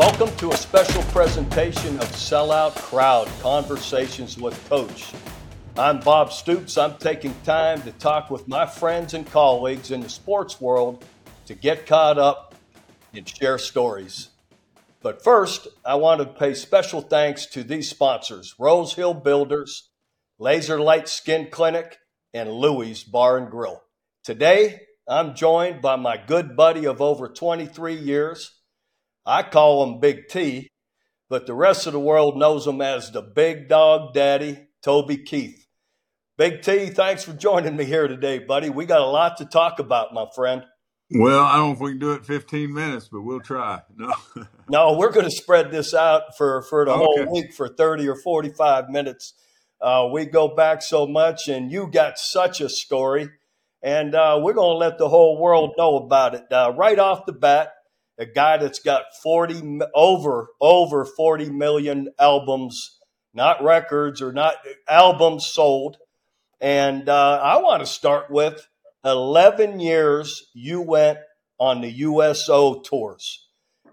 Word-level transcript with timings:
Welcome 0.00 0.34
to 0.36 0.50
a 0.50 0.56
special 0.56 1.02
presentation 1.12 1.94
of 1.98 2.06
Sellout 2.12 2.74
Crowd 2.74 3.28
Conversations 3.42 4.38
with 4.38 4.58
Coach. 4.70 5.12
I'm 5.76 6.00
Bob 6.00 6.32
Stoops. 6.32 6.78
I'm 6.78 6.96
taking 6.96 7.34
time 7.44 7.82
to 7.82 7.92
talk 7.92 8.30
with 8.30 8.48
my 8.48 8.64
friends 8.64 9.12
and 9.12 9.30
colleagues 9.30 9.90
in 9.90 10.00
the 10.00 10.08
sports 10.08 10.58
world 10.58 11.04
to 11.44 11.54
get 11.54 11.86
caught 11.86 12.16
up 12.16 12.54
and 13.12 13.28
share 13.28 13.58
stories. 13.58 14.30
But 15.02 15.22
first, 15.22 15.68
I 15.84 15.96
want 15.96 16.22
to 16.22 16.26
pay 16.26 16.54
special 16.54 17.02
thanks 17.02 17.44
to 17.48 17.62
these 17.62 17.90
sponsors 17.90 18.54
Rose 18.58 18.94
Hill 18.94 19.12
Builders, 19.12 19.90
Laser 20.38 20.80
Light 20.80 21.10
Skin 21.10 21.48
Clinic, 21.50 21.98
and 22.32 22.50
Louis 22.50 23.04
Bar 23.04 23.36
and 23.36 23.50
Grill. 23.50 23.82
Today, 24.24 24.80
I'm 25.06 25.34
joined 25.34 25.82
by 25.82 25.96
my 25.96 26.16
good 26.16 26.56
buddy 26.56 26.86
of 26.86 27.02
over 27.02 27.28
23 27.28 27.96
years. 27.96 28.59
I 29.26 29.42
call 29.42 29.84
him 29.84 30.00
Big 30.00 30.28
T, 30.28 30.68
but 31.28 31.46
the 31.46 31.54
rest 31.54 31.86
of 31.86 31.92
the 31.92 32.00
world 32.00 32.36
knows 32.36 32.66
him 32.66 32.80
as 32.80 33.10
the 33.10 33.22
Big 33.22 33.68
Dog 33.68 34.14
Daddy, 34.14 34.68
Toby 34.82 35.18
Keith. 35.18 35.66
Big 36.38 36.62
T, 36.62 36.86
thanks 36.86 37.24
for 37.24 37.34
joining 37.34 37.76
me 37.76 37.84
here 37.84 38.08
today, 38.08 38.38
buddy. 38.38 38.70
We 38.70 38.86
got 38.86 39.02
a 39.02 39.06
lot 39.06 39.36
to 39.38 39.44
talk 39.44 39.78
about, 39.78 40.14
my 40.14 40.26
friend. 40.34 40.64
Well, 41.12 41.44
I 41.44 41.56
don't 41.56 41.68
know 41.68 41.74
if 41.74 41.80
we 41.80 41.90
can 41.90 41.98
do 41.98 42.12
it 42.12 42.24
15 42.24 42.72
minutes, 42.72 43.08
but 43.10 43.22
we'll 43.22 43.40
try. 43.40 43.82
No. 43.96 44.14
no, 44.68 44.96
we're 44.96 45.10
going 45.10 45.26
to 45.26 45.30
spread 45.30 45.70
this 45.70 45.92
out 45.92 46.36
for, 46.38 46.62
for 46.62 46.84
the 46.84 46.92
okay. 46.92 47.04
whole 47.04 47.32
week 47.32 47.52
for 47.52 47.68
30 47.68 48.08
or 48.08 48.16
45 48.16 48.88
minutes. 48.88 49.34
Uh, 49.80 50.08
we 50.12 50.24
go 50.24 50.54
back 50.54 50.82
so 50.82 51.06
much, 51.06 51.48
and 51.48 51.72
you 51.72 51.90
got 51.90 52.18
such 52.18 52.60
a 52.60 52.68
story, 52.68 53.28
and 53.82 54.14
uh, 54.14 54.38
we're 54.40 54.52
going 54.52 54.74
to 54.74 54.78
let 54.78 54.98
the 54.98 55.08
whole 55.08 55.40
world 55.40 55.72
know 55.76 55.96
about 55.96 56.34
it. 56.34 56.44
Uh, 56.50 56.72
right 56.76 56.98
off 56.98 57.26
the 57.26 57.32
bat, 57.32 57.72
a 58.20 58.26
guy 58.26 58.58
that's 58.58 58.78
got 58.78 59.04
40 59.22 59.80
over 59.94 60.48
over 60.60 61.04
40 61.06 61.50
million 61.50 62.10
albums, 62.18 62.98
not 63.32 63.64
records 63.64 64.20
or 64.20 64.32
not 64.32 64.56
albums 64.88 65.46
sold. 65.46 65.96
And 66.60 67.08
uh, 67.08 67.40
I 67.42 67.56
want 67.62 67.80
to 67.80 67.86
start 67.86 68.30
with 68.30 68.68
11 69.04 69.80
years 69.80 70.50
you 70.52 70.82
went 70.82 71.18
on 71.58 71.80
the 71.80 71.90
USO 71.90 72.80
tours. 72.82 73.48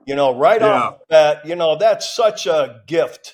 You 0.06 0.16
know, 0.16 0.38
right 0.38 0.62
yeah. 0.62 0.68
off 0.68 1.00
the 1.00 1.06
bat, 1.10 1.46
you 1.46 1.56
know, 1.56 1.78
that's 1.78 2.14
such 2.14 2.48
a 2.48 2.82
gift 2.86 3.34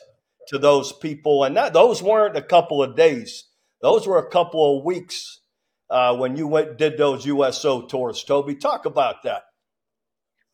to 0.50 0.60
those 0.60 0.92
people. 0.92 1.44
And 1.44 1.58
that 1.58 1.74
those 1.74 2.04
weren't 2.04 2.38
a 2.38 2.42
couple 2.42 2.84
of 2.84 2.96
days. 2.96 3.46
Those 3.82 4.08
were 4.08 4.20
a 4.20 4.30
couple 4.30 4.78
of 4.78 4.86
weeks 4.86 5.42
uh, 5.90 6.16
when 6.16 6.36
you 6.36 6.48
went 6.48 6.78
did 6.78 6.98
those 6.98 7.26
USO 7.26 7.88
tours. 7.88 8.24
Toby, 8.24 8.56
talk 8.56 8.86
about 8.86 9.24
that. 9.24 9.44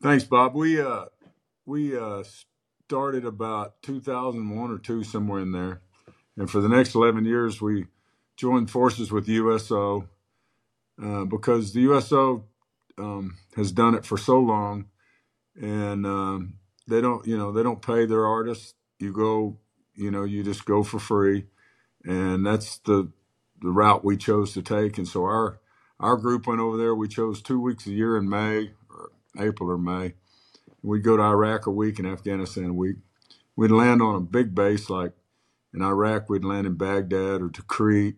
Thanks, 0.02 0.24
Bob. 0.24 0.54
We 0.54 0.80
uh, 0.80 1.06
we 1.66 1.98
uh, 1.98 2.24
started 2.86 3.24
about 3.24 3.82
2001 3.82 4.70
or 4.70 4.78
two 4.78 5.04
somewhere 5.04 5.40
in 5.40 5.52
there, 5.52 5.82
and 6.36 6.50
for 6.50 6.60
the 6.60 6.68
next 6.68 6.94
11 6.94 7.24
years 7.26 7.60
we 7.62 7.86
joined 8.36 8.70
forces 8.70 9.12
with 9.12 9.28
USO 9.28 10.08
uh, 11.02 11.24
because 11.24 11.72
the 11.74 11.82
USO 11.82 12.46
um, 12.98 13.38
has 13.56 13.72
done 13.72 13.94
it 13.94 14.06
for 14.06 14.18
so 14.18 14.38
long, 14.40 14.86
and 15.60 16.06
um, 16.06 16.54
they 16.88 17.00
don't, 17.00 17.26
you 17.26 17.38
know, 17.38 17.52
they 17.52 17.62
don't 17.62 17.82
pay 17.82 18.06
their 18.06 18.26
artists. 18.26 18.74
You 19.00 19.12
go, 19.12 19.58
you 19.94 20.10
know, 20.10 20.24
you 20.24 20.44
just 20.44 20.64
go 20.66 20.82
for 20.84 21.00
free, 21.00 21.46
and 22.04 22.46
that's 22.46 22.78
the 22.78 23.12
the 23.62 23.70
route 23.70 24.04
we 24.04 24.16
chose 24.16 24.54
to 24.54 24.62
take. 24.62 24.98
And 24.98 25.08
so 25.08 25.24
our 25.24 25.60
our 26.00 26.16
group 26.16 26.46
went 26.46 26.60
over 26.60 26.76
there. 26.76 26.94
We 26.94 27.08
chose 27.08 27.42
two 27.42 27.60
weeks 27.60 27.86
a 27.86 27.92
year 27.92 28.16
in 28.16 28.28
May 28.28 28.72
April 29.38 29.70
or 29.70 29.78
May. 29.78 30.14
We'd 30.82 31.04
go 31.04 31.16
to 31.16 31.22
Iraq 31.22 31.66
a 31.66 31.70
week 31.70 31.98
and 31.98 32.08
Afghanistan 32.08 32.66
a 32.70 32.72
week. 32.72 32.96
We'd 33.56 33.70
land 33.70 34.00
on 34.00 34.14
a 34.14 34.20
big 34.20 34.54
base 34.54 34.88
like 34.88 35.12
in 35.74 35.82
Iraq. 35.82 36.28
We'd 36.28 36.44
land 36.44 36.66
in 36.66 36.74
Baghdad 36.74 37.42
or 37.42 37.48
Tikrit 37.48 38.16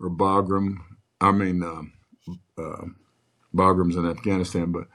or 0.00 0.10
Bagram. 0.10 0.78
I 1.20 1.32
mean, 1.32 1.62
um, 1.62 1.92
uh, 2.58 2.86
Bagrams 3.54 3.96
in 3.96 4.06
Afghanistan, 4.06 4.72
but 4.72 4.88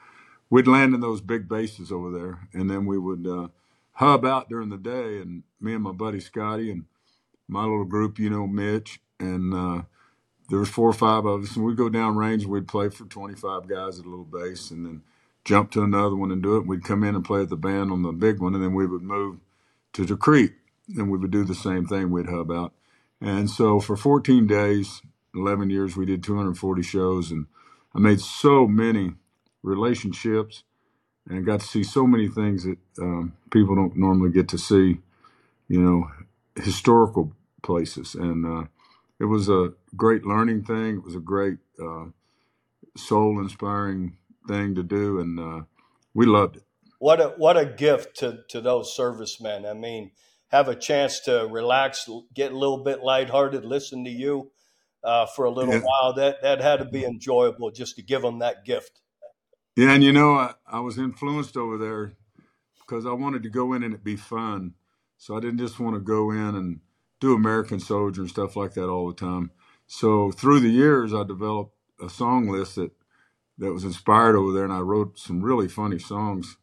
we'd 0.49 0.67
land 0.67 0.93
in 0.93 1.01
those 1.01 1.21
big 1.21 1.47
bases 1.47 1.91
over 1.91 2.11
there, 2.11 2.47
and 2.53 2.69
then 2.69 2.85
we 2.85 2.97
would 2.97 3.25
uh, 3.25 3.47
hub 3.93 4.25
out 4.25 4.49
during 4.49 4.69
the 4.69 4.77
day. 4.77 5.19
And 5.19 5.43
me 5.59 5.73
and 5.73 5.83
my 5.83 5.91
buddy 5.91 6.19
Scotty 6.19 6.71
and 6.71 6.85
my 7.47 7.61
little 7.63 7.85
group, 7.85 8.19
you 8.19 8.29
know, 8.29 8.47
Mitch, 8.47 8.99
and 9.19 9.53
uh, 9.53 9.83
there 10.49 10.59
was 10.59 10.69
four 10.69 10.89
or 10.89 10.93
five 10.93 11.25
of 11.25 11.43
us, 11.43 11.55
and 11.55 11.65
we'd 11.65 11.77
go 11.77 11.89
down 11.89 12.17
range. 12.17 12.45
We'd 12.45 12.67
play 12.67 12.89
for 12.89 13.05
25 13.05 13.67
guys 13.67 13.99
at 13.99 14.05
a 14.05 14.09
little 14.09 14.25
base, 14.25 14.71
and 14.71 14.85
then 14.85 15.01
jump 15.45 15.71
to 15.71 15.83
another 15.83 16.15
one 16.15 16.31
and 16.31 16.43
do 16.43 16.57
it. 16.57 16.67
We'd 16.67 16.83
come 16.83 17.03
in 17.03 17.15
and 17.15 17.25
play 17.25 17.41
at 17.41 17.49
the 17.49 17.57
band 17.57 17.91
on 17.91 18.03
the 18.03 18.11
big 18.11 18.39
one, 18.39 18.55
and 18.55 18.63
then 18.63 18.73
we 18.73 18.87
would 18.87 19.03
move 19.03 19.39
to 19.93 20.05
the 20.05 20.17
creek, 20.17 20.53
and 20.97 21.09
we 21.11 21.17
would 21.17 21.31
do 21.31 21.43
the 21.45 21.55
same 21.55 21.85
thing. 21.87 22.11
We'd 22.11 22.29
hub 22.29 22.51
out, 22.51 22.73
and 23.21 23.49
so 23.49 23.79
for 23.79 23.97
14 23.97 24.47
days, 24.47 25.01
11 25.35 25.69
years, 25.69 25.97
we 25.97 26.05
did 26.05 26.23
240 26.23 26.81
shows, 26.83 27.31
and 27.31 27.47
I 27.95 27.99
made 27.99 28.21
so 28.21 28.67
many 28.67 29.13
relationships 29.63 30.63
and 31.29 31.45
got 31.45 31.61
to 31.61 31.67
see 31.67 31.83
so 31.83 32.07
many 32.07 32.27
things 32.27 32.65
that 32.65 32.77
um, 33.01 33.33
people 33.51 33.75
don't 33.75 33.97
normally 33.97 34.31
get 34.31 34.49
to 34.49 34.57
see, 34.57 34.99
you 35.69 35.81
know, 35.81 36.09
historical 36.61 37.33
places. 37.63 38.15
And 38.15 38.45
uh, 38.45 38.67
it 39.19 39.25
was 39.25 39.49
a 39.49 39.73
great 39.95 40.25
learning 40.25 40.63
thing. 40.63 40.97
It 40.97 41.03
was 41.03 41.15
a 41.15 41.19
great 41.21 41.59
uh, 41.81 42.05
soul 42.97 43.39
inspiring 43.41 44.17
thing 44.49 44.75
to 44.75 44.83
do, 44.83 45.19
and 45.19 45.39
uh, 45.39 45.61
we 46.13 46.25
loved 46.25 46.57
it. 46.57 46.63
What 46.99 47.21
a 47.21 47.29
what 47.37 47.57
a 47.57 47.65
gift 47.65 48.17
to 48.17 48.39
to 48.49 48.59
those 48.59 48.95
servicemen. 48.95 49.65
I 49.65 49.73
mean, 49.73 50.11
have 50.49 50.67
a 50.67 50.75
chance 50.75 51.21
to 51.21 51.47
relax, 51.49 52.09
get 52.33 52.51
a 52.51 52.57
little 52.57 52.83
bit 52.83 53.01
lighthearted, 53.01 53.63
listen 53.63 54.03
to 54.03 54.09
you 54.09 54.51
uh, 55.03 55.27
for 55.27 55.45
a 55.45 55.51
little 55.51 55.75
yeah. 55.75 55.81
while. 55.81 56.13
That 56.13 56.41
that 56.41 56.61
had 56.61 56.79
to 56.79 56.85
be 56.85 57.05
enjoyable 57.05 57.71
just 57.71 57.95
to 57.95 58.01
give 58.01 58.21
them 58.21 58.39
that 58.39 58.65
gift. 58.65 58.99
Yeah, 59.75 59.93
and 59.93 60.03
you 60.03 60.11
know, 60.11 60.33
I, 60.33 60.53
I 60.67 60.79
was 60.81 60.97
influenced 60.97 61.55
over 61.55 61.77
there 61.77 62.13
because 62.79 63.05
I 63.05 63.13
wanted 63.13 63.43
to 63.43 63.49
go 63.49 63.73
in 63.73 63.83
and 63.83 63.93
it 63.93 64.03
be 64.03 64.17
fun. 64.17 64.73
So 65.17 65.37
I 65.37 65.39
didn't 65.39 65.59
just 65.59 65.79
want 65.79 65.95
to 65.95 65.99
go 65.99 66.31
in 66.31 66.55
and 66.55 66.79
do 67.19 67.33
American 67.33 67.79
Soldier 67.79 68.21
and 68.21 68.29
stuff 68.29 68.55
like 68.55 68.73
that 68.73 68.89
all 68.89 69.07
the 69.07 69.13
time. 69.13 69.51
So 69.87 70.31
through 70.31 70.61
the 70.61 70.69
years, 70.69 71.13
I 71.13 71.23
developed 71.23 71.75
a 72.01 72.09
song 72.09 72.47
list 72.47 72.75
that 72.75 72.91
that 73.59 73.73
was 73.73 73.85
inspired 73.85 74.37
over 74.37 74.53
there, 74.53 74.65
and 74.65 74.73
I 74.73 74.81
wrote 74.81 75.19
some 75.19 75.43
really 75.43 75.69
funny 75.69 75.99
songs 75.99 76.57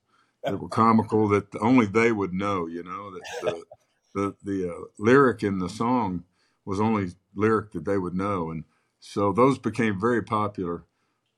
that 0.45 0.61
were 0.61 0.69
comical 0.69 1.29
that 1.31 1.49
only 1.63 1.87
they 1.87 2.13
would 2.13 2.35
know. 2.35 2.67
You 2.69 2.85
know 2.85 3.13
that 3.13 3.23
the 3.43 3.65
the, 4.15 4.37
the 4.45 4.71
uh, 4.71 4.85
lyric 4.99 5.43
in 5.45 5.59
the 5.61 5.69
song 5.71 6.25
was 6.67 6.81
only 6.81 7.13
lyric 7.35 7.73
that 7.73 7.85
they 7.87 7.99
would 7.99 8.15
know. 8.15 8.51
And 8.51 8.65
so 9.01 9.33
those 9.33 9.59
became 9.59 10.01
very 10.01 10.23
popular 10.23 10.85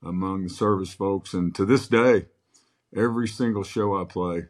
among 0.03 0.43
the 0.43 0.49
service 0.49 0.93
folks. 0.93 1.33
And 1.33 1.55
to 1.55 1.65
this 1.65 1.87
day, 1.87 2.27
every 2.95 3.27
single 3.27 3.63
show 3.63 3.99
I 3.99 4.05
play, 4.05 4.47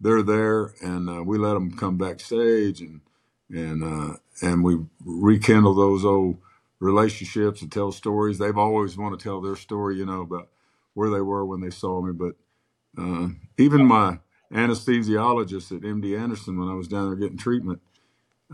they're 0.00 0.22
there, 0.22 0.74
and 0.82 1.10
uh, 1.10 1.22
we 1.24 1.38
let 1.38 1.54
them 1.54 1.72
come 1.72 1.98
backstage, 1.98 2.80
and 2.80 3.02
and 3.50 3.84
uh, 3.84 4.16
and 4.42 4.64
we 4.64 4.78
rekindle 5.04 5.74
those 5.74 6.04
old 6.04 6.38
relationships 6.80 7.62
and 7.62 7.70
tell 7.70 7.92
stories. 7.92 8.38
They've 8.38 8.56
always 8.56 8.96
want 8.96 9.18
to 9.18 9.22
tell 9.22 9.40
their 9.40 9.56
story, 9.56 9.96
you 9.96 10.06
know, 10.06 10.22
about 10.22 10.48
where 10.94 11.10
they 11.10 11.20
were 11.20 11.44
when 11.44 11.60
they 11.60 11.70
saw 11.70 12.00
me. 12.00 12.12
But 12.12 12.34
uh, 12.98 13.28
even 13.58 13.86
my 13.86 14.18
anesthesiologist 14.52 15.76
at 15.76 15.82
MD 15.82 16.18
Anderson, 16.18 16.58
when 16.58 16.68
I 16.68 16.74
was 16.74 16.88
down 16.88 17.08
there 17.08 17.16
getting 17.16 17.38
treatment, 17.38 17.80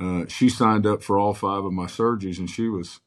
uh, 0.01 0.27
she 0.29 0.49
signed 0.49 0.87
up 0.87 1.03
for 1.03 1.19
all 1.19 1.33
five 1.33 1.65
of 1.65 1.73
my 1.73 1.87
surgeries, 1.87 2.39
and 2.39 2.51
she 2.51 2.69
was 2.69 3.01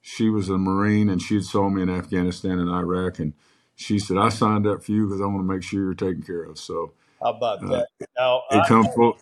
she 0.00 0.30
was 0.30 0.48
a 0.48 0.56
Marine, 0.56 1.08
and 1.08 1.20
she 1.20 1.34
had 1.34 1.44
saw 1.44 1.68
me 1.68 1.82
in 1.82 1.90
Afghanistan 1.90 2.58
and 2.58 2.70
Iraq, 2.70 3.18
and 3.18 3.32
she 3.74 3.98
said, 3.98 4.16
"I 4.16 4.28
signed 4.28 4.66
up 4.66 4.84
for 4.84 4.92
you 4.92 5.06
because 5.06 5.20
I 5.20 5.26
want 5.26 5.38
to 5.40 5.52
make 5.54 5.62
sure 5.62 5.80
you're 5.82 5.94
taken 5.94 6.22
care 6.22 6.44
of." 6.44 6.58
So 6.58 6.92
how 7.20 7.30
about 7.30 7.64
uh, 7.64 7.68
that? 7.68 7.88
Now 8.16 8.42
it 8.50 8.58
I, 8.58 8.68
come 8.68 8.84
full 8.84 9.18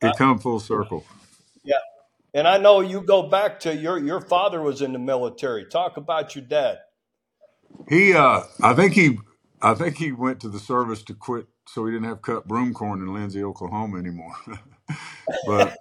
it 0.00 0.06
I, 0.08 0.12
come 0.16 0.38
full 0.38 0.60
circle. 0.60 1.04
And 2.34 2.48
I 2.48 2.58
know 2.58 2.80
you 2.80 3.02
go 3.02 3.24
back 3.24 3.60
to 3.60 3.76
your 3.76 3.98
your 3.98 4.20
father 4.20 4.62
was 4.62 4.82
in 4.82 4.92
the 4.92 4.98
military. 4.98 5.66
Talk 5.66 5.96
about 5.96 6.34
your 6.34 6.44
dad. 6.44 6.78
He, 7.88 8.14
uh, 8.14 8.42
I 8.62 8.74
think 8.74 8.94
he, 8.94 9.18
I 9.60 9.74
think 9.74 9.98
he 9.98 10.12
went 10.12 10.40
to 10.40 10.48
the 10.48 10.58
service 10.58 11.02
to 11.04 11.14
quit 11.14 11.46
so 11.68 11.86
he 11.86 11.92
didn't 11.92 12.08
have 12.08 12.22
cut 12.22 12.48
broom 12.48 12.74
corn 12.74 13.00
in 13.00 13.14
Lindsay, 13.14 13.42
Oklahoma 13.44 13.98
anymore. 13.98 14.34
but 15.46 15.76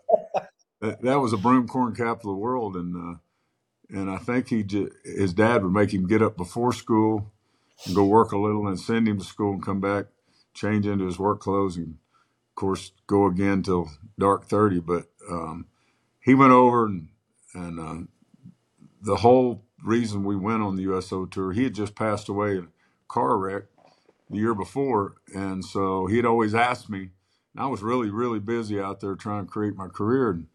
that, 0.82 1.02
that 1.02 1.20
was 1.20 1.34
a 1.34 1.38
broom 1.38 1.68
corn 1.68 1.96
capital 1.96 2.32
of 2.32 2.38
the 2.38 2.42
world, 2.42 2.76
and 2.76 2.96
uh, 2.96 3.18
and 3.90 4.10
I 4.12 4.18
think 4.18 4.50
he 4.50 4.64
j- 4.64 4.90
his 5.06 5.34
dad 5.34 5.64
would 5.64 5.74
make 5.74 5.94
him 5.94 6.08
get 6.08 6.22
up 6.22 6.38
before 6.38 6.74
school 6.74 7.32
and 7.86 7.96
go 7.96 8.06
work 8.06 8.32
a 8.32 8.38
little, 8.38 8.68
and 8.68 8.80
send 8.80 9.08
him 9.08 9.20
to 9.20 9.26
school 9.26 9.54
and 9.54 9.64
come 9.66 9.82
back, 9.82 10.08
change 10.54 10.86
into 10.88 11.06
his 11.06 11.20
work 11.20 11.42
clothes, 11.42 11.78
and 11.78 11.96
of 12.52 12.56
course 12.56 12.92
go 13.08 13.28
again 13.28 13.64
till 13.64 13.90
dark 14.20 14.48
thirty. 14.48 14.80
But 14.80 15.06
um, 15.30 15.68
he 16.22 16.36
went 16.36 16.54
over 16.54 16.86
and 16.88 17.10
and 17.56 17.80
uh, 17.80 18.08
the 19.02 19.18
whole 19.18 19.66
reason 19.84 20.24
we 20.26 20.36
went 20.38 20.64
on 20.64 20.76
the 20.78 20.84
USO 20.84 21.26
tour, 21.26 21.54
he 21.54 21.66
had 21.66 21.76
just 21.76 21.96
passed 21.96 22.30
away 22.30 22.54
in 22.58 22.66
a 22.66 22.70
car 23.10 23.38
wreck 23.38 23.64
the 24.30 24.38
year 24.40 24.56
before, 24.56 25.16
and 25.36 25.66
so 25.66 26.08
he 26.08 26.18
had 26.18 26.26
always 26.26 26.56
asked 26.56 26.90
me 26.90 27.10
And 27.56 27.64
I 27.64 27.68
was 27.68 27.84
really, 27.84 28.10
really 28.10 28.40
busy 28.40 28.80
out 28.82 29.02
there 29.02 29.16
trying 29.16 29.46
to 29.46 29.52
create 29.52 29.76
my 29.76 29.88
career. 29.88 30.32
And 30.32 30.48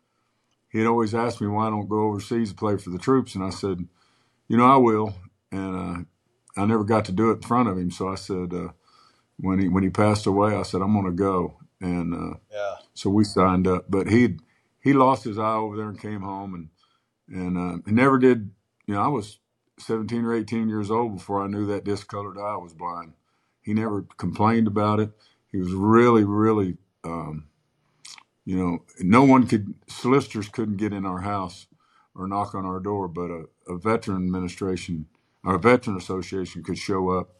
he'd 0.71 0.87
always 0.87 1.15
ask 1.15 1.41
me 1.41 1.49
why 1.49 1.69
I 1.69 1.71
don't 1.71 1.89
go 1.89 2.09
overseas 2.09 2.51
to 2.51 2.57
play 2.57 2.77
for 2.79 2.91
the 2.91 2.99
troops. 2.99 3.35
And 3.35 3.45
I 3.45 3.51
said, 3.51 3.87
you 4.49 4.57
know, 4.57 4.67
I 4.67 4.77
will. 4.77 5.17
And 5.53 6.07
uh, 6.57 6.61
I 6.63 6.67
never 6.67 6.85
got 6.85 7.05
to 7.07 7.13
do 7.13 7.31
it 7.31 7.37
in 7.37 7.43
front 7.43 7.69
of 7.69 7.79
him. 7.79 7.91
So 7.91 8.09
I 8.09 8.17
said, 8.17 8.55
uh, 8.55 8.69
when 9.39 9.61
he 9.61 9.69
when 9.69 9.83
he 9.85 9.91
passed 9.91 10.27
away, 10.27 10.57
I 10.57 10.63
said, 10.63 10.83
I'm 10.83 10.95
going 10.95 11.07
to 11.07 11.13
go. 11.13 11.59
And 11.81 12.15
uh, 12.15 12.39
yeah. 12.53 12.77
so 12.95 13.11
we 13.11 13.25
signed 13.25 13.67
up. 13.69 13.87
But 13.91 14.09
he 14.09 14.37
he 14.87 14.95
lost 14.95 15.25
his 15.25 15.39
eye 15.39 15.57
over 15.57 15.77
there 15.77 15.91
and 15.91 16.01
came 16.01 16.23
home 16.23 16.55
and 16.55 16.69
and 17.29 17.59
uh, 17.59 17.79
he 17.87 17.93
never 17.93 18.19
did. 18.19 18.51
You 18.87 18.95
know, 18.95 19.03
I 19.03 19.09
was 19.09 19.39
17 19.81 20.25
or 20.25 20.35
18 20.35 20.69
years 20.69 20.91
old 20.91 21.17
before 21.17 21.43
I 21.43 21.49
knew 21.49 21.67
that 21.69 21.85
discolored 21.85 22.39
eye 22.39 22.57
was 22.57 22.75
blind. 22.75 23.15
He 23.63 23.75
never 23.75 24.07
complained 24.19 24.69
about 24.69 25.01
it. 25.01 25.11
He 25.53 25.59
was 25.59 25.73
really, 25.73 26.25
really, 26.25 26.79
um, 27.05 27.47
you 28.45 28.57
know, 28.57 28.81
no 29.01 29.25
one 29.25 29.47
could, 29.47 29.75
solicitors 29.89 30.49
couldn't 30.49 30.79
get 30.79 30.93
in 30.93 31.07
our 31.07 31.21
house 31.23 31.67
or 32.15 32.29
knock 32.29 32.55
on 32.55 32.67
our 32.67 32.81
door, 32.81 33.09
but 33.09 33.31
a, 33.31 33.45
a 33.69 33.79
veteran 33.79 34.19
administration 34.27 35.07
a 35.45 35.59
veteran 35.59 35.97
association 35.97 36.63
could 36.65 36.79
show 36.79 37.11
up 37.11 37.31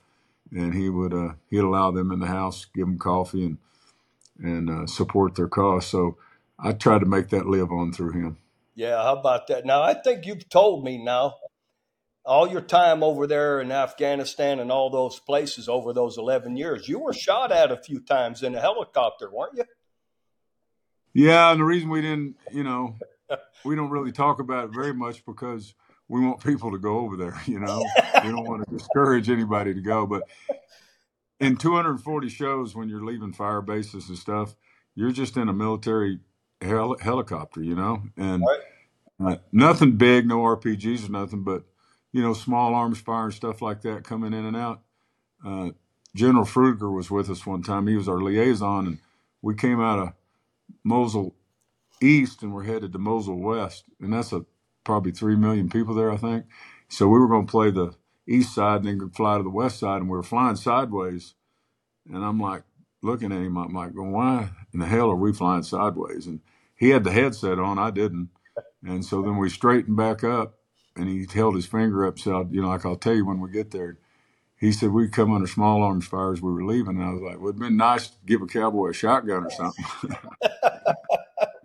and 0.53 0.75
he 0.75 0.91
would, 0.91 1.15
uh, 1.15 1.35
he'd 1.51 1.61
allow 1.61 1.91
them 1.91 2.13
in 2.13 2.21
the 2.21 2.27
house, 2.27 2.67
give 2.75 2.87
them 2.87 2.99
coffee 2.99 3.45
and, 3.47 3.59
and 4.39 4.71
uh, 4.71 4.87
support 4.87 5.37
their 5.37 5.49
cause. 5.49 5.87
So 5.87 6.19
I 6.59 6.73
tried 6.73 7.01
to 7.01 7.07
make 7.07 7.29
that 7.29 7.47
live 7.47 7.71
on 7.71 7.93
through 7.93 8.13
him. 8.13 8.39
Yeah, 8.75 9.03
how 9.03 9.17
about 9.17 9.47
that? 9.49 9.65
Now, 9.65 9.83
I 9.83 9.95
think 9.95 10.27
you've 10.27 10.49
told 10.49 10.85
me 10.85 11.03
now 11.03 11.35
all 12.27 12.49
your 12.49 12.61
time 12.61 13.03
over 13.03 13.27
there 13.27 13.61
in 13.61 13.71
Afghanistan 13.71 14.59
and 14.59 14.73
all 14.73 14.91
those 14.91 15.21
places 15.21 15.69
over 15.69 15.93
those 15.93 16.19
11 16.19 16.57
years, 16.57 16.89
you 16.89 16.99
were 16.99 17.13
shot 17.13 17.53
at 17.53 17.71
a 17.71 17.77
few 17.77 18.01
times 18.01 18.43
in 18.43 18.55
a 18.55 18.61
helicopter, 18.61 19.31
weren't 19.31 19.57
you? 19.57 19.65
Yeah, 21.15 21.53
and 21.53 21.61
the 21.61 21.65
reason 21.65 21.89
we 21.89 22.03
didn't, 22.03 22.37
you 22.53 22.65
know, 22.65 22.97
we 23.65 23.77
don't 23.77 23.91
really 23.91 24.13
talk 24.13 24.41
about 24.41 24.65
it 24.65 24.75
very 24.75 24.93
much 24.93 25.25
because 25.25 25.73
we 26.09 26.21
want 26.21 26.45
people 26.45 26.73
to 26.73 26.79
go 26.79 26.99
over 26.99 27.17
there, 27.17 27.41
you 27.47 27.61
know. 27.61 27.83
we 28.23 28.31
don't 28.31 28.47
want 28.47 28.69
to 28.69 28.77
discourage 28.77 29.31
anybody 29.31 29.73
to 29.73 29.81
go, 29.81 30.07
but 30.07 30.25
in 31.41 31.57
240 31.57 32.29
shows 32.29 32.75
when 32.75 32.89
you're 32.89 33.05
leaving 33.05 33.33
fire 33.33 33.63
bases 33.63 34.09
and 34.09 34.19
stuff, 34.19 34.57
you're 34.95 35.13
just 35.13 35.37
in 35.37 35.49
a 35.49 35.53
military 35.53 36.19
hel- 36.67 36.99
helicopter, 37.01 37.63
you 37.63 37.75
know, 37.75 38.03
and 38.17 38.43
right. 39.19 39.35
uh, 39.35 39.37
nothing 39.53 39.97
big, 39.97 40.27
no 40.27 40.39
RPGs 40.39 41.09
or 41.09 41.13
nothing, 41.13 41.43
but 41.43 41.65
you 42.13 42.23
know, 42.23 42.33
small 42.35 42.75
arms 42.75 42.99
fire 42.99 43.25
and 43.25 43.35
stuff 43.35 43.61
like 43.61 43.83
that 43.83 44.05
coming 44.05 44.33
in 44.33 44.45
and 44.45 44.57
out. 44.57 44.83
Uh, 45.45 45.71
General 46.15 46.45
Fruger 46.45 46.95
was 46.95 47.11
with 47.11 47.29
us 47.29 47.47
one 47.47 47.63
time. 47.63 47.87
He 47.87 47.97
was 47.97 48.09
our 48.09 48.21
liaison, 48.21 48.87
and 48.87 48.99
we 49.43 49.55
came 49.55 49.81
out 49.81 49.99
of 49.99 50.13
Mosul 50.83 51.35
East 52.03 52.43
and 52.43 52.53
we're 52.53 52.65
headed 52.65 52.93
to 52.93 52.99
Mosul 52.99 53.37
West, 53.39 53.85
and 54.01 54.13
that's 54.13 54.33
a 54.33 54.45
probably 54.85 55.13
three 55.13 55.37
million 55.37 55.69
people 55.69 55.95
there, 55.95 56.11
I 56.11 56.17
think. 56.17 56.47
So 56.89 57.09
we 57.09 57.19
were 57.19 57.29
going 57.29 57.47
to 57.47 57.51
play 57.51 57.71
the 57.71 57.95
east 58.27 58.55
side 58.55 58.85
and 58.85 59.01
then 59.01 59.11
fly 59.11 59.37
to 59.37 59.43
the 59.43 59.51
west 59.51 59.81
side, 59.81 60.01
and 60.01 60.09
we 60.09 60.17
were 60.17 60.23
flying 60.23 60.57
sideways. 60.57 61.35
And 62.09 62.25
I'm 62.25 62.41
like 62.41 62.63
looking 63.03 63.33
at 63.33 63.39
him, 63.39 63.57
I'm 63.57 63.75
like, 63.75 63.93
well, 63.95 64.07
why 64.07 64.51
in 64.73 64.81
the 64.81 64.87
hell 64.87 65.11
are 65.11 65.17
we 65.17 65.33
flying 65.33 65.63
sideways? 65.63 66.27
And 66.27 66.41
he 66.77 66.91
had 66.91 67.05
the 67.05 67.13
headset 67.13 67.59
on, 67.59 67.79
I 67.79 67.91
didn't. 67.91 68.29
And 68.85 69.05
so 69.05 69.23
then 69.23 69.39
we 69.39 69.49
straightened 69.49 69.97
back 69.97 70.23
up, 70.23 70.59
and 70.95 71.09
he 71.09 71.27
held 71.33 71.57
his 71.57 71.67
finger 71.67 72.07
up, 72.07 72.19
said, 72.19 72.49
you 72.51 72.63
know, 72.63 72.69
like 72.69 72.85
I'll 72.87 72.97
tell 72.97 73.15
you 73.15 73.27
when 73.27 73.41
we 73.41 73.51
get 73.51 73.71
there. 73.71 73.99
He 74.59 74.73
said 74.73 74.91
we'd 74.91 75.13
come 75.13 75.35
under 75.35 75.47
small 75.47 75.83
arms 75.83 76.07
fire 76.07 76.33
as 76.33 76.41
we 76.41 76.51
were 76.51 76.65
leaving. 76.65 76.97
And 76.97 77.05
I 77.05 77.13
was 77.13 77.21
like, 77.21 77.39
well, 77.39 77.49
it'd 77.49 77.61
been 77.61 77.77
nice 77.77 78.09
to 78.09 78.17
give 78.25 78.41
a 78.41 78.47
cowboy 78.47 78.91
a 78.91 78.95
shotgun 78.95 79.45
or 79.45 79.51
something. 79.51 79.85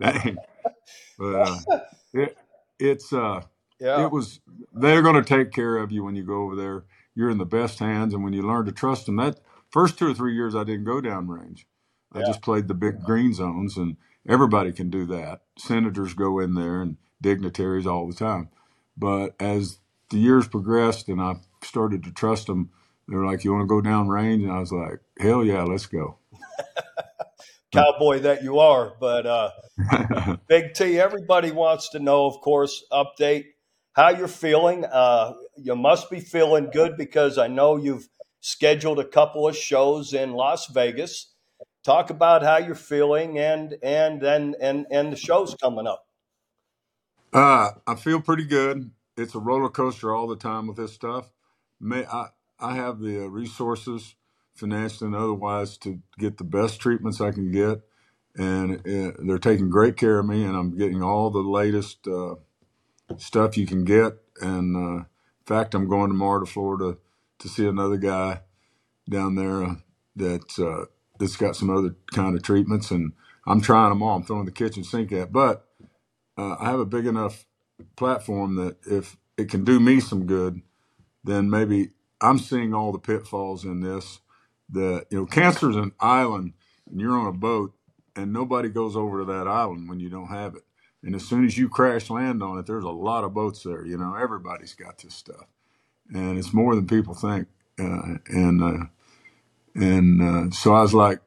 Dang. 0.00 0.36
But 1.18 1.34
uh, 1.34 1.58
it, 2.12 2.36
it's, 2.78 3.12
uh, 3.12 3.42
yeah. 3.80 4.04
it 4.04 4.12
was, 4.12 4.40
they're 4.74 5.00
going 5.00 5.22
to 5.22 5.22
take 5.22 5.52
care 5.52 5.78
of 5.78 5.90
you 5.90 6.04
when 6.04 6.16
you 6.16 6.22
go 6.22 6.42
over 6.42 6.54
there. 6.54 6.84
You're 7.14 7.30
in 7.30 7.38
the 7.38 7.46
best 7.46 7.78
hands. 7.78 8.12
And 8.12 8.22
when 8.22 8.34
you 8.34 8.42
learn 8.42 8.66
to 8.66 8.72
trust 8.72 9.06
them, 9.06 9.16
that 9.16 9.40
first 9.70 9.98
two 9.98 10.10
or 10.10 10.14
three 10.14 10.34
years, 10.34 10.54
I 10.54 10.64
didn't 10.64 10.84
go 10.84 11.00
down 11.00 11.28
range. 11.28 11.66
I 12.12 12.20
yeah. 12.20 12.26
just 12.26 12.42
played 12.42 12.68
the 12.68 12.74
big 12.74 13.02
green 13.02 13.32
zones, 13.32 13.76
and 13.76 13.96
everybody 14.28 14.72
can 14.72 14.90
do 14.90 15.06
that. 15.06 15.42
Senators 15.58 16.14
go 16.14 16.38
in 16.38 16.54
there 16.54 16.80
and 16.82 16.96
dignitaries 17.20 17.86
all 17.86 18.08
the 18.08 18.14
time. 18.14 18.48
But 18.96 19.34
as 19.40 19.78
the 20.10 20.18
years 20.18 20.48
progressed 20.48 21.08
and 21.08 21.20
I 21.20 21.36
started 21.62 22.04
to 22.04 22.12
trust 22.12 22.46
them, 22.46 22.70
they 23.08 23.16
were 23.16 23.26
like, 23.26 23.44
"You 23.44 23.52
want 23.52 23.62
to 23.62 23.66
go 23.66 23.80
down 23.80 24.08
range?" 24.08 24.42
And 24.42 24.52
I 24.52 24.60
was 24.60 24.72
like, 24.72 25.00
"Hell 25.18 25.44
yeah, 25.44 25.62
let's 25.62 25.86
go." 25.86 26.18
Cowboy 27.72 28.20
that 28.20 28.42
you 28.42 28.58
are, 28.58 28.94
but 29.00 29.26
uh, 29.26 29.50
Big 30.48 30.74
T. 30.74 31.00
Everybody 31.00 31.50
wants 31.50 31.90
to 31.90 31.98
know, 31.98 32.26
of 32.26 32.40
course, 32.40 32.84
update 32.92 33.46
how 33.94 34.10
you're 34.10 34.28
feeling. 34.28 34.84
Uh, 34.84 35.34
you 35.56 35.74
must 35.74 36.10
be 36.10 36.20
feeling 36.20 36.70
good 36.72 36.96
because 36.96 37.38
I 37.38 37.48
know 37.48 37.76
you've 37.76 38.08
scheduled 38.40 38.98
a 38.98 39.04
couple 39.04 39.48
of 39.48 39.56
shows 39.56 40.12
in 40.12 40.32
Las 40.32 40.66
Vegas. 40.68 41.31
Talk 41.84 42.10
about 42.10 42.42
how 42.42 42.58
you're 42.58 42.74
feeling 42.76 43.38
and 43.38 43.76
and 43.82 44.20
then 44.20 44.54
and 44.60 44.86
and 44.90 45.12
the 45.12 45.16
shows 45.16 45.54
coming 45.56 45.86
up. 45.86 46.06
Uh, 47.32 47.70
I 47.86 47.94
feel 47.96 48.20
pretty 48.20 48.44
good. 48.44 48.90
It's 49.16 49.34
a 49.36 49.40
roller 49.40 49.70
coaster 49.70 50.14
all 50.14 50.28
the 50.28 50.36
time 50.36 50.66
with 50.66 50.78
this 50.78 50.94
stuff. 50.94 51.30
May 51.80 52.04
I, 52.06 52.28
I 52.60 52.76
have 52.76 53.00
the 53.00 53.28
resources, 53.28 54.16
financially 54.54 55.08
and 55.08 55.16
otherwise, 55.16 55.78
to 55.78 56.00
get 56.18 56.38
the 56.38 56.44
best 56.44 56.80
treatments 56.80 57.20
I 57.20 57.32
can 57.32 57.52
get, 57.52 57.82
and 58.36 58.80
they're 59.28 59.38
taking 59.38 59.70
great 59.70 59.96
care 59.96 60.18
of 60.18 60.26
me, 60.26 60.44
and 60.44 60.56
I'm 60.56 60.76
getting 60.76 61.02
all 61.02 61.30
the 61.30 61.40
latest 61.40 62.06
uh, 62.08 62.36
stuff 63.18 63.56
you 63.58 63.66
can 63.66 63.84
get. 63.84 64.14
And 64.40 64.76
uh, 64.76 65.00
in 65.04 65.06
fact, 65.46 65.74
I'm 65.74 65.88
going 65.88 66.10
tomorrow 66.10 66.40
to 66.40 66.46
Florida 66.46 66.98
to 67.40 67.48
see 67.48 67.66
another 67.66 67.98
guy 67.98 68.42
down 69.10 69.36
there 69.36 69.64
uh, 69.64 69.74
that 70.16 70.58
uh, 70.58 70.86
that's 71.22 71.36
got 71.36 71.56
some 71.56 71.70
other 71.70 71.94
kind 72.12 72.36
of 72.36 72.42
treatments, 72.42 72.90
and 72.90 73.12
I'm 73.46 73.60
trying 73.60 73.90
them 73.90 74.02
all. 74.02 74.16
I'm 74.16 74.24
throwing 74.24 74.44
the 74.46 74.52
kitchen 74.52 74.84
sink 74.84 75.12
at, 75.12 75.32
but 75.32 75.68
uh, 76.36 76.56
I 76.58 76.70
have 76.70 76.80
a 76.80 76.86
big 76.86 77.06
enough 77.06 77.46
platform 77.96 78.56
that 78.56 78.76
if 78.86 79.16
it 79.38 79.48
can 79.48 79.64
do 79.64 79.80
me 79.80 80.00
some 80.00 80.26
good, 80.26 80.62
then 81.24 81.50
maybe 81.50 81.90
I'm 82.20 82.38
seeing 82.38 82.74
all 82.74 82.92
the 82.92 82.98
pitfalls 82.98 83.64
in 83.64 83.80
this. 83.80 84.20
That 84.70 85.06
you 85.10 85.18
know, 85.20 85.26
cancer 85.26 85.70
is 85.70 85.76
an 85.76 85.92
island, 86.00 86.54
and 86.90 87.00
you're 87.00 87.18
on 87.18 87.26
a 87.28 87.32
boat, 87.32 87.74
and 88.16 88.32
nobody 88.32 88.68
goes 88.68 88.96
over 88.96 89.20
to 89.20 89.24
that 89.26 89.48
island 89.48 89.88
when 89.88 90.00
you 90.00 90.10
don't 90.10 90.28
have 90.28 90.56
it. 90.56 90.62
And 91.04 91.14
as 91.14 91.24
soon 91.28 91.44
as 91.44 91.58
you 91.58 91.68
crash 91.68 92.10
land 92.10 92.42
on 92.42 92.58
it, 92.58 92.66
there's 92.66 92.84
a 92.84 92.90
lot 92.90 93.24
of 93.24 93.34
boats 93.34 93.62
there. 93.64 93.86
You 93.86 93.98
know, 93.98 94.14
everybody's 94.16 94.74
got 94.74 94.98
this 94.98 95.14
stuff, 95.14 95.46
and 96.12 96.38
it's 96.38 96.54
more 96.54 96.74
than 96.74 96.86
people 96.86 97.14
think. 97.14 97.48
Uh, 97.78 98.18
and 98.28 98.62
uh, 98.62 98.86
and 99.74 100.22
uh, 100.22 100.50
so 100.54 100.74
I 100.74 100.82
was 100.82 100.94
like, 100.94 101.20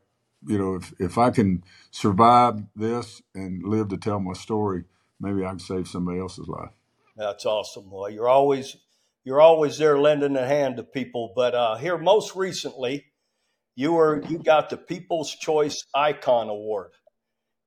you 0.48 0.58
know, 0.58 0.76
if 0.76 0.94
if 1.00 1.18
I 1.18 1.30
can 1.32 1.64
survive 1.92 2.64
this 2.76 3.22
and 3.34 3.64
live 3.64 3.90
to 3.90 3.98
tell 3.98 4.20
my 4.20 4.34
story, 4.34 4.84
maybe 5.20 5.44
I 5.44 5.50
can 5.50 5.60
save 5.60 5.88
somebody 5.88 6.20
else's 6.20 6.48
life. 6.48 6.72
That's 7.16 7.46
awesome. 7.46 7.90
Well, 7.90 8.10
you're 8.10 8.28
always 8.28 8.78
you're 9.24 9.42
always 9.42 9.78
there 9.78 10.00
lending 10.00 10.36
a 10.36 10.46
hand 10.46 10.78
to 10.78 10.84
people. 10.84 11.34
But 11.36 11.56
uh, 11.56 11.76
here, 11.78 11.98
most 11.98 12.36
recently, 12.36 13.06
you 13.76 13.94
were 13.94 14.24
you 14.28 14.38
got 14.38 14.70
the 14.70 14.78
People's 14.78 15.34
Choice 15.34 15.84
Icon 15.94 16.50
Award, 16.50 16.92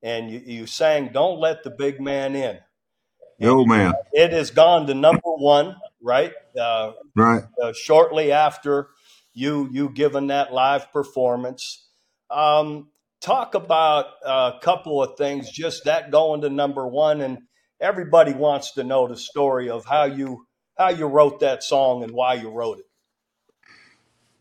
and 0.03 0.31
you, 0.31 0.43
you 0.45 0.67
sang 0.67 1.11
"Don't 1.13 1.41
Let 1.41 1.65
the 1.65 1.71
Big 1.71 2.01
Man 2.01 2.37
In." 2.37 2.59
No 3.41 3.65
man. 3.65 3.95
It 4.13 4.33
has 4.33 4.51
gone 4.51 4.87
to 4.89 4.95
number 4.95 5.21
one, 5.23 5.77
right? 6.03 6.33
Uh, 6.59 6.93
right. 7.15 7.45
Uh, 7.63 7.73
shortly 7.73 8.33
after 8.33 8.89
you 9.39 9.69
you 9.71 9.89
given 9.91 10.27
that 10.27 10.53
live 10.53 10.93
performance. 10.93 11.87
Um, 12.31 12.89
talk 13.21 13.55
about 13.55 14.07
a 14.25 14.55
couple 14.61 15.03
of 15.03 15.17
things, 15.17 15.51
just 15.51 15.85
that 15.85 16.11
going 16.11 16.43
to 16.43 16.51
number 16.51 16.87
one, 16.87 17.21
and 17.21 17.39
everybody 17.81 18.33
wants 18.33 18.73
to 18.73 18.85
know 18.85 19.07
the 19.07 19.17
story 19.17 19.71
of 19.71 19.85
how 19.85 20.05
you 20.05 20.47
how 20.77 20.91
you 20.91 21.07
wrote 21.07 21.41
that 21.41 21.63
song 21.63 22.03
and 22.03 22.13
why 22.13 22.35
you 22.35 22.51
wrote 22.51 22.79
it. 22.79 22.85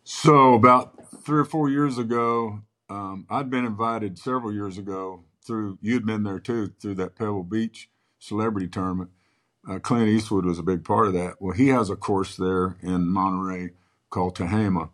So 0.04 0.54
about 0.54 0.96
three 1.24 1.40
or 1.40 1.46
four 1.46 1.70
years 1.70 1.98
ago, 1.98 2.62
um, 2.90 3.26
I'd 3.30 3.50
been 3.50 3.66
invited 3.66 4.18
several 4.18 4.54
years 4.54 4.78
ago 4.78 5.24
through 5.46 5.78
you'd 5.82 6.06
been 6.06 6.24
there 6.24 6.40
too 6.40 6.74
through 6.80 6.96
that 6.96 7.16
Pebble 7.16 7.44
Beach 7.44 7.90
celebrity 8.20 8.68
tournament. 8.68 9.12
Uh, 9.70 9.80
Clint 9.80 10.08
Eastwood 10.08 10.46
was 10.46 10.60
a 10.60 10.64
big 10.64 10.84
part 10.84 11.08
of 11.08 11.14
that. 11.14 11.36
Well, 11.40 11.54
he 11.54 11.68
has 11.68 11.90
a 11.90 11.96
course 11.96 12.36
there 12.38 12.78
in 12.82 13.08
Monterey 13.08 13.72
called 14.10 14.38
Tehama, 14.38 14.90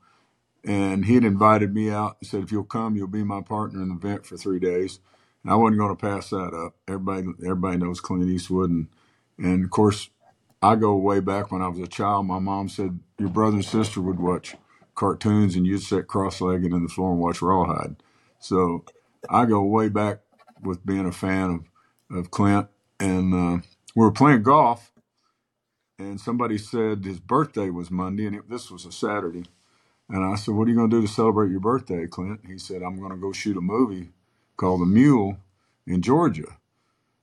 and 0.64 1.06
he 1.06 1.16
had 1.16 1.26
invited 1.26 1.74
me 1.74 1.90
out. 1.92 2.18
He 2.20 2.26
said, 2.26 2.44
"If 2.44 2.52
you'll 2.52 2.64
come, 2.66 2.96
you'll 2.96 3.08
be 3.08 3.24
my 3.24 3.42
partner 3.42 3.82
in 3.82 3.90
the 3.90 3.96
event 3.96 4.26
for 4.26 4.38
three 4.38 4.60
days." 4.60 5.00
And 5.44 5.52
I 5.52 5.56
wasn't 5.56 5.80
going 5.80 5.96
to 5.96 6.02
pass 6.02 6.30
that 6.32 6.54
up. 6.54 6.76
Everybody, 6.88 7.28
everybody 7.44 7.78
knows 7.78 8.02
Clint 8.02 8.30
Eastwood, 8.30 8.70
and 8.70 8.88
and 9.38 9.66
of 9.66 9.72
course, 9.72 10.10
I 10.62 10.76
go 10.76 10.96
way 10.96 11.20
back 11.20 11.52
when 11.52 11.62
I 11.62 11.68
was 11.68 11.80
a 11.80 11.88
child. 11.88 12.28
My 12.28 12.40
mom 12.40 12.70
said 12.70 13.00
your 13.20 13.30
brother 13.30 13.56
and 13.58 13.66
sister 13.66 14.02
would 14.02 14.20
watch 14.20 14.56
cartoons, 14.96 15.56
and 15.58 15.68
you'd 15.68 15.84
sit 15.84 16.08
cross-legged 16.08 16.72
in 16.72 16.84
the 16.84 16.90
floor 16.90 17.12
and 17.12 17.20
watch 17.20 17.42
Rawhide. 17.42 17.98
So 18.40 18.86
I 19.30 19.46
go 19.46 19.64
way 19.64 19.90
back 19.90 20.20
with 20.62 20.86
being 20.86 21.06
a 21.06 21.12
fan 21.12 21.68
of, 22.12 22.18
of 22.18 22.32
Clint. 22.32 22.70
And 23.02 23.34
uh, 23.34 23.64
we 23.96 24.06
were 24.06 24.12
playing 24.14 24.44
golf, 24.44 24.93
and 26.10 26.22
somebody 26.22 26.58
said 26.58 27.06
his 27.06 27.20
birthday 27.20 27.70
was 27.70 27.92
Monday, 27.92 28.28
and 28.28 28.36
it, 28.38 28.50
this 28.50 28.72
was 28.72 28.86
a 28.86 28.92
Saturday. 28.92 29.46
And 30.10 30.24
I 30.26 30.36
said, 30.36 30.56
What 30.56 30.68
are 30.68 30.72
you 30.72 30.78
going 30.78 30.90
to 30.90 30.98
do 31.02 31.08
to 31.08 31.14
celebrate 31.14 31.52
your 31.52 31.62
birthday, 31.62 32.08
Clint? 32.08 32.42
He 32.48 32.58
said, 32.58 32.84
I'm 32.84 33.00
going 33.00 33.12
to 33.12 33.18
go 33.18 33.34
shoot 33.34 33.58
a 33.58 33.62
movie 33.62 34.12
called 34.58 34.82
The 34.82 34.86
Mule 34.88 35.38
in 35.88 36.02
Georgia. 36.02 36.58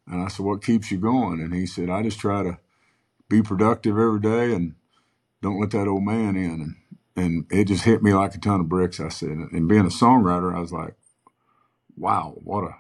And 0.06 0.22
I 0.22 0.28
said, 0.28 0.46
What 0.46 0.64
keeps 0.64 0.90
you 0.90 0.98
going? 0.98 1.40
And 1.40 1.54
he 1.54 1.66
said, 1.66 1.90
I 1.90 2.02
just 2.02 2.20
try 2.20 2.42
to 2.42 2.58
be 3.28 3.42
productive 3.42 3.98
every 3.98 4.20
day 4.20 4.54
and 4.54 4.74
don't 5.42 5.60
let 5.60 5.70
that 5.72 5.88
old 5.88 6.04
man 6.04 6.36
in. 6.36 6.60
And, 6.62 6.76
and 7.16 7.46
it 7.50 7.66
just 7.66 7.84
hit 7.84 8.02
me 8.02 8.14
like 8.14 8.34
a 8.34 8.38
ton 8.38 8.60
of 8.60 8.68
bricks, 8.68 9.00
I 9.00 9.08
said. 9.08 9.30
And 9.30 9.68
being 9.68 9.82
a 9.82 9.84
songwriter, 9.90 10.54
I 10.56 10.60
was 10.60 10.72
like, 10.72 10.94
wow, 11.96 12.34
what 12.42 12.64
a 12.64 12.76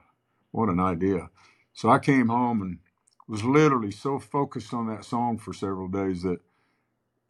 what 0.52 0.68
an 0.68 0.80
idea. 0.80 1.30
So 1.74 1.90
I 1.90 1.98
came 1.98 2.28
home 2.28 2.62
and 2.62 2.78
was 3.30 3.44
literally 3.44 3.92
so 3.92 4.18
focused 4.18 4.74
on 4.74 4.88
that 4.88 5.04
song 5.04 5.38
for 5.38 5.52
several 5.52 5.86
days 5.86 6.22
that 6.24 6.40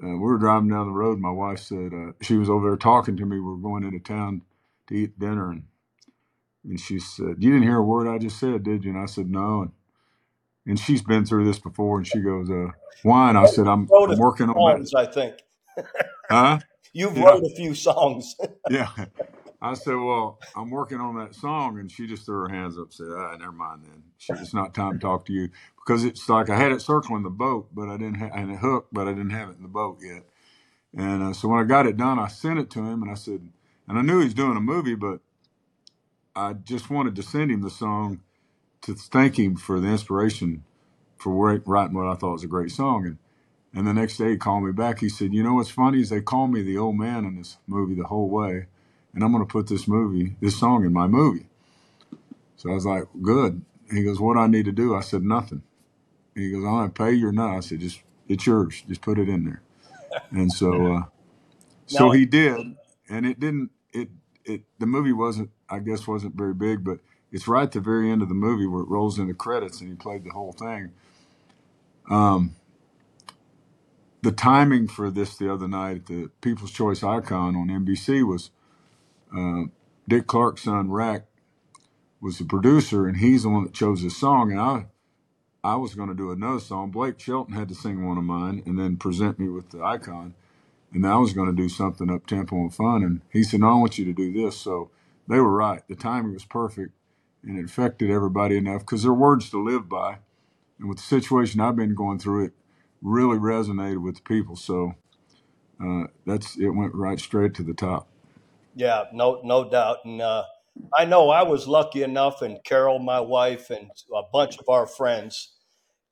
uh, 0.03 0.09
we 0.09 0.19
were 0.19 0.39
driving 0.39 0.71
down 0.71 0.87
the 0.87 0.93
road. 0.93 1.19
My 1.19 1.31
wife 1.31 1.59
said 1.59 1.93
uh, 1.93 2.13
she 2.23 2.39
was 2.39 2.49
over 2.49 2.71
there 2.71 2.77
talking 2.79 3.19
to 3.19 3.27
me. 3.27 3.37
We 3.37 3.43
were 3.43 3.57
going 3.57 3.85
into 3.85 3.99
town 3.99 4.41
to 4.87 4.95
eat 4.95 5.19
dinner, 5.19 5.51
and 5.51 5.65
and 6.65 6.81
she 6.81 6.99
said, 6.99 7.37
"You 7.39 7.51
didn't 7.53 7.65
hear 7.65 7.77
a 7.77 7.83
word 7.83 8.09
I 8.09 8.17
just 8.17 8.41
said, 8.41 8.63
did 8.63 8.83
you?" 8.83 8.93
And 8.93 9.01
I 9.01 9.05
said, 9.05 9.31
"No." 9.31 9.63
And, 9.63 9.73
and 10.67 10.79
she's 10.79 11.03
been 11.03 11.27
through 11.27 11.45
this 11.45 11.59
before, 11.59 11.99
and 11.99 12.07
she 12.07 12.21
goes, 12.21 12.51
uh, 12.51 12.69
"Why?" 13.03 13.29
And 13.29 13.37
I 13.37 13.45
said, 13.45 13.67
"I'm, 13.67 13.87
I'm 13.93 14.19
working 14.19 14.49
on 14.49 14.83
that." 14.83 14.91
I 14.97 15.05
think. 15.05 15.35
huh? 16.31 16.61
You've 16.95 17.17
yeah. 17.17 17.25
wrote 17.25 17.45
a 17.45 17.55
few 17.55 17.75
songs. 17.75 18.37
yeah. 18.71 18.89
I 19.61 19.75
said, 19.75 19.97
"Well, 19.97 20.39
I'm 20.57 20.71
working 20.71 20.99
on 20.99 21.19
that 21.19 21.35
song," 21.35 21.79
and 21.79 21.93
she 21.93 22.07
just 22.07 22.25
threw 22.25 22.41
her 22.41 22.49
hands 22.49 22.79
up, 22.79 22.85
and 22.85 22.93
said, 22.95 23.09
"Ah, 23.11 23.37
never 23.37 23.53
mind 23.53 23.83
then. 23.85 24.03
She, 24.17 24.33
it's 24.33 24.55
not 24.55 24.75
time 24.75 24.95
to 24.95 24.99
talk 24.99 25.27
to 25.27 25.33
you 25.35 25.51
because 25.81 26.05
it's 26.05 26.29
like 26.29 26.51
I 26.51 26.57
had 26.57 26.73
it 26.73 26.83
circling 26.83 27.25
the 27.25 27.31
boat, 27.31 27.69
but 27.75 27.89
I 27.89 27.99
didn't 27.99 28.17
have 28.17 28.33
and 28.35 28.53
it 28.53 28.59
hooked, 28.59 28.95
but 28.95 29.09
I 29.09 29.13
didn't 29.13 29.31
have 29.31 29.51
it 29.51 29.57
in 29.59 29.63
the 29.63 29.69
boat 29.69 29.99
yet." 30.03 30.25
And 30.97 31.23
uh, 31.23 31.35
so 31.35 31.49
when 31.49 31.61
I 31.61 31.65
got 31.65 31.87
it 31.87 31.97
done, 31.97 32.19
I 32.19 32.29
sent 32.29 32.59
it 32.61 32.71
to 32.73 32.81
him, 32.81 33.03
and 33.03 33.11
I 33.11 33.15
said, 33.15 33.49
and 33.89 33.99
I 33.99 34.03
knew 34.03 34.19
he 34.21 34.25
was 34.27 34.35
doing 34.35 34.57
a 34.57 34.61
movie, 34.63 34.95
but 34.97 35.21
I 36.37 36.55
just 36.55 36.91
wanted 36.91 37.17
to 37.17 37.23
send 37.25 37.51
him 37.53 37.63
the 37.63 37.71
song 37.71 38.21
to 38.83 38.95
thank 38.95 39.39
him 39.39 39.57
for 39.57 39.81
the 39.81 39.89
inspiration 39.89 40.65
for 41.19 41.35
writing 41.67 41.95
what 41.97 42.09
I 42.09 42.17
thought 42.17 42.33
was 42.35 42.45
a 42.45 42.49
great 42.49 42.73
song. 42.73 43.07
And 43.07 43.19
and 43.75 43.87
the 43.87 43.95
next 43.95 44.19
day 44.19 44.31
he 44.31 44.37
called 44.39 44.65
me 44.65 44.73
back. 44.73 45.01
He 45.01 45.09
said, 45.11 45.35
"You 45.35 45.43
know 45.45 45.55
what's 45.55 45.71
funny 45.71 46.01
is 46.01 46.11
they 46.11 46.23
call 46.23 46.49
me 46.49 46.63
the 46.63 46.79
old 46.79 46.99
man 46.99 47.25
in 47.27 47.37
this 47.37 47.59
movie 47.69 47.95
the 47.97 48.05
whole 48.09 48.31
way." 48.31 48.67
and 49.15 49.25
I'm 49.25 49.33
going 49.33 49.47
to 49.47 49.53
put 49.53 49.69
this 49.69 49.89
movie, 49.89 50.37
this 50.41 50.59
song 50.59 50.85
in 50.85 50.93
my 50.93 51.07
movie. 51.07 51.47
So 52.57 52.71
I 52.71 52.75
was 52.75 52.87
like, 52.87 53.05
good. 53.23 53.63
He 53.93 54.05
goes, 54.05 54.21
what 54.21 54.35
do 54.35 54.41
I 54.41 54.49
need 54.49 54.67
to 54.67 54.73
do? 54.73 54.95
I 54.97 55.01
said, 55.03 55.23
nothing. 55.23 55.63
He 56.35 56.51
goes, 56.53 56.65
I 56.65 56.87
to 56.87 56.93
pay 56.93 57.13
you 57.13 57.29
or 57.29 57.33
not. 57.33 57.57
I 57.57 57.61
said, 57.61 57.81
just, 57.81 58.03
it's 58.29 58.47
yours. 58.47 58.83
Just 58.89 59.03
put 59.03 59.19
it 59.19 59.29
in 59.29 59.45
there. 59.45 59.63
And 60.31 60.53
so, 60.53 60.87
uh, 60.97 61.03
so 61.87 62.11
he 62.11 62.27
did. 62.27 62.77
And 63.09 63.27
it 63.27 63.41
didn't, 63.41 63.71
it, 63.93 64.11
it, 64.45 64.63
the 64.79 64.87
movie 64.87 65.13
wasn't, 65.13 65.51
I 65.71 65.81
guess, 65.81 66.07
wasn't 66.07 66.37
very 66.37 66.55
big, 66.55 66.85
but 66.85 67.01
it's 67.33 67.49
right 67.49 67.65
at 67.65 67.73
the 67.73 67.81
very 67.81 68.11
end 68.11 68.23
of 68.23 68.29
the 68.29 68.35
movie 68.35 68.67
where 68.67 68.83
it 68.83 68.89
rolls 68.89 69.19
into 69.19 69.35
credits 69.35 69.81
and 69.81 69.91
he 69.91 69.97
played 69.97 70.25
the 70.25 70.31
whole 70.31 70.53
thing. 70.53 70.93
Um, 72.11 72.57
the 74.23 74.33
timing 74.33 74.89
for 74.89 75.11
this 75.11 75.37
the 75.37 75.53
other 75.53 75.69
night 75.69 75.97
at 75.99 76.07
the 76.07 76.31
People's 76.41 76.73
Choice 76.73 77.03
Icon 77.03 77.57
on 77.57 77.69
NBC 77.69 78.27
was 78.27 78.51
uh, 79.37 79.65
Dick 80.09 80.27
Clark's 80.27 80.65
son 80.65 80.91
RAC 80.91 81.25
was 82.21 82.39
the 82.39 82.47
producer, 82.47 83.09
and 83.09 83.19
he's 83.19 83.45
the 83.45 83.51
one 83.51 83.65
that 83.65 83.75
chose 83.75 84.03
this 84.03 84.19
song. 84.19 84.53
And 84.53 84.61
I, 84.61 84.87
I 85.65 85.77
was 85.77 85.95
going 85.95 86.09
to 86.09 86.15
do 86.15 86.33
another 86.33 86.61
song. 86.61 86.91
Blake 86.91 87.21
Shelton 87.21 87.55
had 87.55 87.69
to 87.69 87.75
sing 87.75 88.07
one 88.07 88.19
of 88.19 88.25
mine, 88.25 88.63
and 88.67 88.79
then 88.79 88.97
present 88.97 89.39
me 89.39 89.49
with 89.49 89.71
the 89.71 89.83
icon. 89.83 90.35
And 90.93 91.07
I 91.07 91.17
was 91.19 91.33
going 91.33 91.49
to 91.55 91.63
do 91.63 91.69
something 91.69 92.11
up 92.11 92.27
tempo 92.27 92.57
and 92.57 92.75
fun. 92.75 93.03
And 93.05 93.23
he 93.33 93.43
said, 93.43 93.61
"No, 93.61 93.71
I 93.71 93.75
want 93.77 93.99
you 93.99 94.05
to 94.07 94.13
do 94.13 94.33
this." 94.33 94.57
So 94.57 94.91
they 95.29 95.39
were 95.41 95.53
right. 95.53 95.87
The 95.89 95.97
timing 95.97 96.35
was 96.35 96.45
perfect, 96.45 96.93
and 97.45 97.59
it 97.59 97.67
affected 97.67 98.11
everybody 98.11 98.57
enough 98.57 98.81
because 98.83 99.03
they're 99.03 99.15
words 99.15 99.51
to 99.51 99.63
live 99.63 99.89
by. 99.89 100.19
And 100.79 100.89
with 100.89 100.99
the 100.99 101.05
situation 101.05 101.61
I've 101.61 101.77
been 101.77 101.95
going 101.95 102.19
through, 102.19 102.47
it 102.47 102.53
really 103.03 103.39
resonated 103.39 104.03
with 104.03 104.17
the 104.17 104.23
people. 104.23 104.57
So 104.57 104.95
uh, 105.85 106.05
that's 106.27 106.59
it 106.59 106.71
went 106.71 106.95
right 106.95 107.21
straight 107.21 107.55
to 107.55 107.63
the 107.63 107.75
top. 107.75 108.09
Yeah, 108.75 109.05
no, 109.13 109.41
no 109.45 109.69
doubt. 109.69 109.99
And 110.05 110.23
uh, 110.23 110.45
I 110.97 111.05
know 111.05 111.31
I 111.31 111.43
was 111.43 111.69
lucky 111.69 112.03
enough, 112.03 112.43
and 112.43 112.63
Carol, 112.65 112.99
my 112.99 113.21
wife, 113.21 113.71
and 113.71 113.91
a 114.15 114.23
bunch 114.33 114.59
of 114.59 114.69
our 114.69 114.87
friends, 114.87 115.53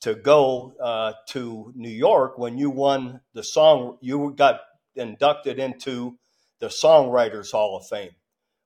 to 0.00 0.14
go 0.14 0.74
uh, 0.82 1.12
to 1.30 1.72
New 1.74 1.90
York 1.90 2.38
when 2.38 2.58
you 2.58 2.70
won 2.70 3.20
the 3.34 3.42
song. 3.42 3.98
You 4.00 4.34
got 4.36 4.60
inducted 4.94 5.58
into 5.58 6.18
the 6.60 6.68
Songwriters 6.68 7.52
Hall 7.52 7.76
of 7.76 7.86
Fame, 7.88 8.10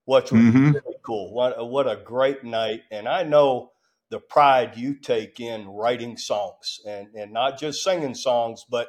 which 0.05 0.33
was 0.33 0.41
mm-hmm. 0.41 0.71
really 0.73 0.97
cool. 1.05 1.33
What 1.33 1.69
what 1.69 1.91
a 1.91 1.97
great 1.97 2.45
night! 2.45 2.83
And 2.91 3.09
I 3.09 3.23
know 3.23 3.73
the 4.11 4.21
pride 4.21 4.77
you 4.77 4.95
take 4.95 5.41
in 5.41 5.67
writing 5.69 6.17
songs, 6.17 6.81
and 6.87 7.09
and 7.15 7.33
not 7.33 7.59
just 7.59 7.83
singing 7.83 8.15
songs, 8.15 8.65
but 8.69 8.89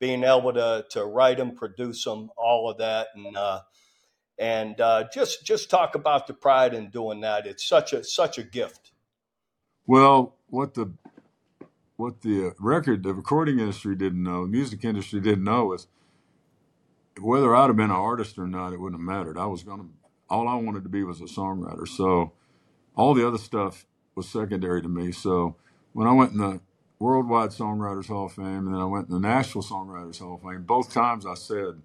being 0.00 0.24
able 0.24 0.52
to 0.52 0.84
to 0.90 1.04
write 1.04 1.38
them, 1.38 1.54
produce 1.54 2.04
them, 2.04 2.30
all 2.36 2.70
of 2.70 2.78
that, 2.78 3.08
and 3.14 3.36
uh, 3.36 3.60
and 4.38 4.80
uh, 4.80 5.04
just 5.12 5.44
just 5.44 5.70
talk 5.70 5.94
about 5.94 6.26
the 6.26 6.34
pride 6.34 6.74
in 6.74 6.90
doing 6.90 7.20
that. 7.20 7.46
It's 7.46 7.66
such 7.66 7.92
a 7.92 8.04
such 8.04 8.38
a 8.38 8.42
gift. 8.42 8.92
Well, 9.86 10.36
what 10.48 10.74
the 10.74 10.92
what 11.96 12.22
the 12.22 12.52
record, 12.58 13.02
the 13.02 13.14
recording 13.14 13.58
industry 13.58 13.94
didn't 13.94 14.22
know, 14.22 14.42
the 14.42 14.50
music 14.50 14.84
industry 14.84 15.20
didn't 15.20 15.44
know 15.44 15.72
is 15.72 15.86
whether 17.20 17.54
I'd 17.54 17.68
have 17.68 17.76
been 17.76 17.86
an 17.86 17.92
artist 17.92 18.38
or 18.38 18.46
not, 18.46 18.72
it 18.72 18.80
wouldn't 18.80 19.00
have 19.00 19.06
mattered. 19.06 19.38
I 19.38 19.46
was 19.46 19.62
gonna, 19.62 19.86
all 20.28 20.48
I 20.48 20.56
wanted 20.56 20.82
to 20.82 20.88
be 20.88 21.04
was 21.04 21.20
a 21.20 21.24
songwriter. 21.24 21.86
So 21.86 22.32
all 22.96 23.14
the 23.14 23.26
other 23.26 23.38
stuff 23.38 23.86
was 24.14 24.28
secondary 24.28 24.82
to 24.82 24.88
me. 24.88 25.12
So 25.12 25.56
when 25.92 26.08
I 26.08 26.12
went 26.12 26.32
in 26.32 26.38
the 26.38 26.60
Worldwide 26.98 27.50
Songwriters 27.50 28.06
Hall 28.06 28.26
of 28.26 28.32
Fame 28.32 28.66
and 28.66 28.74
then 28.74 28.80
I 28.80 28.84
went 28.84 29.08
in 29.08 29.14
the 29.14 29.20
National 29.20 29.62
Songwriters 29.62 30.18
Hall 30.18 30.34
of 30.34 30.42
Fame, 30.42 30.62
both 30.62 30.92
times 30.92 31.26
I 31.26 31.34
said, 31.34 31.82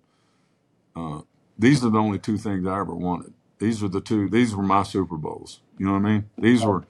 uh, 0.95 1.21
these 1.59 1.85
are 1.85 1.91
the 1.91 1.99
only 1.99 2.19
two 2.19 2.39
things 2.39 2.67
I 2.67 2.79
ever 2.81 2.95
wanted. 2.95 3.33
These 3.59 3.83
were 3.83 3.89
the 3.89 4.01
two. 4.01 4.29
These 4.29 4.55
were 4.55 4.63
my 4.63 4.83
Super 4.83 5.17
Bowls. 5.17 5.61
You 5.79 5.87
know 5.87 5.93
what 5.93 5.99
I 6.05 6.13
mean? 6.13 6.31
These 6.39 6.65
were 6.65 6.85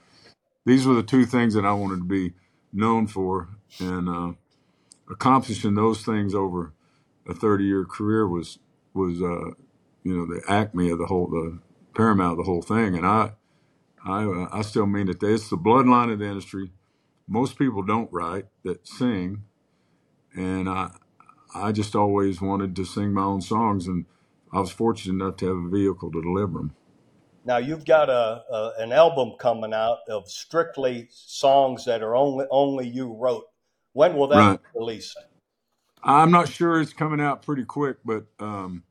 these 0.65 0.87
were 0.87 0.95
the 0.95 1.03
two 1.03 1.25
things 1.25 1.55
that 1.55 1.65
I 1.65 1.73
wanted 1.73 1.99
to 1.99 2.05
be 2.05 2.33
known 2.73 3.07
for, 3.07 3.49
and 3.79 4.09
uh, 4.09 4.33
accomplishing 5.09 5.75
those 5.75 6.03
things 6.03 6.35
over 6.35 6.73
a 7.27 7.33
thirty 7.35 7.65
year 7.65 7.85
career 7.85 8.27
was 8.27 8.59
was 8.93 9.21
uh, 9.21 9.51
you 10.03 10.15
know 10.17 10.25
the 10.27 10.41
acme 10.49 10.91
of 10.91 10.99
the 10.99 11.07
whole 11.07 11.27
the 11.27 11.59
paramount 11.95 12.33
of 12.33 12.37
the 12.39 12.51
whole 12.51 12.63
thing. 12.63 12.95
And 12.95 13.05
I 13.07 13.33
I 14.05 14.25
uh, 14.25 14.49
I 14.51 14.63
still 14.63 14.87
mean 14.87 15.07
that 15.07 15.23
it's 15.23 15.49
the 15.49 15.57
bloodline 15.57 16.13
of 16.13 16.19
the 16.19 16.25
industry. 16.27 16.71
Most 17.27 17.57
people 17.59 17.83
don't 17.83 18.11
write 18.13 18.47
that 18.65 18.87
sing, 18.87 19.43
and 20.35 20.69
I 20.69 20.91
I 21.55 21.71
just 21.73 21.95
always 21.95 22.41
wanted 22.41 22.75
to 22.77 22.85
sing 22.85 23.13
my 23.13 23.23
own 23.23 23.41
songs 23.41 23.87
and 23.87 24.05
I 24.51 24.59
was 24.59 24.71
fortunate 24.71 25.23
enough 25.23 25.37
to 25.37 25.47
have 25.47 25.57
a 25.57 25.69
vehicle 25.69 26.11
to 26.11 26.21
deliver 26.21 26.59
them. 26.59 26.75
Now 27.45 27.57
you've 27.57 27.85
got 27.85 28.09
a, 28.09 28.43
a, 28.51 28.73
an 28.79 28.91
album 28.91 29.33
coming 29.39 29.73
out 29.73 29.99
of 30.09 30.29
strictly 30.29 31.07
songs 31.09 31.85
that 31.85 32.03
are 32.03 32.15
only 32.15 32.45
only 32.51 32.87
you 32.87 33.13
wrote. 33.13 33.45
When 33.93 34.15
will 34.15 34.27
that 34.27 34.37
right. 34.37 34.59
be 34.61 34.79
released? 34.79 35.17
I'm 36.03 36.31
not 36.31 36.49
sure. 36.49 36.79
It's 36.79 36.93
coming 36.93 37.19
out 37.19 37.41
pretty 37.41 37.65
quick, 37.65 37.97
but 38.05 38.25
um, 38.39 38.83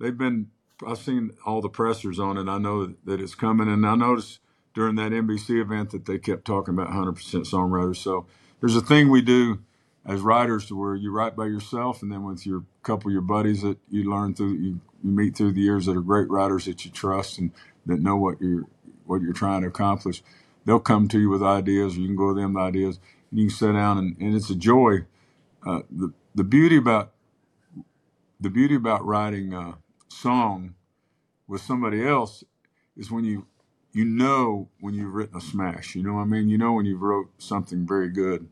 they've 0.00 0.16
been. 0.16 0.48
I've 0.86 0.98
seen 0.98 1.32
all 1.44 1.60
the 1.60 1.68
pressers 1.68 2.18
on 2.18 2.38
it. 2.38 2.48
I 2.48 2.56
know 2.56 2.94
that, 3.04 3.20
it's 3.20 3.34
coming, 3.34 3.68
and 3.68 3.86
I 3.86 3.94
noticed 3.96 4.40
during 4.72 4.94
that 4.94 5.12
NBC 5.12 5.60
event 5.60 5.90
that 5.90 6.06
they 6.06 6.18
kept 6.18 6.46
talking 6.46 6.72
about 6.72 6.88
100% 6.88 7.14
songwriters. 7.16 7.96
So 7.96 8.26
there's 8.60 8.76
a 8.76 8.80
thing 8.80 9.10
we 9.10 9.20
do 9.20 9.58
as 10.06 10.22
writers 10.22 10.64
to 10.66 10.80
where 10.80 10.94
you 10.94 11.12
write 11.12 11.36
by 11.36 11.46
yourself, 11.46 12.02
and 12.02 12.10
then 12.10 12.22
with 12.22 12.46
your 12.46 12.64
couple 12.82 13.10
of 13.10 13.12
your 13.12 13.20
buddies 13.20 13.60
that 13.60 13.76
you 13.90 14.10
learn 14.10 14.34
through 14.34 14.54
you 14.54 14.80
you 15.04 15.10
meet 15.10 15.36
through 15.36 15.52
the 15.52 15.60
years 15.62 15.86
that 15.86 15.96
are 15.96 16.02
great 16.02 16.30
writers 16.30 16.66
that 16.66 16.84
you 16.84 16.90
trust 16.90 17.38
and 17.38 17.52
that 17.86 18.00
know 18.00 18.16
what 18.16 18.40
you're 18.40 18.64
what 19.06 19.22
you're 19.22 19.32
trying 19.32 19.62
to 19.62 19.68
accomplish. 19.68 20.22
They'll 20.64 20.80
come 20.80 21.08
to 21.08 21.20
you 21.20 21.30
with 21.30 21.42
ideas, 21.42 21.96
or 21.96 22.00
you 22.00 22.08
can 22.08 22.16
go 22.16 22.34
to 22.34 22.40
them 22.40 22.54
with 22.54 22.62
ideas, 22.64 23.00
and 23.30 23.40
you 23.40 23.46
can 23.48 23.56
sit 23.56 23.72
down 23.72 23.98
and, 23.98 24.16
and 24.20 24.34
it's 24.36 24.50
a 24.50 24.54
joy. 24.56 25.06
Uh, 25.66 25.80
the 25.90 26.12
the 26.34 26.44
beauty 26.44 26.76
about 26.76 27.12
the 28.40 28.50
beauty 28.50 28.74
about 28.74 29.04
writing 29.06 29.52
a 29.54 29.78
song 30.08 30.74
with 31.48 31.62
somebody 31.62 32.06
else 32.06 32.44
is 32.96 33.10
when 33.10 33.24
you 33.24 33.46
you 33.92 34.04
know 34.04 34.68
when 34.80 34.94
you've 34.94 35.14
written 35.14 35.36
a 35.36 35.40
smash. 35.40 35.94
You 35.94 36.02
know 36.02 36.14
what 36.14 36.22
I 36.22 36.26
mean? 36.26 36.48
You 36.48 36.58
know 36.58 36.72
when 36.72 36.86
you've 36.86 37.02
wrote 37.02 37.30
something 37.38 37.86
very 37.86 38.10
good. 38.10 38.48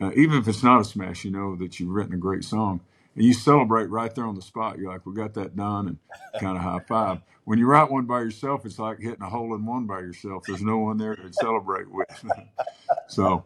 Uh, 0.00 0.12
even 0.16 0.38
if 0.38 0.48
it's 0.48 0.62
not 0.62 0.80
a 0.80 0.84
smash, 0.84 1.24
you 1.24 1.30
know 1.30 1.56
that 1.56 1.80
you've 1.80 1.90
written 1.90 2.14
a 2.14 2.18
great 2.18 2.44
song. 2.44 2.80
And 3.16 3.24
you 3.24 3.34
celebrate 3.34 3.86
right 3.86 4.14
there 4.14 4.26
on 4.26 4.34
the 4.34 4.42
spot. 4.42 4.78
You're 4.78 4.92
like, 4.92 5.04
we 5.04 5.14
got 5.14 5.34
that 5.34 5.56
done, 5.56 5.88
and 5.88 5.98
kind 6.40 6.56
of 6.56 6.62
high 6.62 6.80
five. 6.86 7.20
When 7.44 7.58
you 7.58 7.66
write 7.66 7.90
one 7.90 8.06
by 8.06 8.20
yourself, 8.20 8.64
it's 8.64 8.78
like 8.78 9.00
hitting 9.00 9.22
a 9.22 9.28
hole 9.28 9.54
in 9.54 9.66
one 9.66 9.86
by 9.86 10.00
yourself. 10.00 10.44
There's 10.46 10.62
no 10.62 10.78
one 10.78 10.98
there 10.98 11.16
to 11.16 11.32
celebrate 11.32 11.90
with. 11.90 12.24
so, 13.08 13.44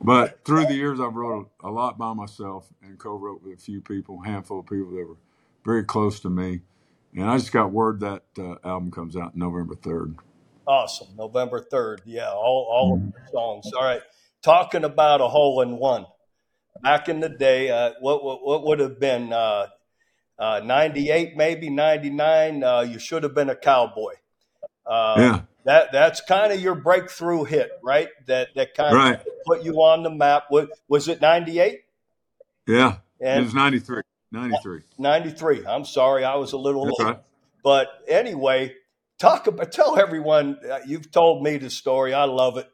but 0.00 0.44
through 0.44 0.66
the 0.66 0.74
years, 0.74 1.00
I've 1.00 1.14
wrote 1.14 1.50
a, 1.62 1.70
lot 1.70 1.98
by 1.98 2.14
myself 2.14 2.72
and 2.82 2.98
co-wrote 2.98 3.42
with 3.42 3.58
a 3.58 3.60
few 3.60 3.80
people, 3.80 4.20
a 4.24 4.26
handful 4.26 4.60
of 4.60 4.66
people 4.66 4.92
that 4.92 5.06
were 5.06 5.16
very 5.64 5.84
close 5.84 6.20
to 6.20 6.30
me. 6.30 6.60
And 7.14 7.28
I 7.28 7.36
just 7.36 7.52
got 7.52 7.72
word 7.72 8.00
that 8.00 8.22
uh, 8.38 8.54
album 8.64 8.90
comes 8.90 9.16
out 9.16 9.36
November 9.36 9.74
3rd. 9.74 10.16
Awesome. 10.66 11.08
November 11.16 11.66
3rd. 11.70 11.98
Yeah, 12.06 12.30
all, 12.30 12.66
all 12.70 12.96
mm-hmm. 12.96 13.08
of 13.08 13.12
the 13.12 13.30
songs. 13.32 13.70
All 13.74 13.84
right. 13.84 14.02
Talking 14.42 14.84
about 14.84 15.20
a 15.20 15.28
hole 15.28 15.60
in 15.60 15.76
one. 15.76 16.06
Back 16.80 17.08
in 17.08 17.20
the 17.20 17.28
day, 17.28 17.70
uh, 17.70 17.92
what, 18.00 18.24
what, 18.24 18.44
what 18.44 18.64
would 18.64 18.80
have 18.80 18.98
been 18.98 19.32
uh, 19.32 19.66
uh, 20.38 20.60
98, 20.64 21.36
maybe 21.36 21.70
99? 21.70 22.64
Uh, 22.64 22.80
you 22.80 22.98
should 22.98 23.22
have 23.22 23.34
been 23.34 23.50
a 23.50 23.56
cowboy. 23.56 24.14
Uh, 24.86 25.14
yeah. 25.18 25.40
That, 25.64 25.92
that's 25.92 26.20
kind 26.20 26.52
of 26.52 26.60
your 26.60 26.74
breakthrough 26.74 27.44
hit, 27.44 27.70
right? 27.84 28.08
That 28.26 28.48
that 28.56 28.74
kind 28.74 28.96
right. 28.96 29.14
of 29.14 29.26
put 29.46 29.62
you 29.62 29.74
on 29.74 30.02
the 30.02 30.10
map. 30.10 30.44
Was, 30.50 30.68
was 30.88 31.06
it 31.06 31.20
98? 31.20 31.82
Yeah. 32.66 32.96
And 33.20 33.40
it 33.40 33.44
was 33.44 33.54
93. 33.54 34.02
93. 34.32 34.80
93. 34.98 35.66
I'm 35.66 35.84
sorry, 35.84 36.24
I 36.24 36.34
was 36.36 36.52
a 36.52 36.58
little 36.58 36.86
That's 36.86 36.98
late. 36.98 37.06
Right. 37.06 37.20
But 37.62 37.88
anyway, 38.08 38.74
talk 39.20 39.46
about 39.46 39.70
tell 39.70 39.98
everyone 39.98 40.58
uh, 40.68 40.80
you've 40.86 41.12
told 41.12 41.44
me 41.44 41.58
the 41.58 41.70
story. 41.70 42.12
I 42.12 42.24
love 42.24 42.56
it 42.56 42.68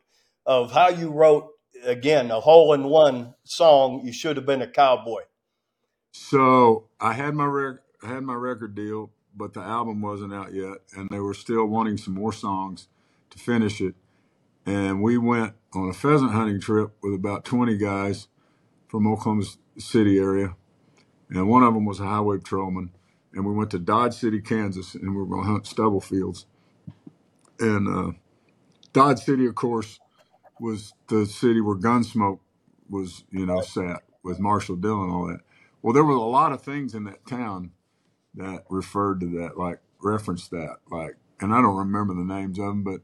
of 0.46 0.72
how 0.72 0.88
you 0.88 1.10
wrote 1.10 1.50
again 1.84 2.30
a 2.30 2.40
hole 2.40 2.72
in 2.74 2.84
one 2.84 3.34
song. 3.44 4.02
You 4.04 4.12
should 4.12 4.36
have 4.36 4.46
been 4.46 4.62
a 4.62 4.66
cowboy. 4.66 5.22
So 6.12 6.88
I 7.00 7.12
had 7.14 7.34
my 7.34 7.46
rec- 7.46 7.82
I 8.02 8.08
had 8.08 8.22
my 8.22 8.34
record 8.34 8.74
deal, 8.74 9.10
but 9.36 9.54
the 9.54 9.60
album 9.60 10.00
wasn't 10.02 10.34
out 10.34 10.54
yet, 10.54 10.78
and 10.96 11.08
they 11.10 11.20
were 11.20 11.34
still 11.34 11.66
wanting 11.66 11.96
some 11.98 12.14
more 12.14 12.32
songs 12.32 12.88
to 13.30 13.38
finish 13.38 13.80
it. 13.80 13.94
And 14.66 15.02
we 15.02 15.18
went 15.18 15.54
on 15.74 15.88
a 15.88 15.92
pheasant 15.94 16.32
hunting 16.32 16.60
trip 16.60 16.92
with 17.02 17.14
about 17.14 17.44
20 17.44 17.76
guys 17.78 18.28
from 18.88 19.06
Oklahoma 19.06 19.44
City 19.78 20.18
area 20.18 20.54
and 21.30 21.48
one 21.48 21.62
of 21.62 21.74
them 21.74 21.84
was 21.84 22.00
a 22.00 22.04
highway 22.06 22.38
patrolman. 22.38 22.90
And 23.32 23.44
we 23.44 23.52
went 23.52 23.70
to 23.72 23.78
Dodge 23.78 24.14
City, 24.14 24.40
Kansas, 24.40 24.94
and 24.94 25.10
we 25.10 25.18
were 25.18 25.26
going 25.26 25.44
to 25.44 25.50
hunt 25.50 25.66
stubble 25.66 26.00
fields. 26.00 26.46
And 27.60 27.88
uh, 27.88 28.12
Dodge 28.92 29.20
City, 29.20 29.46
of 29.46 29.54
course, 29.54 30.00
was 30.60 30.94
the 31.08 31.26
city 31.26 31.60
where 31.60 31.76
Gunsmoke 31.76 32.40
was, 32.88 33.24
you 33.30 33.46
know, 33.46 33.60
set 33.60 34.02
with 34.22 34.40
Marshall 34.40 34.76
Dillon 34.76 35.04
and 35.04 35.12
all 35.12 35.26
that. 35.28 35.40
Well, 35.82 35.92
there 35.94 36.04
were 36.04 36.14
a 36.14 36.20
lot 36.20 36.52
of 36.52 36.62
things 36.62 36.94
in 36.94 37.04
that 37.04 37.26
town 37.26 37.72
that 38.34 38.64
referred 38.68 39.20
to 39.20 39.26
that, 39.40 39.58
like 39.58 39.80
referenced 40.02 40.50
that, 40.50 40.76
like, 40.90 41.16
and 41.40 41.54
I 41.54 41.60
don't 41.62 41.76
remember 41.76 42.14
the 42.14 42.24
names 42.24 42.58
of 42.58 42.66
them, 42.66 42.82
but 42.82 43.00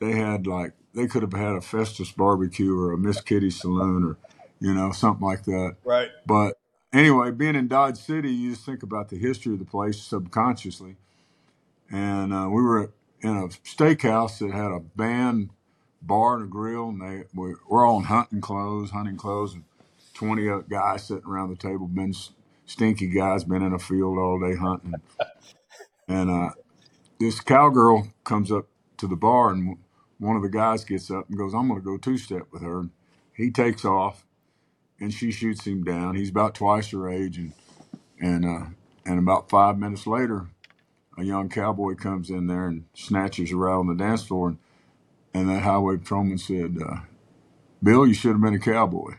they 0.00 0.12
had 0.12 0.46
like 0.46 0.72
they 0.94 1.06
could 1.06 1.22
have 1.22 1.32
had 1.32 1.54
a 1.54 1.60
Festus 1.60 2.12
barbecue 2.12 2.78
or 2.78 2.92
a 2.92 2.98
Miss 2.98 3.20
Kitty 3.20 3.50
saloon 3.50 4.04
or 4.04 4.18
you 4.60 4.74
know 4.74 4.92
something 4.92 5.26
like 5.26 5.44
that. 5.44 5.76
Right. 5.84 6.10
But 6.26 6.54
anyway, 6.92 7.30
being 7.30 7.56
in 7.56 7.68
Dodge 7.68 7.98
City, 7.98 8.30
you 8.30 8.50
just 8.52 8.66
think 8.66 8.82
about 8.82 9.08
the 9.08 9.18
history 9.18 9.52
of 9.54 9.58
the 9.58 9.64
place 9.64 10.00
subconsciously. 10.00 10.96
And 11.90 12.32
uh, 12.32 12.48
we 12.50 12.62
were 12.62 12.92
in 13.20 13.36
a 13.36 13.48
steakhouse 13.48 14.38
that 14.38 14.52
had 14.52 14.70
a 14.72 14.80
band, 14.80 15.50
bar, 16.06 16.36
and 16.36 16.44
a 16.44 16.48
grill, 16.48 16.90
and 16.90 17.02
they 17.02 17.24
were, 17.34 17.56
we're 17.68 17.86
all 17.86 17.98
in 17.98 18.04
hunting 18.06 18.40
clothes, 18.42 18.90
hunting 18.92 19.16
clothes, 19.18 19.54
and 19.54 19.64
20 20.14 20.48
guys 20.70 21.04
sitting 21.04 21.26
around 21.28 21.50
the 21.50 21.56
table, 21.56 21.88
been 21.88 22.14
stinky 22.66 23.08
guys, 23.08 23.44
been 23.44 23.62
in 23.62 23.74
a 23.74 23.78
field 23.80 24.18
all 24.18 24.40
day 24.40 24.56
hunting. 24.56 25.00
and 26.08 26.30
uh, 26.30 26.50
this 27.20 27.40
cowgirl 27.40 28.08
comes 28.24 28.52
up 28.52 28.66
to 28.98 29.06
the 29.08 29.16
bar, 29.16 29.50
and 29.52 29.78
one 30.18 30.36
of 30.36 30.42
the 30.42 30.50
guys 30.50 30.84
gets 30.84 31.10
up 31.10 31.28
and 31.28 31.38
goes, 31.38 31.54
I'm 31.54 31.68
going 31.68 31.80
to 31.80 31.84
go 31.84 31.98
two 31.98 32.18
step 32.18 32.48
with 32.52 32.62
her. 32.62 32.88
He 33.36 33.50
takes 33.50 33.84
off 33.84 34.24
and 35.00 35.12
she 35.12 35.32
shoots 35.32 35.66
him 35.66 35.84
down. 35.84 36.16
He's 36.16 36.30
about 36.30 36.54
twice 36.54 36.90
her 36.90 37.08
age, 37.10 37.38
and 37.38 37.52
and 38.20 38.44
uh, 38.46 38.66
and 39.06 39.18
about 39.18 39.50
five 39.50 39.78
minutes 39.78 40.06
later, 40.06 40.48
a 41.18 41.24
young 41.24 41.48
cowboy 41.48 41.94
comes 41.94 42.30
in 42.30 42.46
there 42.48 42.66
and 42.68 42.86
snatches 42.94 43.50
her 43.52 43.70
out 43.70 43.80
on 43.80 43.88
the 43.88 43.94
dance 43.94 44.24
floor, 44.24 44.56
and, 45.34 45.48
that 45.50 45.62
highway 45.62 45.98
patrolman 45.98 46.38
said, 46.38 46.78
uh, 46.84 47.00
"Bill, 47.82 48.06
you 48.06 48.14
should 48.14 48.32
have 48.32 48.42
been 48.42 48.54
a 48.54 48.60
cowboy." 48.60 49.14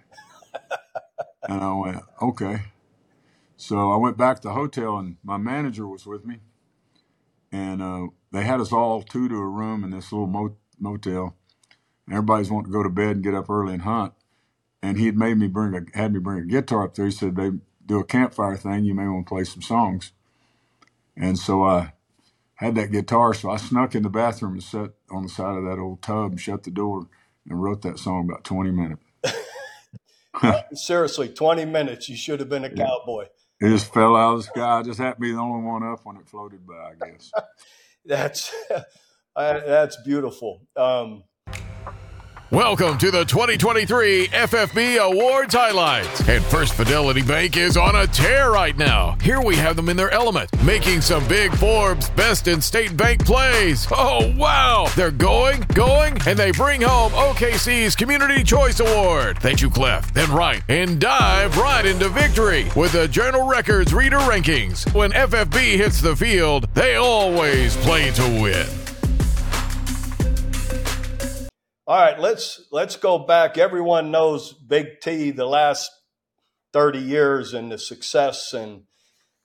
and 1.49 1.61
I 1.61 1.73
went, 1.73 2.03
"Okay." 2.21 2.63
So 3.57 3.91
I 3.91 3.97
went 3.97 4.17
back 4.17 4.37
to 4.41 4.49
the 4.49 4.53
hotel, 4.53 4.97
and 4.97 5.17
my 5.23 5.37
manager 5.37 5.87
was 5.87 6.05
with 6.07 6.25
me, 6.25 6.39
and 7.51 7.81
uh, 7.81 8.07
they 8.31 8.43
had 8.43 8.61
us 8.61 8.73
all 8.73 9.03
two 9.03 9.29
to 9.29 9.35
a 9.35 9.47
room 9.47 9.83
in 9.83 9.91
this 9.91 10.11
little 10.11 10.27
motel. 10.79 11.35
And 12.07 12.15
Everybody's 12.15 12.51
wanting 12.51 12.71
to 12.71 12.77
go 12.77 12.83
to 12.83 12.89
bed 12.89 13.17
and 13.17 13.23
get 13.23 13.35
up 13.35 13.49
early 13.49 13.73
and 13.73 13.83
hunt 13.83 14.13
and 14.81 14.97
he 14.97 15.05
had 15.07 15.17
made 15.17 15.37
me 15.37 15.47
bring 15.47 15.75
a 15.75 15.97
had 15.97 16.13
me 16.13 16.19
bring 16.19 16.39
a 16.39 16.45
guitar 16.45 16.83
up 16.83 16.95
there. 16.95 17.05
He 17.05 17.11
said 17.11 17.35
they 17.35 17.51
do 17.85 17.99
a 17.99 18.05
campfire 18.05 18.57
thing. 18.57 18.85
You 18.85 18.93
may 18.93 19.07
want 19.07 19.27
to 19.27 19.29
play 19.29 19.43
some 19.43 19.61
songs. 19.61 20.11
And 21.17 21.39
so 21.39 21.63
I 21.63 21.93
had 22.55 22.75
that 22.75 22.91
guitar, 22.91 23.33
so 23.33 23.49
I 23.49 23.57
snuck 23.57 23.95
in 23.95 24.03
the 24.03 24.09
bathroom 24.09 24.53
and 24.53 24.63
sat 24.63 24.91
on 25.09 25.23
the 25.23 25.29
side 25.29 25.57
of 25.57 25.63
that 25.65 25.79
old 25.79 26.01
tub, 26.01 26.31
and 26.31 26.41
shut 26.41 26.63
the 26.63 26.71
door, 26.71 27.07
and 27.49 27.61
wrote 27.61 27.81
that 27.83 27.99
song 27.99 28.29
about 28.29 28.43
twenty 28.43 28.71
minutes. 28.71 29.03
Seriously, 30.73 31.29
twenty 31.29 31.65
minutes. 31.65 32.09
You 32.09 32.15
should 32.15 32.39
have 32.39 32.49
been 32.49 32.65
a 32.65 32.69
yeah. 32.69 32.85
cowboy. 32.85 33.25
It 33.61 33.69
just 33.69 33.93
fell 33.93 34.15
out 34.15 34.33
of 34.33 34.39
the 34.39 34.43
sky. 34.43 34.79
I 34.79 34.83
just 34.83 34.99
happened 34.99 35.23
to 35.23 35.29
be 35.29 35.31
the 35.31 35.39
only 35.39 35.65
one 35.65 35.83
up 35.83 36.01
when 36.03 36.17
it 36.17 36.27
floated 36.27 36.65
by. 36.67 36.73
I 36.73 37.09
guess. 37.09 37.31
that's 38.05 38.53
that's 39.35 39.97
beautiful. 40.03 40.61
Um, 40.75 41.23
Welcome 42.51 42.99
to 42.99 43.09
the 43.09 43.25
2023 43.25 44.27
FFB 44.27 44.99
Awards 44.99 45.55
highlights. 45.55 46.29
And 46.29 46.45
First 46.45 46.75
Fidelity 46.75 47.23
Bank 47.23 47.57
is 47.57 47.75
on 47.75 47.95
a 47.95 48.05
tear 48.05 48.51
right 48.51 48.77
now. 48.77 49.17
Here 49.19 49.41
we 49.41 49.55
have 49.55 49.75
them 49.75 49.89
in 49.89 49.97
their 49.97 50.11
element, 50.11 50.51
making 50.63 51.01
some 51.01 51.27
big 51.27 51.51
Forbes 51.55 52.11
Best 52.11 52.47
in 52.47 52.61
State 52.61 52.95
Bank 52.95 53.25
plays. 53.25 53.87
Oh, 53.91 54.31
wow! 54.37 54.85
They're 54.95 55.09
going, 55.09 55.61
going, 55.73 56.19
and 56.27 56.37
they 56.37 56.51
bring 56.51 56.81
home 56.81 57.13
OKC's 57.13 57.95
Community 57.95 58.43
Choice 58.43 58.79
Award. 58.79 59.39
Thank 59.39 59.63
you, 59.63 59.71
Clef, 59.71 60.13
then 60.13 60.31
right, 60.31 60.61
and 60.69 60.99
dive 60.99 61.57
right 61.57 61.83
into 61.83 62.09
victory 62.09 62.67
with 62.75 62.91
the 62.91 63.07
Journal 63.07 63.47
Records 63.47 63.91
Reader 63.91 64.19
Rankings. 64.19 64.93
When 64.93 65.13
FFB 65.13 65.77
hits 65.77 65.99
the 65.99 66.15
field, 66.15 66.69
they 66.75 66.95
always 66.95 67.75
play 67.77 68.11
to 68.11 68.39
win. 68.39 68.84
All 71.87 72.01
right, 72.01 72.19
let's 72.19 72.65
let's 72.71 72.95
go 72.95 73.19
back. 73.19 73.59
Everyone 73.59 74.09
knows 74.09 74.53
Big 74.53 75.01
T 75.01 75.29
the 75.29 75.45
last 75.45 75.91
30 76.73 76.97
years 76.97 77.53
and 77.53 77.71
the 77.71 77.77
success 77.77 78.53
and 78.53 78.85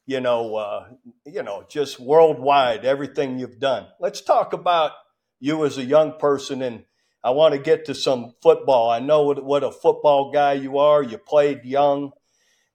you 0.06 0.20
know 0.20 0.56
uh, 0.56 0.88
you 1.26 1.42
know 1.42 1.66
just 1.68 2.00
worldwide 2.00 2.86
everything 2.86 3.38
you've 3.38 3.58
done. 3.58 3.88
Let's 4.00 4.22
talk 4.22 4.54
about 4.54 4.92
you 5.38 5.66
as 5.66 5.76
a 5.76 5.84
young 5.84 6.18
person 6.18 6.62
and 6.62 6.84
I 7.22 7.32
want 7.32 7.52
to 7.52 7.60
get 7.60 7.84
to 7.84 7.94
some 7.94 8.32
football. 8.42 8.88
I 8.88 9.00
know 9.00 9.24
what, 9.24 9.44
what 9.44 9.62
a 9.62 9.70
football 9.70 10.32
guy 10.32 10.54
you 10.54 10.78
are. 10.78 11.02
You 11.02 11.18
played 11.18 11.66
young. 11.66 12.12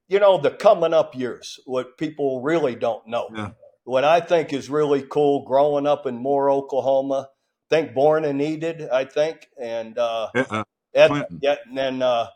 You 0.08 0.20
know 0.20 0.38
the 0.38 0.52
coming 0.52 0.94
up 0.94 1.16
years, 1.16 1.60
what 1.66 1.98
people 1.98 2.44
really 2.44 2.76
don't 2.76 3.08
know. 3.08 3.30
Yeah. 3.36 3.52
What 3.84 4.04
I 4.04 4.20
think 4.20 4.54
is 4.54 4.70
really 4.70 5.02
cool 5.02 5.44
growing 5.44 5.88
up 5.88 6.06
in 6.06 6.18
Moore, 6.18 6.52
Oklahoma 6.52 7.30
think 7.70 7.94
born 7.94 8.26
and 8.26 8.38
needed, 8.38 8.88
I 8.90 9.06
think, 9.06 9.48
and 9.60 9.98
uh, 9.98 10.30
uh, 10.36 10.64
Ed, 10.94 11.28
yeah, 11.42 11.56
and 11.66 11.78
then, 11.78 12.02
uh, 12.02 12.28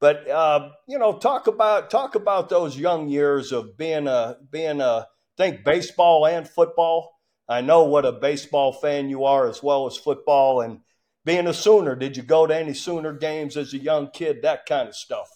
but 0.00 0.28
uh, 0.28 0.70
you 0.86 0.98
know, 0.98 1.18
talk 1.18 1.46
about 1.46 1.90
talk 1.90 2.14
about 2.14 2.48
those 2.48 2.78
young 2.78 3.08
years 3.08 3.52
of 3.52 3.76
being 3.76 4.06
a 4.06 4.36
being 4.50 4.80
a 4.80 5.06
think 5.36 5.64
baseball 5.64 6.26
and 6.26 6.48
football. 6.48 7.12
I 7.48 7.60
know 7.60 7.84
what 7.84 8.04
a 8.04 8.12
baseball 8.12 8.72
fan 8.72 9.08
you 9.08 9.24
are 9.24 9.48
as 9.48 9.62
well 9.62 9.86
as 9.86 9.96
football, 9.96 10.60
and 10.60 10.80
being 11.24 11.46
a 11.46 11.54
Sooner. 11.54 11.96
Did 11.96 12.16
you 12.16 12.22
go 12.22 12.46
to 12.46 12.56
any 12.56 12.74
Sooner 12.74 13.12
games 13.12 13.56
as 13.56 13.72
a 13.72 13.78
young 13.78 14.10
kid? 14.10 14.42
That 14.42 14.66
kind 14.66 14.88
of 14.88 14.96
stuff. 14.96 15.28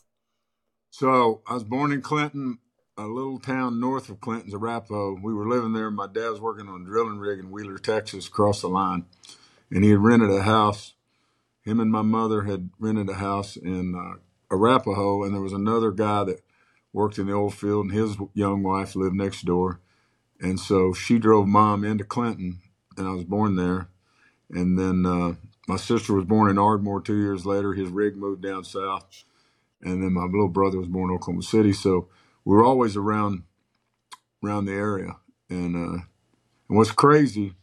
So 0.90 1.42
I 1.46 1.55
was 1.55 1.64
born 1.64 1.92
in 1.92 2.03
Clinton, 2.03 2.59
a 3.04 3.08
little 3.08 3.38
town 3.38 3.80
north 3.80 4.10
of 4.10 4.20
Clinton's 4.20 4.54
Arapaho. 4.54 5.18
We 5.22 5.34
were 5.34 5.48
living 5.48 5.72
there. 5.72 5.90
My 5.90 6.06
dad 6.06 6.30
was 6.30 6.40
working 6.40 6.68
on 6.68 6.82
a 6.82 6.84
drilling 6.84 7.18
rig 7.18 7.40
in 7.40 7.50
Wheeler, 7.50 7.78
Texas, 7.78 8.28
across 8.28 8.60
the 8.60 8.68
line 8.68 9.06
and 9.70 9.84
he 9.84 9.90
had 9.90 10.00
rented 10.00 10.30
a 10.30 10.42
house. 10.42 10.94
Him 11.62 11.80
and 11.80 11.90
my 11.90 12.02
mother 12.02 12.42
had 12.42 12.70
rented 12.78 13.08
a 13.08 13.14
house 13.14 13.56
in 13.56 13.94
uh, 13.94 14.18
Arapaho, 14.54 15.24
and 15.24 15.34
there 15.34 15.42
was 15.42 15.52
another 15.52 15.90
guy 15.90 16.24
that 16.24 16.42
worked 16.92 17.18
in 17.18 17.26
the 17.26 17.34
oil 17.34 17.50
field, 17.50 17.86
and 17.86 17.94
his 17.94 18.16
young 18.34 18.62
wife 18.62 18.96
lived 18.96 19.14
next 19.14 19.44
door. 19.44 19.80
And 20.40 20.58
so 20.58 20.92
she 20.92 21.18
drove 21.18 21.46
mom 21.46 21.84
into 21.84 22.04
Clinton, 22.04 22.60
and 22.96 23.06
I 23.06 23.12
was 23.12 23.24
born 23.24 23.56
there. 23.56 23.88
And 24.50 24.78
then 24.78 25.06
uh, 25.06 25.34
my 25.68 25.76
sister 25.76 26.14
was 26.14 26.24
born 26.24 26.50
in 26.50 26.58
Ardmore 26.58 27.02
two 27.02 27.20
years 27.20 27.46
later. 27.46 27.74
His 27.74 27.90
rig 27.90 28.16
moved 28.16 28.42
down 28.42 28.64
south. 28.64 29.24
And 29.82 30.02
then 30.02 30.14
my 30.14 30.24
little 30.24 30.48
brother 30.48 30.78
was 30.78 30.88
born 30.88 31.10
in 31.10 31.16
Oklahoma 31.16 31.42
City. 31.42 31.72
So 31.72 32.08
were 32.44 32.64
always 32.64 32.96
around 32.96 33.42
around 34.42 34.64
the 34.66 34.72
area. 34.72 35.16
And, 35.48 35.76
uh, 35.76 36.03
and 36.68 36.79
what's 36.79 36.92
crazy 36.92 37.55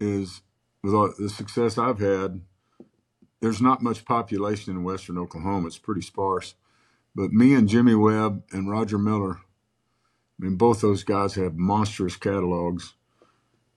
is 0.00 0.42
with 0.82 0.94
all 0.94 1.12
the 1.18 1.28
success 1.28 1.78
I've 1.78 2.00
had, 2.00 2.40
there's 3.40 3.60
not 3.62 3.82
much 3.82 4.04
population 4.04 4.74
in 4.74 4.84
western 4.84 5.18
Oklahoma. 5.18 5.68
It's 5.68 5.78
pretty 5.78 6.02
sparse. 6.02 6.54
But 7.14 7.32
me 7.32 7.54
and 7.54 7.68
Jimmy 7.68 7.94
Webb 7.94 8.44
and 8.52 8.70
Roger 8.70 8.98
Miller, 8.98 9.38
I 10.40 10.44
mean, 10.44 10.56
both 10.56 10.80
those 10.80 11.04
guys 11.04 11.34
have 11.34 11.56
monstrous 11.56 12.16
catalogs. 12.16 12.94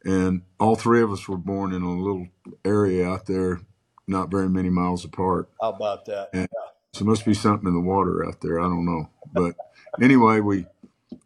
And 0.05 0.41
all 0.59 0.75
three 0.75 1.01
of 1.01 1.11
us 1.11 1.27
were 1.27 1.37
born 1.37 1.73
in 1.73 1.81
a 1.81 1.91
little 1.91 2.27
area 2.65 3.07
out 3.07 3.25
there, 3.25 3.61
not 4.07 4.31
very 4.31 4.49
many 4.49 4.69
miles 4.69 5.05
apart. 5.05 5.49
How 5.61 5.69
about 5.69 6.05
that? 6.05 6.29
And. 6.33 6.47
So 6.93 7.05
must 7.05 7.25
be 7.25 7.33
something 7.33 7.67
in 7.67 7.73
the 7.73 7.79
water 7.79 8.25
out 8.25 8.41
there. 8.41 8.59
I 8.59 8.63
don't 8.63 8.85
know. 8.85 9.09
But 9.33 9.55
anyway, 10.01 10.39
we 10.39 10.67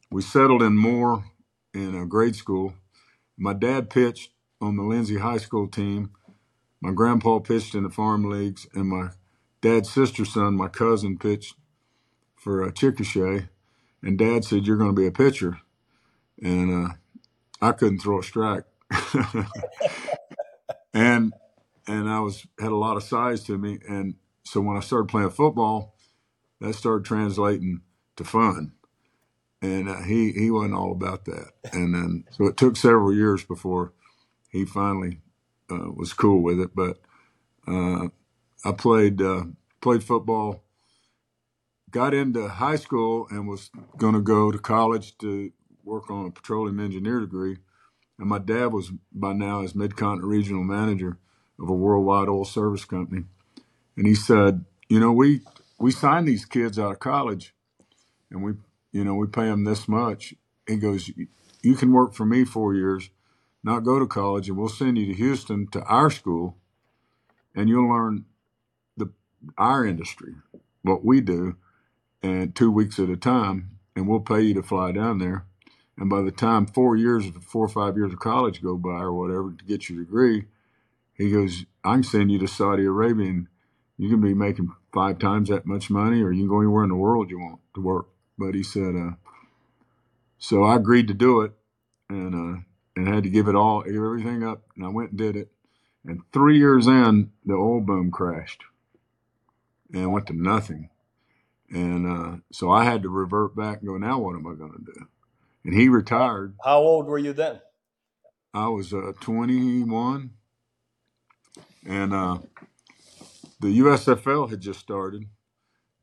we 0.10 0.22
settled 0.22 0.64
in 0.64 0.78
Moore 0.78 1.26
in 1.74 1.94
a 1.94 2.06
grade 2.06 2.36
school. 2.36 2.74
My 3.38 3.54
dad 3.54 3.90
pitched 3.90 4.32
on 4.62 4.78
the 4.78 4.84
Lindsay 4.84 5.18
High 5.18 5.38
School 5.38 5.68
team. 5.68 6.12
My 6.82 6.92
grandpa 6.92 7.40
pitched 7.40 7.76
in 7.76 7.84
the 7.84 7.90
farm 7.90 8.30
leagues, 8.30 8.66
and 8.74 8.88
my 8.88 9.10
dad's 9.62 9.92
sister 9.92 10.24
son, 10.24 10.56
my 10.56 10.70
cousin, 10.70 11.18
pitched 11.18 11.56
for 12.36 12.64
a 12.64 12.70
uh, 12.70 12.72
Chickasha. 12.72 13.50
And 14.02 14.18
dad 14.18 14.46
said, 14.46 14.66
You're 14.66 14.78
going 14.78 14.96
to 14.96 15.02
be 15.02 15.08
a 15.08 15.12
pitcher. 15.12 15.60
And 16.42 16.88
uh, 16.88 16.94
I 17.62 17.74
couldn't 17.74 18.00
throw 18.00 18.20
a 18.20 18.24
strike. 18.24 18.64
and 20.94 21.34
and 21.88 22.10
I 22.10 22.20
was 22.22 22.48
had 22.60 22.72
a 22.72 22.76
lot 22.78 22.96
of 22.96 23.04
size 23.04 23.44
to 23.46 23.58
me. 23.58 23.80
And 23.90 24.16
so 24.48 24.62
when 24.62 24.78
I 24.78 24.82
started 24.82 25.10
playing 25.10 25.32
football, 25.32 25.96
that 26.62 26.74
started 26.74 27.06
translating 27.06 27.82
to 28.16 28.24
fun 28.24 28.74
and 29.62 29.90
uh, 29.90 30.02
he 30.04 30.32
he 30.34 30.52
wasn't 30.52 30.76
all 30.76 30.92
about 30.92 31.26
that. 31.26 31.52
And 31.74 31.96
then 31.96 32.26
so 32.32 32.46
it 32.46 32.58
took 32.58 32.78
several 32.78 33.14
years 33.14 33.44
before 33.44 33.94
he 34.50 34.66
finally 34.66 35.20
uh, 35.72 35.92
was 35.96 36.14
cool 36.14 36.42
with 36.44 36.60
it. 36.60 36.76
But 36.76 37.00
uh, 37.68 38.10
I 38.66 38.72
played 38.74 39.22
uh, 39.22 39.46
played 39.82 40.04
football, 40.04 40.64
got 41.92 42.14
into 42.14 42.48
high 42.48 42.76
school, 42.78 43.28
and 43.30 43.48
was 43.48 43.72
going 43.98 44.14
to 44.14 44.22
go 44.22 44.52
to 44.52 44.60
college 44.60 45.18
to 45.20 45.52
work 45.84 46.10
on 46.12 46.28
a 46.28 46.32
petroleum 46.32 46.80
engineer 46.80 47.20
degree. 47.22 47.58
And 48.20 48.30
my 48.30 48.40
dad 48.40 48.68
was 48.74 48.92
by 49.12 49.34
now 49.34 49.64
as 49.64 49.76
mid-continent 49.76 50.26
regional 50.28 50.64
manager 50.64 51.20
of 51.60 51.70
a 51.70 51.74
worldwide 51.74 52.30
oil 52.30 52.46
service 52.46 52.86
company, 52.86 53.26
and 53.98 54.08
he 54.08 54.16
said, 54.16 54.66
"You 54.90 55.00
know, 55.02 55.12
we 55.14 55.42
we 55.80 55.92
signed 55.92 56.28
these 56.28 56.46
kids 56.46 56.80
out 56.80 56.94
of 56.94 57.00
college." 57.00 57.52
and 58.32 58.44
we 58.44 58.54
you 58.92 59.04
know, 59.04 59.16
we 59.16 59.28
pay 59.28 59.46
them 59.46 59.66
this 59.66 59.88
much. 59.88 60.34
He 60.68 60.78
goes, 60.78 61.12
you 61.62 61.76
can 61.76 61.92
work 61.92 62.14
for 62.16 62.26
me 62.26 62.46
four 62.46 62.74
years, 62.74 63.10
not 63.64 63.82
go 63.82 64.00
to 64.00 64.08
college, 64.08 64.50
and 64.50 64.58
we'll 64.58 64.70
send 64.70 64.98
you 64.98 65.06
to 65.08 65.14
Houston 65.14 65.68
to 65.68 65.84
our 65.84 66.10
school, 66.10 66.58
and 67.56 67.70
you'll 67.70 67.90
learn 67.90 68.26
the 68.98 69.12
our 69.58 69.86
industry, 69.86 70.36
what 70.84 71.06
we 71.06 71.22
do, 71.22 71.58
and 72.24 72.56
two 72.56 72.72
weeks 72.72 73.00
at 73.00 73.10
a 73.10 73.18
time, 73.18 73.72
and 73.96 74.08
we'll 74.08 74.22
pay 74.22 74.42
you 74.42 74.54
to 74.56 74.64
fly 74.64 74.92
down 74.92 75.20
there. 75.20 75.46
And 75.98 76.10
by 76.10 76.22
the 76.22 76.32
time 76.32 76.66
four 76.68 76.96
years, 76.96 77.26
four 77.42 77.66
or 77.66 77.70
five 77.70 77.98
years 77.98 78.14
of 78.14 78.20
college 78.20 78.62
go 78.62 78.78
by 78.78 79.00
or 79.02 79.14
whatever 79.14 79.52
to 79.54 79.66
get 79.66 79.90
your 79.90 80.00
degree, 80.00 80.46
he 81.14 81.32
goes, 81.32 81.66
I 81.84 81.96
can 81.96 82.04
send 82.04 82.32
you 82.32 82.40
to 82.40 82.48
Saudi 82.48 82.86
Arabia 82.86 83.30
and 83.30 83.48
you 83.98 84.10
can 84.10 84.22
be 84.22 84.34
making 84.34 84.72
five 84.94 85.20
times 85.20 85.50
that 85.50 85.66
much 85.66 85.90
money 85.90 86.22
or 86.22 86.32
you 86.32 86.42
can 86.42 86.50
go 86.50 86.60
anywhere 86.60 86.84
in 86.84 86.90
the 86.90 86.96
world 86.96 87.30
you 87.30 87.40
want 87.40 87.60
to 87.76 87.82
work. 87.82 88.08
But 88.38 88.54
he 88.54 88.64
said, 88.64 88.96
uh, 88.96 89.16
so 90.38 90.64
I 90.64 90.76
agreed 90.76 91.08
to 91.08 91.14
do 91.14 91.42
it 91.42 91.54
and, 92.10 92.36
uh, 92.36 92.62
and 92.96 93.08
had 93.08 93.24
to 93.24 93.30
give 93.30 93.48
it 93.48 93.56
all, 93.56 93.82
give 93.82 93.96
everything 93.96 94.44
up. 94.44 94.64
And 94.76 94.86
I 94.86 94.90
went 94.90 95.12
and 95.12 95.18
did 95.18 95.36
it. 95.36 95.50
And 96.06 96.22
three 96.32 96.58
years 96.58 96.88
in, 96.88 97.32
the 97.46 97.54
oil 97.54 97.82
boom 97.82 98.12
crashed 98.12 98.64
and 99.94 100.12
went 100.12 100.28
to 100.28 100.34
nothing. 100.34 100.90
And 101.70 102.08
uh, 102.08 102.38
so 102.52 102.72
I 102.72 102.84
had 102.86 103.02
to 103.04 103.10
revert 103.10 103.56
back 103.56 103.80
and 103.80 103.88
go, 103.88 103.98
now 103.98 104.20
what 104.20 104.36
am 104.36 104.48
I 104.48 104.54
going 104.54 104.72
to 104.74 104.94
do? 104.94 105.08
And 105.66 105.74
he 105.74 105.90
retired. 105.90 106.56
How 106.64 106.78
old 106.78 107.08
were 107.08 107.18
you 107.18 107.34
then? 107.34 107.60
I 108.54 108.70
was 108.70 108.94
uh, 108.94 109.12
21. 109.20 110.32
And 111.86 112.14
uh, 112.14 112.38
the 113.60 113.80
USFL 113.80 114.50
had 114.50 114.62
just 114.62 114.80
started. 114.80 115.26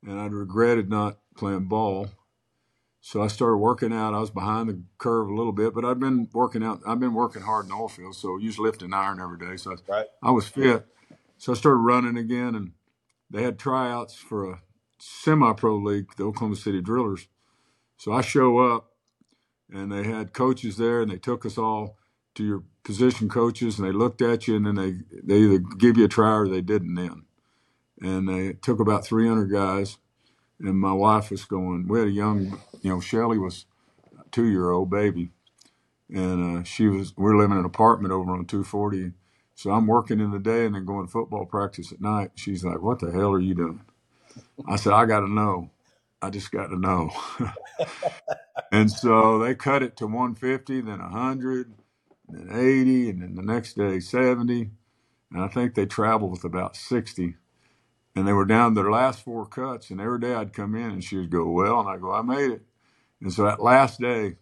And 0.06 0.20
I'd 0.20 0.34
regretted 0.34 0.90
not 0.90 1.18
playing 1.36 1.64
ball. 1.64 2.10
So 3.00 3.22
I 3.22 3.26
started 3.26 3.58
working 3.58 3.92
out. 3.92 4.14
I 4.14 4.20
was 4.20 4.30
behind 4.30 4.68
the 4.68 4.82
curve 4.98 5.28
a 5.28 5.34
little 5.34 5.52
bit, 5.52 5.74
but 5.74 5.84
I've 5.84 6.00
been 6.00 6.28
working 6.32 6.62
out. 6.62 6.80
I've 6.86 7.00
been 7.00 7.14
working 7.14 7.42
hard 7.42 7.66
in 7.66 7.70
the 7.70 7.74
oil 7.76 7.88
field, 7.88 8.16
so 8.16 8.38
use 8.38 8.58
lifting 8.58 8.94
iron 8.94 9.20
every 9.20 9.38
day. 9.38 9.56
So 9.56 9.72
I, 9.72 9.92
right. 9.92 10.06
I 10.22 10.30
was 10.30 10.48
fit. 10.48 10.86
So 11.36 11.52
I 11.52 11.56
started 11.56 11.80
running 11.80 12.16
again, 12.16 12.54
and 12.54 12.72
they 13.30 13.42
had 13.42 13.58
tryouts 13.58 14.14
for 14.14 14.50
a 14.50 14.62
semi-pro 14.98 15.76
league, 15.76 16.16
the 16.16 16.24
Oklahoma 16.24 16.56
City 16.56 16.80
Drillers. 16.80 17.26
So 17.98 18.12
I 18.12 18.22
show 18.22 18.58
up, 18.58 18.92
and 19.70 19.92
they 19.92 20.04
had 20.04 20.32
coaches 20.32 20.78
there, 20.78 21.02
and 21.02 21.10
they 21.10 21.18
took 21.18 21.44
us 21.44 21.58
all 21.58 21.98
to 22.36 22.44
your 22.44 22.62
position 22.84 23.28
coaches, 23.28 23.78
and 23.78 23.86
they 23.86 23.92
looked 23.92 24.22
at 24.22 24.48
you, 24.48 24.56
and 24.56 24.66
then 24.66 24.76
they 24.76 24.94
they 25.22 25.40
either 25.40 25.58
give 25.58 25.98
you 25.98 26.06
a 26.06 26.08
try 26.08 26.32
or 26.36 26.48
they 26.48 26.62
didn't. 26.62 26.94
Then, 26.94 27.23
and 28.00 28.28
they 28.28 28.54
took 28.54 28.80
about 28.80 29.06
300 29.06 29.46
guys 29.52 29.96
and 30.60 30.78
my 30.78 30.92
wife 30.92 31.30
was 31.30 31.44
going. 31.44 31.88
We 31.88 31.98
had 31.98 32.08
a 32.08 32.12
young, 32.12 32.60
you 32.82 32.90
know, 32.90 33.00
Shelly 33.00 33.38
was 33.38 33.66
a 34.18 34.28
two 34.30 34.46
year 34.46 34.70
old 34.70 34.90
baby, 34.90 35.30
and 36.10 36.60
uh, 36.60 36.64
she 36.64 36.88
was. 36.88 37.14
We 37.16 37.30
are 37.30 37.36
living 37.36 37.52
in 37.52 37.58
an 37.60 37.64
apartment 37.64 38.12
over 38.12 38.32
on 38.32 38.46
240. 38.46 39.12
So 39.56 39.70
I'm 39.70 39.86
working 39.86 40.20
in 40.20 40.32
the 40.32 40.38
day 40.40 40.66
and 40.66 40.74
then 40.74 40.84
going 40.84 41.06
to 41.06 41.12
football 41.12 41.46
practice 41.46 41.92
at 41.92 42.00
night. 42.00 42.32
She's 42.36 42.64
like, 42.64 42.82
"What 42.82 43.00
the 43.00 43.12
hell 43.12 43.32
are 43.32 43.40
you 43.40 43.54
doing?" 43.54 43.82
I 44.68 44.76
said, 44.76 44.92
"I 44.92 45.06
got 45.06 45.20
to 45.20 45.30
know. 45.30 45.70
I 46.22 46.30
just 46.30 46.52
got 46.52 46.68
to 46.68 46.78
know." 46.78 47.10
and 48.72 48.90
so 48.90 49.38
they 49.38 49.54
cut 49.54 49.82
it 49.82 49.96
to 49.98 50.06
150, 50.06 50.82
then 50.82 51.00
100, 51.00 51.74
then 52.28 52.48
80, 52.52 53.10
and 53.10 53.22
then 53.22 53.34
the 53.36 53.42
next 53.42 53.74
day 53.76 54.00
70. 54.00 54.70
And 55.32 55.42
I 55.42 55.48
think 55.48 55.74
they 55.74 55.86
traveled 55.86 56.32
with 56.32 56.44
about 56.44 56.76
60 56.76 57.36
and 58.16 58.26
they 58.26 58.32
were 58.32 58.44
down 58.44 58.74
their 58.74 58.90
last 58.90 59.24
four 59.24 59.46
cuts. 59.46 59.90
And 59.90 60.00
every 60.00 60.20
day 60.20 60.34
I'd 60.34 60.52
come 60.52 60.74
in 60.74 60.90
and 60.90 61.04
she 61.04 61.16
would 61.16 61.30
go, 61.30 61.48
Well, 61.48 61.80
and 61.80 61.88
I 61.88 61.96
go, 61.96 62.12
I 62.12 62.22
made 62.22 62.50
it. 62.50 62.62
And 63.20 63.32
so 63.32 63.44
that 63.44 63.62
last 63.62 64.00
day, 64.00 64.36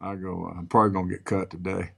I 0.00 0.14
go, 0.14 0.52
I'm 0.56 0.66
probably 0.66 0.92
going 0.92 1.08
to 1.08 1.14
get 1.14 1.24
cut 1.24 1.50
today. 1.50 1.90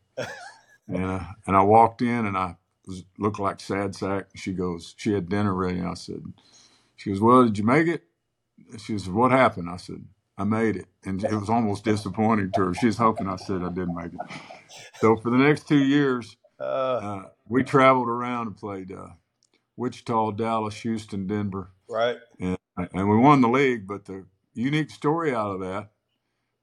and, 0.88 1.04
uh, 1.04 1.24
and 1.46 1.56
I 1.56 1.62
walked 1.62 2.02
in 2.02 2.26
and 2.26 2.36
I 2.36 2.56
was 2.86 3.04
looked 3.18 3.38
like 3.38 3.60
sad 3.60 3.94
sack. 3.94 4.26
She 4.34 4.52
goes, 4.52 4.94
She 4.96 5.12
had 5.12 5.28
dinner 5.28 5.54
ready. 5.54 5.78
And 5.78 5.88
I 5.88 5.94
said, 5.94 6.22
She 6.96 7.10
goes, 7.10 7.20
Well, 7.20 7.44
did 7.44 7.58
you 7.58 7.64
make 7.64 7.86
it? 7.86 8.02
She 8.78 8.98
said, 8.98 9.12
What 9.12 9.30
happened? 9.30 9.70
I 9.70 9.76
said, 9.76 10.04
I 10.38 10.44
made 10.44 10.76
it. 10.76 10.86
And 11.04 11.22
it 11.22 11.34
was 11.34 11.48
almost 11.48 11.84
disappointing 11.84 12.52
to 12.52 12.66
her. 12.66 12.74
She 12.74 12.86
was 12.86 12.98
hoping 12.98 13.28
I 13.28 13.36
said 13.36 13.62
I 13.62 13.68
didn't 13.68 13.94
make 13.94 14.12
it. 14.12 14.20
So 14.96 15.16
for 15.16 15.30
the 15.30 15.38
next 15.38 15.68
two 15.68 15.82
years, 15.82 16.36
uh, 16.60 16.62
uh 16.62 17.22
we 17.48 17.62
traveled 17.62 18.08
around 18.08 18.48
and 18.48 18.56
played 18.56 18.92
uh, 18.92 19.08
Wichita, 19.76 20.32
Dallas, 20.32 20.76
Houston, 20.76 21.26
Denver. 21.26 21.70
Right. 21.88 22.16
And, 22.40 22.58
and 22.76 23.08
we 23.08 23.16
won 23.16 23.40
the 23.40 23.48
league. 23.48 23.86
But 23.86 24.04
the 24.04 24.24
unique 24.54 24.90
story 24.90 25.34
out 25.34 25.52
of 25.52 25.60
that 25.60 25.90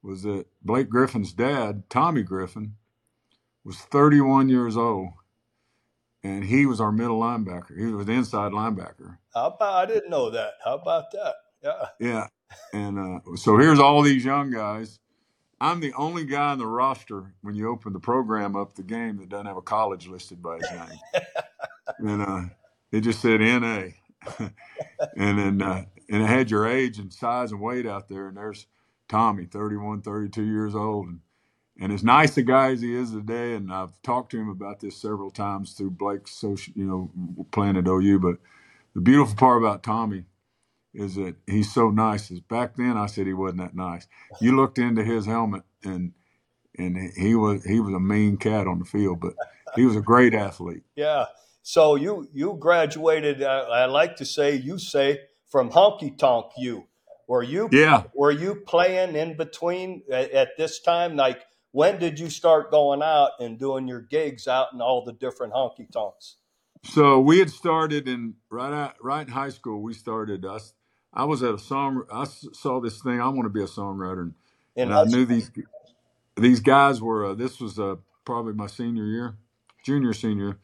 was 0.01 0.23
that 0.23 0.45
Blake 0.61 0.89
Griffin's 0.89 1.33
dad, 1.33 1.83
Tommy 1.89 2.23
Griffin, 2.23 2.75
was 3.63 3.77
31 3.77 4.49
years 4.49 4.75
old. 4.75 5.09
And 6.23 6.45
he 6.45 6.65
was 6.65 6.79
our 6.79 6.91
middle 6.91 7.19
linebacker. 7.19 7.77
He 7.77 7.85
was 7.87 8.05
the 8.05 8.13
inside 8.13 8.53
linebacker. 8.53 9.17
How 9.33 9.47
about, 9.47 9.73
I 9.73 9.85
didn't 9.85 10.09
know 10.09 10.29
that. 10.29 10.53
How 10.63 10.75
about 10.75 11.11
that? 11.11 11.35
Yeah. 11.61 11.85
Yeah. 11.99 12.27
And 12.73 12.99
uh, 12.99 13.35
so 13.35 13.57
here's 13.57 13.79
all 13.79 14.01
these 14.01 14.23
young 14.23 14.51
guys. 14.51 14.99
I'm 15.59 15.79
the 15.79 15.93
only 15.93 16.25
guy 16.25 16.53
in 16.53 16.59
the 16.59 16.67
roster 16.67 17.33
when 17.41 17.55
you 17.55 17.69
open 17.69 17.93
the 17.93 17.99
program 17.99 18.55
up 18.55 18.73
the 18.73 18.83
game 18.83 19.17
that 19.17 19.29
doesn't 19.29 19.45
have 19.45 19.57
a 19.57 19.61
college 19.61 20.07
listed 20.07 20.41
by 20.41 20.57
his 20.57 20.69
name. 20.71 21.23
and 21.99 22.21
uh, 22.21 22.41
it 22.93 23.01
just 23.01 23.21
said 23.21 23.41
NA. 23.41 23.89
and 25.17 25.39
then 25.39 25.63
uh, 25.63 25.85
and 26.09 26.23
it 26.23 26.27
had 26.27 26.51
your 26.51 26.67
age 26.67 26.99
and 26.99 27.13
size 27.13 27.51
and 27.51 27.61
weight 27.61 27.87
out 27.87 28.09
there. 28.09 28.29
And 28.29 28.37
there's 28.37 28.67
Tommy, 29.09 29.45
31, 29.45 30.03
32 30.03 30.43
years 30.45 30.75
old. 30.75 31.07
And, 31.07 31.19
and 31.79 31.93
as 31.93 32.03
nice 32.03 32.37
a 32.37 32.43
guy 32.43 32.71
as 32.71 32.81
he 32.81 32.95
is 32.95 33.11
today, 33.11 33.55
and 33.55 33.73
I've 33.73 34.01
talked 34.03 34.31
to 34.31 34.39
him 34.39 34.49
about 34.49 34.81
this 34.81 34.97
several 34.97 35.31
times 35.31 35.73
through 35.73 35.91
Blake's 35.91 36.31
social, 36.31 36.73
you 36.77 36.85
know, 36.85 37.45
playing 37.51 37.77
at 37.77 37.87
OU. 37.87 38.19
But 38.19 38.37
the 38.95 39.01
beautiful 39.01 39.35
part 39.35 39.61
about 39.63 39.83
Tommy 39.83 40.25
is 40.93 41.15
that 41.15 41.35
he's 41.47 41.73
so 41.73 41.89
nice. 41.89 42.31
As 42.31 42.41
back 42.41 42.75
then, 42.77 42.97
I 42.97 43.07
said 43.07 43.27
he 43.27 43.33
wasn't 43.33 43.61
that 43.61 43.75
nice. 43.75 44.07
You 44.41 44.55
looked 44.55 44.79
into 44.79 45.03
his 45.03 45.25
helmet, 45.25 45.63
and 45.83 46.13
and 46.77 46.97
he 47.17 47.35
was 47.35 47.63
he 47.65 47.79
was 47.79 47.93
a 47.93 47.99
mean 47.99 48.37
cat 48.37 48.67
on 48.67 48.79
the 48.79 48.85
field, 48.85 49.19
but 49.21 49.33
he 49.75 49.85
was 49.85 49.95
a 49.95 50.01
great 50.01 50.33
athlete. 50.33 50.83
Yeah, 50.95 51.25
so 51.63 51.95
you 51.95 52.29
you 52.33 52.57
graduated. 52.59 53.43
Uh, 53.43 53.67
I 53.71 53.85
like 53.87 54.17
to 54.17 54.25
say 54.25 54.55
you 54.55 54.79
say 54.79 55.21
from 55.51 55.71
honky 55.71 56.17
tonk 56.17 56.47
you, 56.57 56.87
Were 57.27 57.43
you 57.43 57.69
Yeah. 57.73 58.05
were 58.15 58.31
you 58.31 58.55
playing 58.55 59.15
in 59.17 59.37
between 59.37 60.03
at, 60.11 60.31
at 60.31 60.49
this 60.57 60.81
time? 60.81 61.17
Like 61.17 61.43
when 61.73 61.99
did 61.99 62.19
you 62.19 62.29
start 62.31 62.71
going 62.71 63.03
out 63.03 63.31
and 63.39 63.59
doing 63.59 63.87
your 63.87 64.01
gigs 64.01 64.47
out 64.47 64.69
in 64.73 64.81
all 64.81 65.05
the 65.05 65.13
different 65.13 65.53
honky 65.53 65.91
tonks? 65.91 66.37
So 66.85 67.19
we 67.21 67.39
had 67.39 67.51
started 67.51 68.07
in 68.09 68.35
right 68.51 68.73
at, 68.73 68.95
right 69.01 69.27
in 69.27 69.33
high 69.33 69.49
school. 69.51 69.81
We 69.81 69.93
started. 69.95 70.45
us. 70.45 70.73
I 71.13 71.25
was 71.25 71.43
at 71.43 71.55
a 71.55 71.59
song. 71.59 72.03
I 72.11 72.25
saw 72.25 72.81
this 72.81 73.01
thing. 73.01 73.21
I 73.21 73.27
want 73.29 73.43
to 73.45 73.49
be 73.49 73.63
a 73.63 73.67
songwriter, 73.67 74.23
and, 74.23 74.33
and 74.77 74.93
I 74.93 75.05
knew 75.05 75.25
these 75.25 75.51
these 76.37 76.61
guys 76.61 77.01
were. 77.01 77.27
Uh, 77.27 77.33
this 77.35 77.61
was 77.61 77.79
uh, 77.79 77.97
probably 78.25 78.53
my 78.53 78.67
senior 78.67 79.05
year, 79.05 79.37
junior 79.83 80.13
senior. 80.13 80.57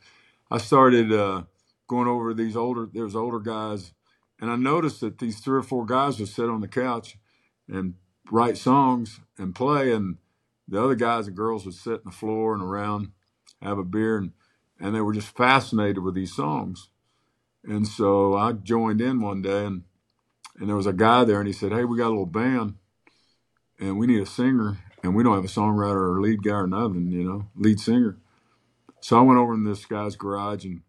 I 0.52 0.58
started 0.58 1.12
uh, 1.12 1.44
going 1.88 2.08
over 2.08 2.34
these 2.34 2.56
older. 2.56 2.90
There 2.92 3.04
was 3.04 3.16
older 3.16 3.40
guys, 3.40 3.94
and 4.40 4.50
I 4.50 4.56
noticed 4.56 5.02
that 5.02 5.20
these 5.20 5.40
three 5.40 5.60
or 5.60 5.64
four 5.64 5.86
guys 5.86 6.20
would 6.20 6.30
sit 6.30 6.50
on 6.50 6.62
the 6.62 6.68
couch 6.68 7.18
and 7.68 7.96
write 8.32 8.58
songs 8.58 9.20
and 9.38 9.54
play, 9.54 9.92
and 9.92 10.18
the 10.68 10.84
other 10.84 10.96
guys 10.96 11.28
and 11.28 11.36
girls 11.36 11.66
would 11.66 11.76
sit 11.76 11.94
on 12.00 12.02
the 12.06 12.12
floor 12.12 12.54
and 12.54 12.64
around, 12.64 13.12
have 13.62 13.78
a 13.78 13.84
beer, 13.84 14.18
and 14.18 14.32
and 14.80 14.96
they 14.96 15.02
were 15.02 15.14
just 15.14 15.36
fascinated 15.36 16.00
with 16.00 16.16
these 16.16 16.34
songs. 16.34 16.90
And 17.64 17.86
so 17.86 18.36
I 18.36 18.54
joined 18.54 19.02
in 19.02 19.22
one 19.22 19.42
day, 19.42 19.66
and 19.66 19.84
and 20.60 20.68
there 20.68 20.76
was 20.76 20.88
a 20.88 20.94
guy 20.94 21.26
there, 21.26 21.40
and 21.40 21.48
he 21.48 21.54
said, 21.54 21.72
"Hey, 21.72 21.84
we 21.84 21.98
got 21.98 22.08
a 22.08 22.10
little 22.10 22.26
band, 22.26 22.76
and 23.80 24.00
we 24.00 24.08
need 24.08 24.22
a 24.22 24.26
singer, 24.26 24.80
and 25.04 25.16
we 25.16 25.24
don't 25.24 25.36
have 25.36 25.46
a 25.46 25.48
songwriter 25.48 26.16
or 26.16 26.22
lead 26.22 26.42
guy 26.42 26.52
or 26.54 26.68
nothing, 26.68 27.12
you 27.12 27.24
know, 27.24 27.46
lead 27.56 27.80
singer." 27.80 28.18
So 29.02 29.18
I 29.18 29.22
went 29.22 29.40
over 29.40 29.54
in 29.54 29.64
this 29.64 29.86
guy's 29.86 30.16
garage, 30.16 30.66
and 30.66 30.82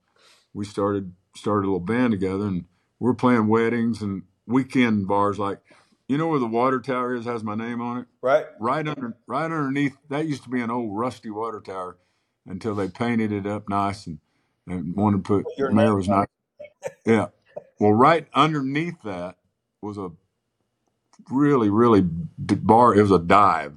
we 0.54 0.64
started 0.64 1.12
started 1.36 1.66
a 1.66 1.68
little 1.70 1.80
band 1.80 2.12
together, 2.12 2.46
and 2.46 2.64
we 2.98 3.06
we're 3.08 3.14
playing 3.14 3.48
weddings 3.48 4.02
and 4.02 4.22
weekend 4.46 5.08
bars, 5.08 5.38
like 5.38 5.60
you 6.08 6.18
know 6.18 6.28
where 6.28 6.40
the 6.40 6.46
water 6.46 6.80
tower 6.80 7.14
is, 7.14 7.24
has 7.24 7.44
my 7.44 7.54
name 7.54 7.80
on 7.80 7.98
it? 7.98 8.06
Right? 8.22 8.46
right 8.58 8.86
under 8.86 9.16
right 9.26 9.44
underneath 9.44 9.96
that 10.08 10.26
used 10.26 10.44
to 10.44 10.50
be 10.50 10.60
an 10.60 10.70
old 10.70 10.96
rusty 10.96 11.30
water 11.30 11.60
tower 11.60 11.98
until 12.46 12.74
they 12.74 12.88
painted 12.88 13.32
it 13.32 13.46
up 13.46 13.68
nice 13.68 14.06
and 14.06 14.18
and 14.66 14.96
wanted 14.96 15.18
to 15.18 15.22
put 15.22 15.46
Your 15.56 15.70
mayor 15.70 15.86
name 15.86 15.96
was 15.96 16.08
not 16.08 16.28
yeah. 17.06 17.28
Well 17.78 17.92
right 17.92 18.26
underneath 18.34 19.02
that 19.04 19.36
was 19.82 19.98
a 19.98 20.10
really 21.30 21.70
really 21.70 22.02
bar. 22.02 22.94
It 22.94 23.02
was 23.02 23.12
a 23.12 23.18
dive 23.18 23.74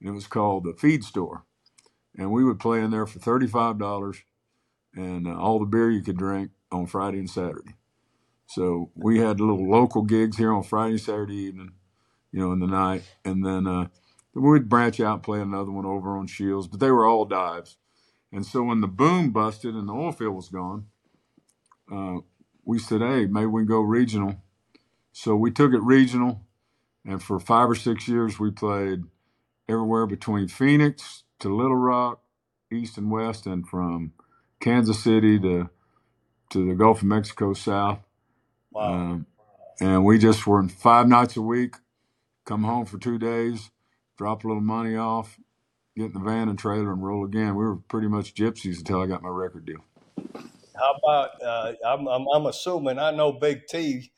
and 0.00 0.08
it 0.10 0.12
was 0.12 0.26
called 0.26 0.64
the 0.64 0.74
feed 0.74 1.04
store 1.04 1.44
and 2.20 2.32
we 2.32 2.44
would 2.44 2.60
play 2.60 2.80
in 2.80 2.92
there 2.92 3.06
for 3.06 3.20
$35 3.20 4.22
and 4.94 5.26
uh, 5.26 5.36
all 5.36 5.58
the 5.58 5.66
beer 5.66 5.90
you 5.90 6.02
could 6.02 6.18
drink 6.18 6.52
on 6.72 6.86
friday 6.86 7.18
and 7.18 7.30
saturday 7.30 7.74
so 8.46 8.90
we 8.96 9.20
had 9.20 9.40
little 9.40 9.70
local 9.70 10.02
gigs 10.02 10.36
here 10.36 10.52
on 10.52 10.62
friday 10.62 10.92
and 10.92 11.00
saturday 11.00 11.36
evening 11.36 11.72
you 12.32 12.40
know 12.40 12.52
in 12.52 12.60
the 12.60 12.66
night 12.66 13.02
and 13.24 13.44
then 13.46 13.66
uh 13.66 13.86
we'd 14.34 14.68
branch 14.68 15.00
out 15.00 15.14
and 15.14 15.22
play 15.22 15.40
another 15.40 15.70
one 15.72 15.86
over 15.86 16.16
on 16.16 16.26
Shields, 16.26 16.68
but 16.68 16.80
they 16.80 16.90
were 16.90 17.06
all 17.06 17.24
dives. 17.24 17.76
And 18.32 18.46
so 18.46 18.62
when 18.62 18.80
the 18.80 18.86
boom 18.86 19.30
busted 19.32 19.74
and 19.74 19.88
the 19.88 19.92
oil 19.92 20.12
field 20.12 20.36
was 20.36 20.48
gone, 20.48 20.86
uh, 21.92 22.18
we 22.64 22.78
said, 22.78 23.00
hey, 23.00 23.26
maybe 23.26 23.46
we 23.46 23.62
can 23.62 23.68
go 23.68 23.80
regional. 23.80 24.36
So 25.12 25.34
we 25.34 25.50
took 25.50 25.72
it 25.72 25.82
regional, 25.82 26.42
and 27.04 27.22
for 27.22 27.40
five 27.40 27.68
or 27.68 27.74
six 27.74 28.06
years, 28.06 28.38
we 28.38 28.50
played 28.50 29.02
everywhere 29.68 30.06
between 30.06 30.48
Phoenix 30.48 31.24
to 31.40 31.54
Little 31.54 31.76
Rock, 31.76 32.20
east 32.72 32.96
and 32.98 33.10
west, 33.10 33.46
and 33.46 33.66
from 33.68 34.12
Kansas 34.60 35.02
City 35.02 35.38
to 35.40 35.68
to 36.50 36.68
the 36.68 36.74
Gulf 36.74 36.98
of 36.98 37.08
Mexico 37.08 37.52
south. 37.52 38.00
Wow. 38.72 38.92
Um, 38.92 39.26
and 39.80 40.04
we 40.04 40.18
just 40.18 40.46
were 40.46 40.60
in 40.60 40.68
five 40.68 41.08
nights 41.08 41.36
a 41.36 41.42
week, 41.42 41.76
come 42.44 42.64
home 42.64 42.86
for 42.86 42.98
two 42.98 43.18
days, 43.18 43.70
drop 44.18 44.44
a 44.44 44.48
little 44.48 44.62
money 44.62 44.96
off, 44.96 45.38
get 45.96 46.06
in 46.06 46.12
the 46.12 46.20
van 46.20 46.48
and 46.48 46.58
trailer 46.58 46.92
and 46.92 47.02
roll 47.02 47.24
again. 47.24 47.54
We 47.54 47.64
were 47.64 47.76
pretty 47.76 48.08
much 48.08 48.34
gypsies 48.34 48.78
until 48.78 49.00
I 49.00 49.06
got 49.06 49.22
my 49.22 49.28
record 49.28 49.64
deal. 49.64 49.84
How 50.76 50.94
about? 51.02 51.42
Uh, 51.42 51.72
I'm, 51.86 52.06
I'm 52.06 52.26
I'm 52.34 52.46
assuming 52.46 52.98
I 52.98 53.10
know 53.10 53.32
Big 53.32 53.66
T. 53.66 54.10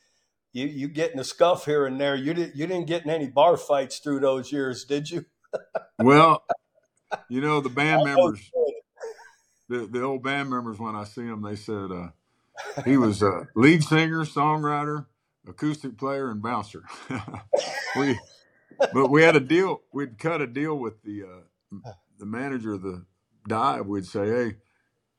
You 0.53 0.67
you 0.67 0.87
getting 0.87 1.19
a 1.19 1.23
scuff 1.23 1.65
here 1.65 1.85
and 1.85 1.99
there. 1.99 2.15
You 2.15 2.33
didn't 2.33 2.55
you 2.55 2.67
didn't 2.67 2.87
get 2.87 3.03
in 3.03 3.09
any 3.09 3.27
bar 3.27 3.57
fights 3.57 3.99
through 3.99 4.19
those 4.19 4.51
years, 4.51 4.85
did 4.85 5.09
you? 5.09 5.25
Well, 5.99 6.43
you 7.29 7.41
know, 7.41 7.61
the 7.61 7.69
band 7.69 8.03
members, 8.03 8.51
the, 9.69 9.87
the 9.87 10.01
old 10.01 10.23
band 10.23 10.49
members, 10.49 10.79
when 10.79 10.95
I 10.95 11.03
see 11.03 11.23
them, 11.23 11.41
they 11.41 11.55
said 11.55 11.91
uh, 11.91 12.09
he 12.85 12.97
was 12.97 13.21
a 13.21 13.47
lead 13.55 13.83
singer, 13.83 14.23
songwriter, 14.23 15.05
acoustic 15.47 15.97
player, 15.97 16.29
and 16.29 16.41
bouncer. 16.41 16.83
we, 17.97 18.19
but 18.93 19.09
we 19.09 19.23
had 19.23 19.35
a 19.35 19.39
deal. 19.39 19.81
We'd 19.91 20.17
cut 20.17 20.41
a 20.41 20.47
deal 20.47 20.77
with 20.77 21.01
the 21.03 21.23
uh, 21.23 21.89
the 22.19 22.25
manager 22.25 22.73
of 22.73 22.81
the 22.81 23.05
dive. 23.47 23.87
We'd 23.87 24.05
say, 24.05 24.27
hey, 24.27 24.55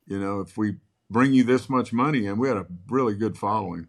you 0.06 0.18
know, 0.18 0.40
if 0.40 0.56
we 0.56 0.76
bring 1.10 1.32
you 1.32 1.44
this 1.44 1.68
much 1.68 1.92
money, 1.92 2.26
and 2.26 2.38
we 2.38 2.48
had 2.48 2.56
a 2.56 2.66
really 2.88 3.14
good 3.14 3.36
following. 3.36 3.88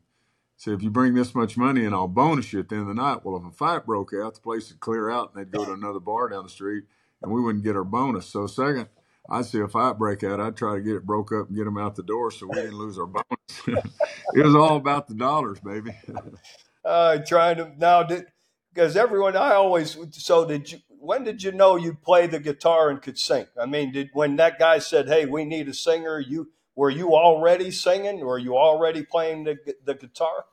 So 0.58 0.72
if 0.72 0.82
you 0.82 0.90
bring 0.90 1.14
this 1.14 1.36
much 1.36 1.58
money, 1.58 1.86
and 1.86 1.94
I'll 1.94 2.08
bonus 2.08 2.54
you 2.54 2.60
at 2.60 2.70
the 2.70 2.76
end 2.76 2.90
of 2.90 2.96
the 2.96 3.02
night. 3.02 3.26
Well, 3.26 3.36
if 3.38 3.46
a 3.46 3.52
fight 3.52 3.86
broke 3.86 4.14
out, 4.14 4.36
the 4.36 4.42
place 4.42 4.70
would 4.70 4.80
clear 4.80 5.10
out, 5.10 5.34
and 5.34 5.42
they'd 5.42 5.52
go 5.52 5.66
to 5.66 5.74
another 5.74 6.00
bar 6.00 6.30
down 6.30 6.44
the 6.44 6.50
street, 6.50 6.86
and 7.22 7.32
we 7.32 7.42
wouldn't 7.42 7.64
get 7.64 7.76
our 7.76 7.84
bonus. 7.84 8.28
So 8.28 8.48
second, 8.48 8.88
I'd 9.30 9.46
see 9.46 9.60
a 9.60 9.68
fight 9.68 9.98
break 9.98 10.24
out, 10.24 10.40
I'd 10.40 10.56
try 10.56 10.76
to 10.76 10.82
get 10.82 10.96
it 10.96 11.06
broke 11.06 11.32
up 11.32 11.48
and 11.48 11.58
get 11.58 11.66
them 11.66 11.78
out 11.78 11.96
the 11.96 12.04
door, 12.04 12.32
so 12.32 12.48
we 12.48 12.56
didn't 12.56 12.78
lose 12.78 13.00
our 13.00 13.08
bonus. 13.08 13.24
it 14.34 14.46
was 14.46 14.56
all 14.56 14.78
about 14.78 15.08
the 15.08 15.16
dollars, 15.16 15.60
baby. 15.60 15.92
uh, 16.86 17.18
trying 17.26 17.58
to 17.58 17.72
now 17.78 18.04
did 18.04 18.26
because 18.74 18.96
everyone 18.96 19.36
I 19.36 19.54
always 19.54 19.98
so 20.12 20.46
did 20.46 20.72
you 20.72 20.80
when 20.88 21.24
did 21.24 21.44
you 21.44 21.52
know 21.52 21.76
you 21.76 21.94
play 21.94 22.28
the 22.28 22.40
guitar 22.40 22.90
and 22.90 23.02
could 23.02 23.18
sing? 23.18 23.48
I 23.60 23.66
mean, 23.66 23.92
did 23.92 24.10
when 24.14 24.36
that 24.38 24.60
guy 24.60 24.80
said, 24.80 25.08
"Hey, 25.08 25.26
we 25.26 25.46
need 25.46 25.68
a 25.68 25.74
singer," 25.74 26.20
you 26.20 26.52
were 26.76 26.90
you 26.90 27.16
already 27.16 27.72
singing? 27.72 28.20
Were 28.20 28.38
you 28.38 28.58
already 28.58 29.04
playing 29.04 29.46
the 29.46 29.58
the 29.84 29.96
guitar? 29.96 30.46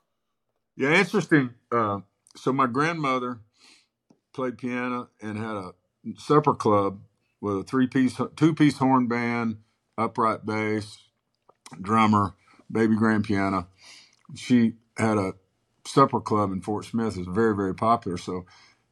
Yeah, 0.76 0.94
interesting. 0.94 1.50
Uh, 1.70 2.00
so 2.36 2.52
my 2.52 2.66
grandmother 2.66 3.40
played 4.32 4.56
piano 4.56 5.10
and 5.20 5.36
had 5.36 5.56
a 5.56 5.72
supper 6.18 6.54
club 6.54 7.00
with 7.40 7.58
a 7.58 7.62
three 7.62 7.86
piece, 7.86 8.20
two 8.36 8.54
piece 8.54 8.78
horn 8.78 9.08
band, 9.08 9.58
upright 9.98 10.46
bass, 10.46 10.98
drummer, 11.80 12.34
baby 12.70 12.96
grand 12.96 13.24
piano. 13.24 13.68
She 14.34 14.74
had 14.96 15.18
a 15.18 15.34
supper 15.86 16.20
club 16.20 16.52
in 16.52 16.60
Fort 16.62 16.84
Smith. 16.86 17.16
It 17.16 17.26
was 17.26 17.34
very, 17.34 17.54
very 17.56 17.74
popular. 17.74 18.16
So 18.16 18.46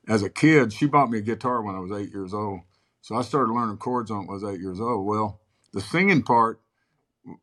as 0.08 0.22
a 0.22 0.30
kid, 0.30 0.72
she 0.72 0.86
bought 0.86 1.10
me 1.10 1.18
a 1.18 1.22
guitar 1.22 1.62
when 1.62 1.74
I 1.76 1.80
was 1.80 1.92
eight 1.92 2.12
years 2.12 2.34
old. 2.34 2.60
So 3.02 3.14
I 3.16 3.22
started 3.22 3.52
learning 3.52 3.78
chords 3.78 4.10
when 4.10 4.26
I 4.28 4.32
was 4.32 4.44
eight 4.44 4.60
years 4.60 4.80
old. 4.80 5.06
Well, 5.06 5.40
the 5.72 5.80
singing 5.80 6.22
part 6.22 6.60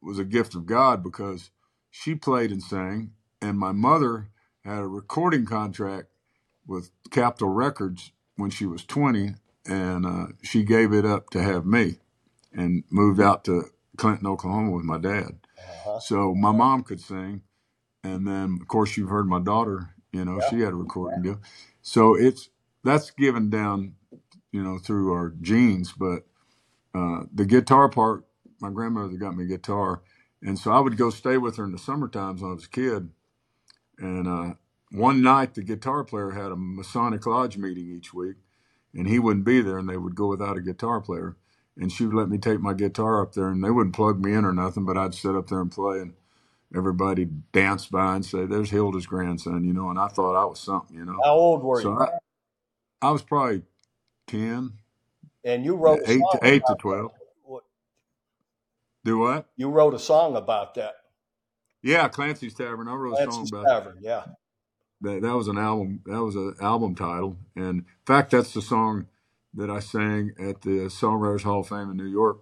was 0.01 0.19
a 0.19 0.25
gift 0.25 0.55
of 0.55 0.65
God 0.65 1.03
because 1.03 1.51
she 1.89 2.15
played 2.15 2.51
and 2.51 2.61
sang, 2.61 3.11
and 3.41 3.57
my 3.57 3.71
mother 3.71 4.29
had 4.63 4.79
a 4.79 4.87
recording 4.87 5.45
contract 5.45 6.07
with 6.67 6.91
Capitol 7.11 7.49
Records 7.49 8.11
when 8.35 8.49
she 8.49 8.65
was 8.65 8.85
20, 8.85 9.35
and 9.67 10.05
uh, 10.05 10.27
she 10.43 10.63
gave 10.63 10.93
it 10.93 11.05
up 11.05 11.31
to 11.31 11.43
have 11.43 11.65
me 11.65 11.99
and 12.53 12.83
moved 12.91 13.21
out 13.21 13.45
to 13.45 13.65
Clinton, 13.97 14.27
Oklahoma 14.27 14.71
with 14.71 14.85
my 14.85 14.97
dad. 14.99 15.39
Uh-huh. 15.59 15.99
So 16.01 16.35
my 16.35 16.51
mom 16.51 16.83
could 16.83 17.01
sing, 17.01 17.43
and 18.03 18.27
then 18.27 18.59
of 18.61 18.67
course 18.67 18.97
you've 18.97 19.09
heard 19.09 19.27
my 19.27 19.39
daughter. 19.41 19.95
You 20.13 20.25
know, 20.25 20.39
Yeah. 20.41 20.49
she 20.49 20.59
had 20.61 20.73
a 20.73 20.77
recording 20.77 21.23
deal. 21.23 21.41
So 21.81 22.15
it's 22.15 22.49
that's 22.83 23.11
given 23.11 23.49
down, 23.49 23.95
you 24.51 24.63
know, 24.63 24.79
through 24.79 25.13
our 25.13 25.31
genes. 25.41 25.93
But 25.93 26.25
uh, 26.95 27.23
the 27.33 27.45
guitar 27.45 27.89
part, 27.89 28.25
my 28.61 28.69
grandmother 28.71 29.17
got 29.17 29.35
me 29.37 29.45
a 29.45 29.47
guitar, 29.47 30.01
and 30.41 30.59
so 30.59 30.71
I 30.71 30.79
would 30.81 30.97
go 30.97 31.09
stay 31.11 31.37
with 31.37 31.57
her 31.57 31.65
in 31.65 31.71
the 31.73 31.79
summer 31.79 32.07
times 32.09 32.41
when 32.41 32.51
I 32.51 32.55
was 32.55 32.65
a 32.65 32.69
kid. 32.69 33.09
And 33.99 34.27
uh, 34.27 34.55
one 34.91 35.21
night, 35.21 35.55
the 35.55 35.63
guitar 35.63 36.03
player 36.03 36.31
had 36.31 36.51
a 36.51 36.55
Masonic 36.57 37.25
Lodge 37.25 37.57
meeting 37.57 37.89
each 37.91 38.13
week, 38.13 38.37
and 38.93 39.07
he 39.07 39.19
wouldn't 39.19 39.45
be 39.45 39.61
there, 39.61 39.77
and 39.77 39.89
they 39.89 39.97
would 39.97 40.15
go 40.15 40.27
without 40.27 40.57
a 40.57 40.61
guitar 40.61 41.01
player. 41.01 41.35
And 41.79 41.91
she 41.91 42.05
would 42.05 42.15
let 42.15 42.29
me 42.29 42.37
take 42.39 42.59
my 42.59 42.73
guitar 42.73 43.21
up 43.21 43.33
there, 43.33 43.49
and 43.49 43.63
they 43.63 43.69
wouldn't 43.71 43.95
plug 43.95 44.23
me 44.23 44.33
in 44.33 44.45
or 44.45 44.53
nothing, 44.53 44.85
but 44.85 44.97
I'd 44.97 45.13
sit 45.13 45.35
up 45.35 45.47
there 45.47 45.61
and 45.61 45.71
play, 45.71 45.99
and 45.99 46.13
everybody 46.75 47.25
danced 47.25 47.91
by 47.91 48.15
and 48.15 48.25
say, 48.25 48.45
"There's 48.45 48.71
Hilda's 48.71 49.05
grandson," 49.05 49.63
you 49.63 49.73
know. 49.73 49.89
And 49.89 49.99
I 49.99 50.07
thought 50.07 50.35
I 50.41 50.45
was 50.45 50.59
something, 50.59 50.97
you 50.97 51.05
know. 51.05 51.19
How 51.23 51.33
old 51.35 51.63
were 51.63 51.81
So 51.81 51.89
you? 51.91 51.99
I, 52.01 52.09
I 53.01 53.11
was 53.11 53.21
probably 53.21 53.61
ten, 54.27 54.73
And 55.43 55.63
you 55.63 55.75
wrote 55.75 55.99
eight 56.07 56.21
to 56.31 56.39
eight 56.43 56.65
to 56.65 56.75
twelve. 56.75 57.11
what- 57.43 57.63
Do 59.03 59.19
what? 59.19 59.45
You 59.55 59.69
wrote 59.69 59.93
a 59.93 59.99
song 59.99 60.35
about 60.35 60.73
that. 60.75 60.95
Yeah, 61.83 62.07
Clancy's 62.09 62.55
Tavern. 62.55 62.87
I 62.87 62.93
wrote 62.95 63.13
a 63.13 63.17
song 63.17 63.27
Clancy's 63.27 63.51
about 63.51 63.67
Tavern. 63.67 63.99
Yeah. 64.01 64.25
That. 65.01 65.21
That 65.21 65.35
was 65.35 65.47
an 65.47 65.57
album. 65.57 66.01
That 66.05 66.23
was 66.23 66.35
an 66.35 66.55
album 66.61 66.95
title, 66.95 67.37
and 67.55 67.79
in 67.79 67.85
fact, 68.05 68.31
that's 68.31 68.53
the 68.53 68.61
song 68.61 69.07
that 69.55 69.69
I 69.69 69.79
sang 69.79 70.33
at 70.39 70.61
the 70.61 70.89
Songwriters 70.89 71.43
Hall 71.43 71.61
of 71.61 71.69
Fame 71.69 71.91
in 71.91 71.97
New 71.97 72.05
York 72.07 72.39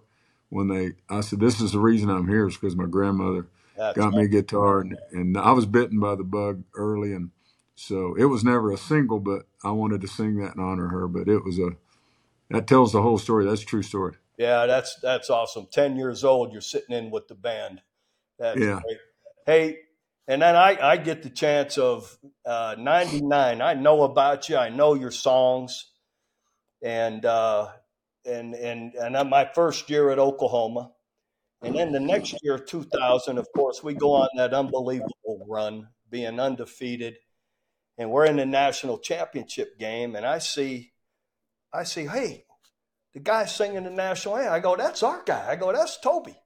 when 0.50 0.68
they. 0.68 0.92
I 1.08 1.20
said, 1.22 1.40
"This 1.40 1.60
is 1.60 1.72
the 1.72 1.80
reason 1.80 2.10
I'm 2.10 2.28
here 2.28 2.48
is 2.48 2.56
because 2.56 2.76
my 2.76 2.86
grandmother 2.86 3.48
That's 3.76 3.96
got 3.96 4.14
me 4.14 4.24
a 4.24 4.28
guitar, 4.28 4.80
and, 4.80 4.98
and 5.12 5.38
I 5.38 5.52
was 5.52 5.66
bitten 5.66 6.00
by 6.00 6.14
the 6.16 6.24
bug 6.24 6.64
early, 6.76 7.12
and 7.12 7.30
So 7.76 8.14
it 8.16 8.26
was 8.26 8.44
never 8.44 8.72
a 8.72 8.78
single, 8.78 9.20
but 9.20 9.46
I 9.64 9.70
wanted 9.72 10.00
to 10.02 10.08
sing 10.08 10.38
that 10.38 10.56
and 10.56 10.64
honor 10.64 10.88
her. 10.88 11.08
But 11.08 11.28
it 11.28 11.44
was 11.44 11.58
a 11.58 11.70
that 12.50 12.66
tells 12.66 12.92
the 12.92 13.02
whole 13.02 13.18
story. 13.18 13.46
That's 13.46 13.62
a 13.62 13.66
true 13.66 13.82
story. 13.82 14.14
Yeah, 14.38 14.66
that's 14.66 14.96
that's 15.02 15.30
awesome. 15.30 15.68
Ten 15.72 15.96
years 15.96 16.24
old, 16.24 16.52
you're 16.52 16.60
sitting 16.62 16.96
in 16.96 17.10
with 17.10 17.28
the 17.28 17.34
band. 17.34 17.82
That's 18.38 18.60
yeah. 18.60 18.80
Great. 18.84 18.98
Hey, 19.46 19.78
and 20.28 20.42
then 20.42 20.56
I, 20.56 20.76
I 20.80 20.96
get 20.96 21.22
the 21.22 21.30
chance 21.30 21.78
of 21.78 22.18
uh, 22.44 22.74
99. 22.78 23.62
I 23.62 23.74
know 23.74 24.02
about 24.02 24.48
you. 24.48 24.56
I 24.56 24.70
know 24.70 24.94
your 24.94 25.12
songs. 25.12 25.86
And, 26.82 27.24
uh, 27.24 27.68
and, 28.24 28.54
and, 28.54 28.94
and 28.94 29.30
my 29.30 29.48
first 29.54 29.88
year 29.88 30.10
at 30.10 30.18
Oklahoma. 30.18 30.90
And 31.62 31.76
then 31.76 31.92
the 31.92 32.00
next 32.00 32.34
year, 32.42 32.58
2000, 32.58 33.38
of 33.38 33.48
course, 33.54 33.82
we 33.82 33.94
go 33.94 34.12
on 34.12 34.28
that 34.36 34.52
unbelievable 34.52 35.46
run, 35.48 35.88
being 36.10 36.38
undefeated. 36.40 37.16
And 37.96 38.10
we're 38.10 38.26
in 38.26 38.36
the 38.36 38.46
national 38.46 38.98
championship 38.98 39.78
game. 39.78 40.16
And 40.16 40.26
I 40.26 40.38
see, 40.38 40.92
I 41.72 41.84
see, 41.84 42.06
hey, 42.06 42.44
the 43.14 43.20
guy 43.20 43.46
singing 43.46 43.84
the 43.84 43.90
national 43.90 44.36
anthem. 44.36 44.52
I 44.52 44.58
go, 44.58 44.76
that's 44.76 45.02
our 45.02 45.22
guy. 45.24 45.46
I 45.48 45.56
go, 45.56 45.72
that's 45.72 45.98
Toby. 46.00 46.36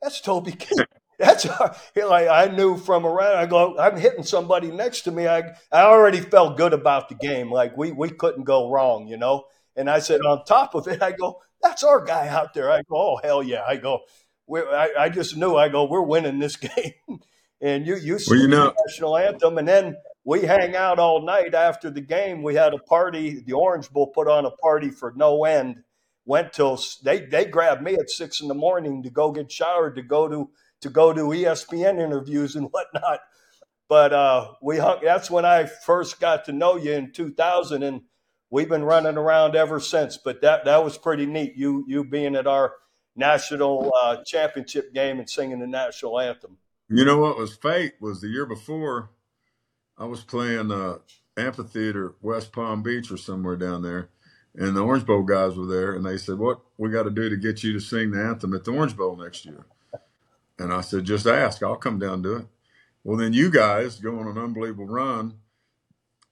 That's 0.00 0.20
Toby 0.20 0.52
Keith. 0.52 0.86
That's 1.20 1.44
like 1.96 2.28
I 2.28 2.46
knew 2.46 2.78
from 2.78 3.04
around. 3.04 3.36
I 3.36 3.46
go, 3.46 3.78
I'm 3.78 3.98
hitting 3.98 4.24
somebody 4.24 4.70
next 4.72 5.02
to 5.02 5.10
me. 5.10 5.28
I 5.28 5.54
I 5.70 5.82
already 5.82 6.20
felt 6.20 6.56
good 6.56 6.72
about 6.72 7.10
the 7.10 7.14
game. 7.14 7.52
Like 7.52 7.76
we 7.76 7.92
we 7.92 8.08
couldn't 8.08 8.44
go 8.44 8.70
wrong, 8.70 9.06
you 9.06 9.18
know. 9.18 9.44
And 9.76 9.88
I 9.88 9.98
said, 10.00 10.22
on 10.22 10.44
top 10.46 10.74
of 10.74 10.88
it, 10.88 11.02
I 11.02 11.12
go, 11.12 11.40
that's 11.62 11.84
our 11.84 12.02
guy 12.02 12.26
out 12.28 12.54
there. 12.54 12.70
I 12.70 12.78
go, 12.78 12.96
oh 12.96 13.20
hell 13.22 13.42
yeah. 13.42 13.62
I 13.68 13.76
go, 13.76 14.00
we 14.46 14.60
I, 14.62 14.88
I 14.98 15.08
just 15.10 15.36
knew. 15.36 15.56
I 15.56 15.68
go, 15.68 15.84
we're 15.84 16.00
winning 16.00 16.38
this 16.38 16.56
game. 16.76 17.20
and 17.60 17.86
you 17.86 17.96
you 17.96 18.18
well, 18.26 18.38
you 18.38 18.48
know. 18.48 18.68
the 18.68 18.84
national 18.86 19.16
anthem, 19.18 19.58
and 19.58 19.68
then 19.68 19.96
we 20.24 20.40
hang 20.40 20.74
out 20.74 20.98
all 20.98 21.20
night 21.20 21.54
after 21.54 21.90
the 21.90 22.00
game. 22.00 22.42
We 22.42 22.54
had 22.54 22.72
a 22.72 22.78
party. 22.78 23.42
The 23.46 23.52
Orange 23.52 23.90
Bowl 23.90 24.06
put 24.06 24.26
on 24.26 24.46
a 24.46 24.50
party 24.50 24.88
for 24.88 25.12
no 25.14 25.44
end. 25.44 25.82
Went 26.24 26.54
till 26.54 26.80
they 27.02 27.26
they 27.26 27.44
grabbed 27.44 27.82
me 27.82 27.94
at 27.96 28.08
six 28.08 28.40
in 28.40 28.48
the 28.48 28.54
morning 28.54 29.02
to 29.02 29.10
go 29.10 29.32
get 29.32 29.52
showered 29.52 29.96
to 29.96 30.02
go 30.02 30.28
to 30.28 30.50
to 30.80 30.90
go 30.90 31.12
to 31.12 31.22
ESPN 31.22 31.98
interviews 32.02 32.56
and 32.56 32.68
whatnot. 32.70 33.20
But 33.88 34.12
uh, 34.12 34.52
we 34.62 34.78
hung, 34.78 35.00
that's 35.02 35.30
when 35.30 35.44
I 35.44 35.66
first 35.66 36.20
got 36.20 36.44
to 36.44 36.52
know 36.52 36.76
you 36.76 36.92
in 36.92 37.12
2000, 37.12 37.82
and 37.82 38.02
we've 38.48 38.68
been 38.68 38.84
running 38.84 39.16
around 39.16 39.56
ever 39.56 39.80
since. 39.80 40.16
But 40.16 40.42
that 40.42 40.64
that 40.64 40.84
was 40.84 40.96
pretty 40.96 41.26
neat. 41.26 41.54
You 41.56 41.84
you 41.88 42.04
being 42.04 42.36
at 42.36 42.46
our 42.46 42.74
national 43.16 43.92
uh, 44.00 44.22
championship 44.24 44.94
game 44.94 45.18
and 45.18 45.28
singing 45.28 45.58
the 45.58 45.66
national 45.66 46.20
anthem. 46.20 46.58
You 46.88 47.04
know 47.04 47.18
what 47.18 47.36
was 47.36 47.56
fate 47.56 47.94
was 48.00 48.20
the 48.20 48.28
year 48.28 48.46
before. 48.46 49.10
I 49.98 50.04
was 50.04 50.22
playing 50.22 50.70
uh, 50.70 50.98
amphitheater 51.36 52.14
West 52.22 52.52
Palm 52.52 52.82
Beach 52.82 53.10
or 53.10 53.16
somewhere 53.16 53.56
down 53.56 53.82
there, 53.82 54.08
and 54.54 54.76
the 54.76 54.82
Orange 54.82 55.04
Bowl 55.04 55.22
guys 55.22 55.56
were 55.56 55.66
there, 55.66 55.92
and 55.92 56.06
they 56.06 56.16
said, 56.16 56.38
"What 56.38 56.60
we 56.78 56.90
got 56.90 57.02
to 57.04 57.10
do 57.10 57.28
to 57.28 57.36
get 57.36 57.64
you 57.64 57.72
to 57.72 57.80
sing 57.80 58.12
the 58.12 58.22
anthem 58.22 58.54
at 58.54 58.62
the 58.62 58.72
Orange 58.72 58.96
Bowl 58.96 59.16
next 59.16 59.44
year?" 59.44 59.66
And 60.60 60.74
I 60.74 60.82
said, 60.82 61.06
just 61.06 61.26
ask. 61.26 61.62
I'll 61.62 61.76
come 61.76 61.98
down 61.98 62.22
to 62.24 62.36
it. 62.36 62.46
Well, 63.02 63.16
then 63.16 63.32
you 63.32 63.50
guys 63.50 63.98
go 63.98 64.18
on 64.18 64.28
an 64.28 64.36
unbelievable 64.36 64.86
run. 64.86 65.38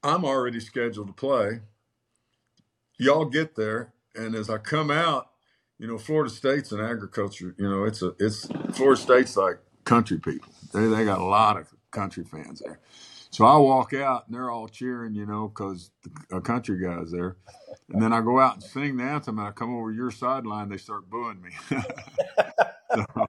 I'm 0.02 0.24
already 0.24 0.60
scheduled 0.60 1.06
to 1.06 1.14
play. 1.14 1.60
Y'all 2.98 3.24
get 3.24 3.56
there, 3.56 3.94
and 4.14 4.34
as 4.34 4.50
I 4.50 4.58
come 4.58 4.90
out, 4.90 5.30
you 5.78 5.86
know, 5.86 5.96
Florida 5.96 6.30
State's 6.30 6.72
an 6.72 6.80
agriculture. 6.80 7.54
You 7.58 7.70
know, 7.70 7.84
it's 7.84 8.02
a 8.02 8.14
it's 8.18 8.46
Florida 8.72 9.00
State's 9.00 9.36
like 9.36 9.60
country 9.84 10.18
people. 10.18 10.52
They 10.74 10.86
they 10.86 11.04
got 11.04 11.20
a 11.20 11.24
lot 11.24 11.56
of 11.56 11.68
country 11.90 12.24
fans 12.24 12.60
there. 12.60 12.80
So 13.30 13.46
I 13.46 13.56
walk 13.56 13.94
out 13.94 14.26
and 14.26 14.34
they're 14.34 14.50
all 14.50 14.68
cheering, 14.68 15.14
you 15.14 15.26
know, 15.26 15.48
because 15.48 15.90
a 16.32 16.40
country 16.40 16.78
guy's 16.80 17.12
there. 17.12 17.36
And 17.90 18.02
then 18.02 18.12
I 18.12 18.20
go 18.20 18.40
out 18.40 18.54
and 18.54 18.62
sing 18.62 18.96
the 18.98 19.04
anthem, 19.04 19.38
and 19.38 19.48
I 19.48 19.52
come 19.52 19.74
over 19.74 19.90
your 19.90 20.10
sideline. 20.10 20.68
They 20.68 20.76
start 20.76 21.08
booing 21.08 21.40
me. 21.40 21.50
so, 22.94 23.26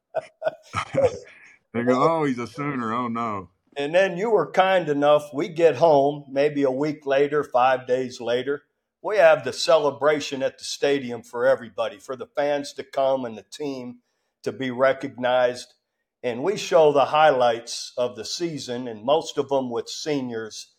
they 1.74 1.84
go, 1.84 2.02
oh, 2.02 2.24
he's 2.26 2.40
a 2.40 2.48
Sooner. 2.48 2.94
Oh, 2.94 3.08
no. 3.08 3.50
And 3.78 3.94
then 3.94 4.18
you 4.18 4.32
were 4.32 4.52
kind 4.52 4.90
enough. 4.90 5.30
We 5.34 5.48
get 5.48 5.78
home 5.78 6.26
maybe 6.30 6.64
a 6.64 6.72
week 6.72 7.06
later, 7.06 7.44
five 7.44 7.88
days 7.88 8.20
later. 8.20 8.64
We 9.02 9.18
have 9.18 9.44
the 9.44 9.54
celebration 9.54 10.44
at 10.44 10.58
the 10.58 10.66
stadium 10.66 11.24
for 11.24 11.48
everybody, 11.48 11.98
for 11.98 12.16
the 12.16 12.28
fans 12.28 12.74
to 12.74 12.84
come 12.84 13.24
and 13.24 13.38
the 13.38 13.46
team 13.50 14.00
to 14.44 14.52
be 14.52 14.72
recognized. 14.72 15.74
And 16.22 16.44
we 16.44 16.58
show 16.58 16.92
the 16.92 17.06
highlights 17.06 17.94
of 17.98 18.18
the 18.18 18.26
season, 18.26 18.90
and 18.90 19.06
most 19.06 19.38
of 19.38 19.48
them 19.48 19.70
with 19.70 19.88
seniors. 19.88 20.74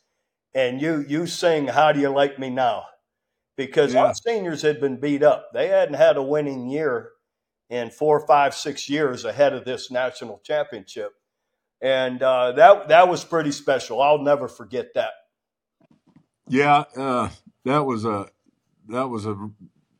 And 0.55 0.83
you 0.83 1.03
you 1.09 1.27
sing 1.27 1.69
"How 1.69 1.93
Do 1.93 2.01
You 2.01 2.11
Like 2.11 2.39
Me 2.39 2.51
Now?" 2.51 2.85
because 3.57 3.95
yeah. 3.95 4.05
our 4.05 4.15
seniors 4.15 4.61
had 4.63 4.81
been 4.81 5.01
beat 5.01 5.23
up. 5.23 5.51
They 5.55 5.69
hadn't 5.69 5.95
had 5.95 6.19
a 6.19 6.23
winning 6.23 6.69
year 6.69 7.13
in 7.71 7.89
four, 7.89 8.27
five, 8.27 8.55
six 8.55 8.91
years 8.91 9.25
ahead 9.25 9.55
of 9.55 9.65
this 9.65 9.91
national 9.91 10.41
championship, 10.45 11.13
and 11.81 12.23
uh, 12.23 12.53
that 12.53 12.89
that 12.89 13.09
was 13.09 13.25
pretty 13.25 13.53
special. 13.53 14.03
I'll 14.03 14.19
never 14.19 14.49
forget 14.49 14.93
that. 14.95 15.13
Yeah, 16.49 16.85
uh, 16.97 17.31
that 17.65 17.87
was 17.87 18.05
a 18.05 18.29
that 18.89 19.09
was 19.09 19.25
a 19.25 19.51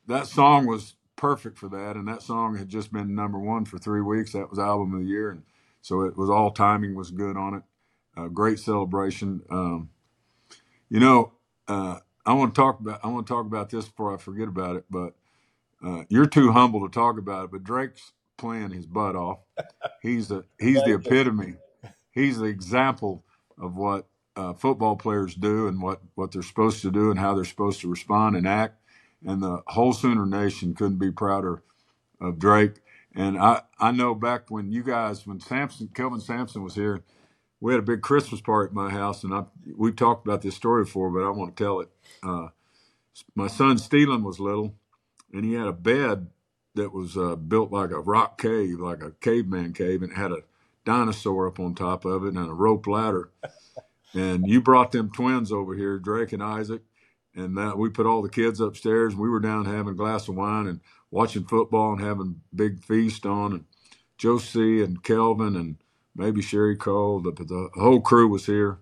that 0.09 0.27
song 0.27 0.67
was 0.67 0.97
perfect 1.15 1.57
for 1.57 1.69
that, 1.69 1.97
and 1.97 2.09
that 2.09 2.23
song 2.23 2.57
had 2.57 2.69
just 2.69 2.93
been 2.93 3.15
number 3.15 3.39
one 3.39 3.65
for 3.65 3.79
three 3.79 4.03
weeks. 4.03 4.33
That 4.33 4.51
was 4.51 4.59
album 4.59 4.93
of 4.93 5.01
the 5.01 5.07
year, 5.07 5.31
and 5.31 5.45
so 5.81 6.03
it 6.03 6.17
was 6.17 6.29
all 6.29 6.51
timing 6.51 6.97
was 6.97 7.13
good 7.13 7.37
on 7.37 7.55
it. 7.55 7.63
A 8.17 8.29
great 8.29 8.59
celebration. 8.59 9.43
Um, 9.49 9.91
you 10.89 10.99
know, 10.99 11.33
uh, 11.69 12.01
I 12.27 12.33
want 12.33 12.53
to 12.55 12.61
talk 12.61 12.81
about 12.81 13.01
I 13.05 13.07
want 13.07 13.29
to 13.29 13.33
talk 13.33 13.47
about 13.47 13.71
this 13.71 13.87
before 13.87 14.13
I 14.13 14.17
forget 14.17 14.49
about 14.49 14.75
it, 14.75 14.85
but 14.91 15.15
uh, 15.85 16.05
you're 16.09 16.27
too 16.27 16.53
humble 16.53 16.87
to 16.87 16.93
talk 16.93 17.19
about 17.19 17.47
it, 17.47 17.51
but 17.53 17.65
Drake's 17.65 18.13
playing 18.37 18.71
his 18.71 18.87
butt 18.87 19.17
off. 19.17 19.39
He's 20.03 20.29
the 20.29 20.45
he's 20.59 20.83
the 20.85 20.95
epitome. 20.95 21.57
He's 22.13 22.39
the 22.39 22.47
example 22.47 23.25
of 23.59 23.77
what 23.77 24.07
uh, 24.37 24.55
football 24.55 24.97
players 24.97 25.35
do 25.35 25.69
and 25.69 25.83
what 25.83 26.01
what 26.15 26.33
they're 26.33 26.43
supposed 26.43 26.83
to 26.83 26.91
do 26.91 27.11
and 27.11 27.19
how 27.19 27.35
they're 27.35 27.45
supposed 27.45 27.81
to 27.83 27.89
respond 27.91 28.37
and 28.37 28.49
act. 28.49 28.77
And 29.25 29.43
the 29.43 29.63
whole 29.69 29.93
Sooner 29.93 30.27
Nation 30.27 30.75
couldn't 30.75 30.99
be 30.99 31.11
prouder 31.11 31.63
of 32.21 32.39
Drake. 32.39 32.77
And 33.15 33.39
I 33.39 33.63
I 33.79 33.93
know 33.93 34.15
back 34.15 34.51
when 34.51 34.73
you 34.73 34.83
guys 34.83 35.27
when 35.27 35.41
Sampson 35.41 35.89
Kelvin 35.95 36.21
Sampson 36.21 36.63
was 36.63 36.75
here, 36.75 37.05
we 37.61 37.73
had 37.73 37.81
a 37.81 37.85
big 37.87 38.03
Christmas 38.03 38.41
party 38.41 38.69
at 38.71 38.75
my 38.75 38.91
house, 38.91 39.25
and 39.25 39.35
I 39.35 39.45
we 39.77 39.93
talked 39.93 40.27
about 40.27 40.43
this 40.43 40.57
story 40.57 40.85
before, 40.85 41.11
but 41.11 41.25
I 41.25 41.31
want 41.31 41.57
to 41.57 41.65
tell 41.65 41.81
it. 41.81 41.91
Uh, 42.23 42.49
my 43.35 43.49
son 43.49 43.77
Stelen 43.77 44.23
was 44.23 44.41
little 44.41 44.75
and 45.33 45.45
he 45.45 45.55
had 45.55 45.67
a 45.67 45.73
bed 45.73 46.29
that 46.75 46.93
was 46.93 47.17
uh, 47.17 47.37
built 47.37 47.73
like 47.73 47.91
a 47.91 48.01
rock 48.01 48.41
cave, 48.41 48.81
like 48.81 49.03
a 49.03 49.13
caveman 49.21 49.73
cave, 49.73 50.03
and 50.03 50.13
it 50.13 50.17
had 50.17 50.33
a 50.33 50.43
dinosaur 50.85 51.47
up 51.49 51.61
on 51.61 51.75
top 51.75 52.05
of 52.05 52.25
it 52.25 52.35
and 52.35 52.49
a 52.51 52.55
rope 52.55 52.87
ladder. 52.87 53.31
and 54.15 54.47
you 54.47 54.61
brought 54.61 54.93
them 54.93 55.11
twins 55.11 55.53
over 55.53 55.75
here, 55.75 55.99
Drake 55.99 56.33
and 56.33 56.43
Isaac, 56.43 56.83
and 57.35 57.57
that 57.57 57.79
we 57.79 57.91
put 57.91 58.07
all 58.07 58.23
the 58.23 58.29
kids 58.29 58.61
upstairs. 58.61 59.13
And 59.13 59.23
we 59.23 59.29
were 59.29 59.41
down 59.41 59.67
having 59.67 59.93
a 59.93 59.97
glass 59.97 60.29
of 60.29 60.37
wine 60.37 60.67
and 60.67 60.81
watching 61.11 61.45
football 61.45 61.93
and 61.93 62.01
having 62.01 62.41
big 62.55 62.83
feast 62.83 63.27
on. 63.27 63.53
And 63.53 63.65
Josie 64.19 64.83
and 64.83 65.03
Kelvin 65.03 65.57
and 65.57 65.77
maybe 66.15 66.43
Sherry 66.43 66.77
Cole, 66.77 67.21
the, 67.21 67.33
the 67.33 67.71
whole 67.75 68.01
crew 68.01 68.29
was 68.29 68.47
here 68.47 68.79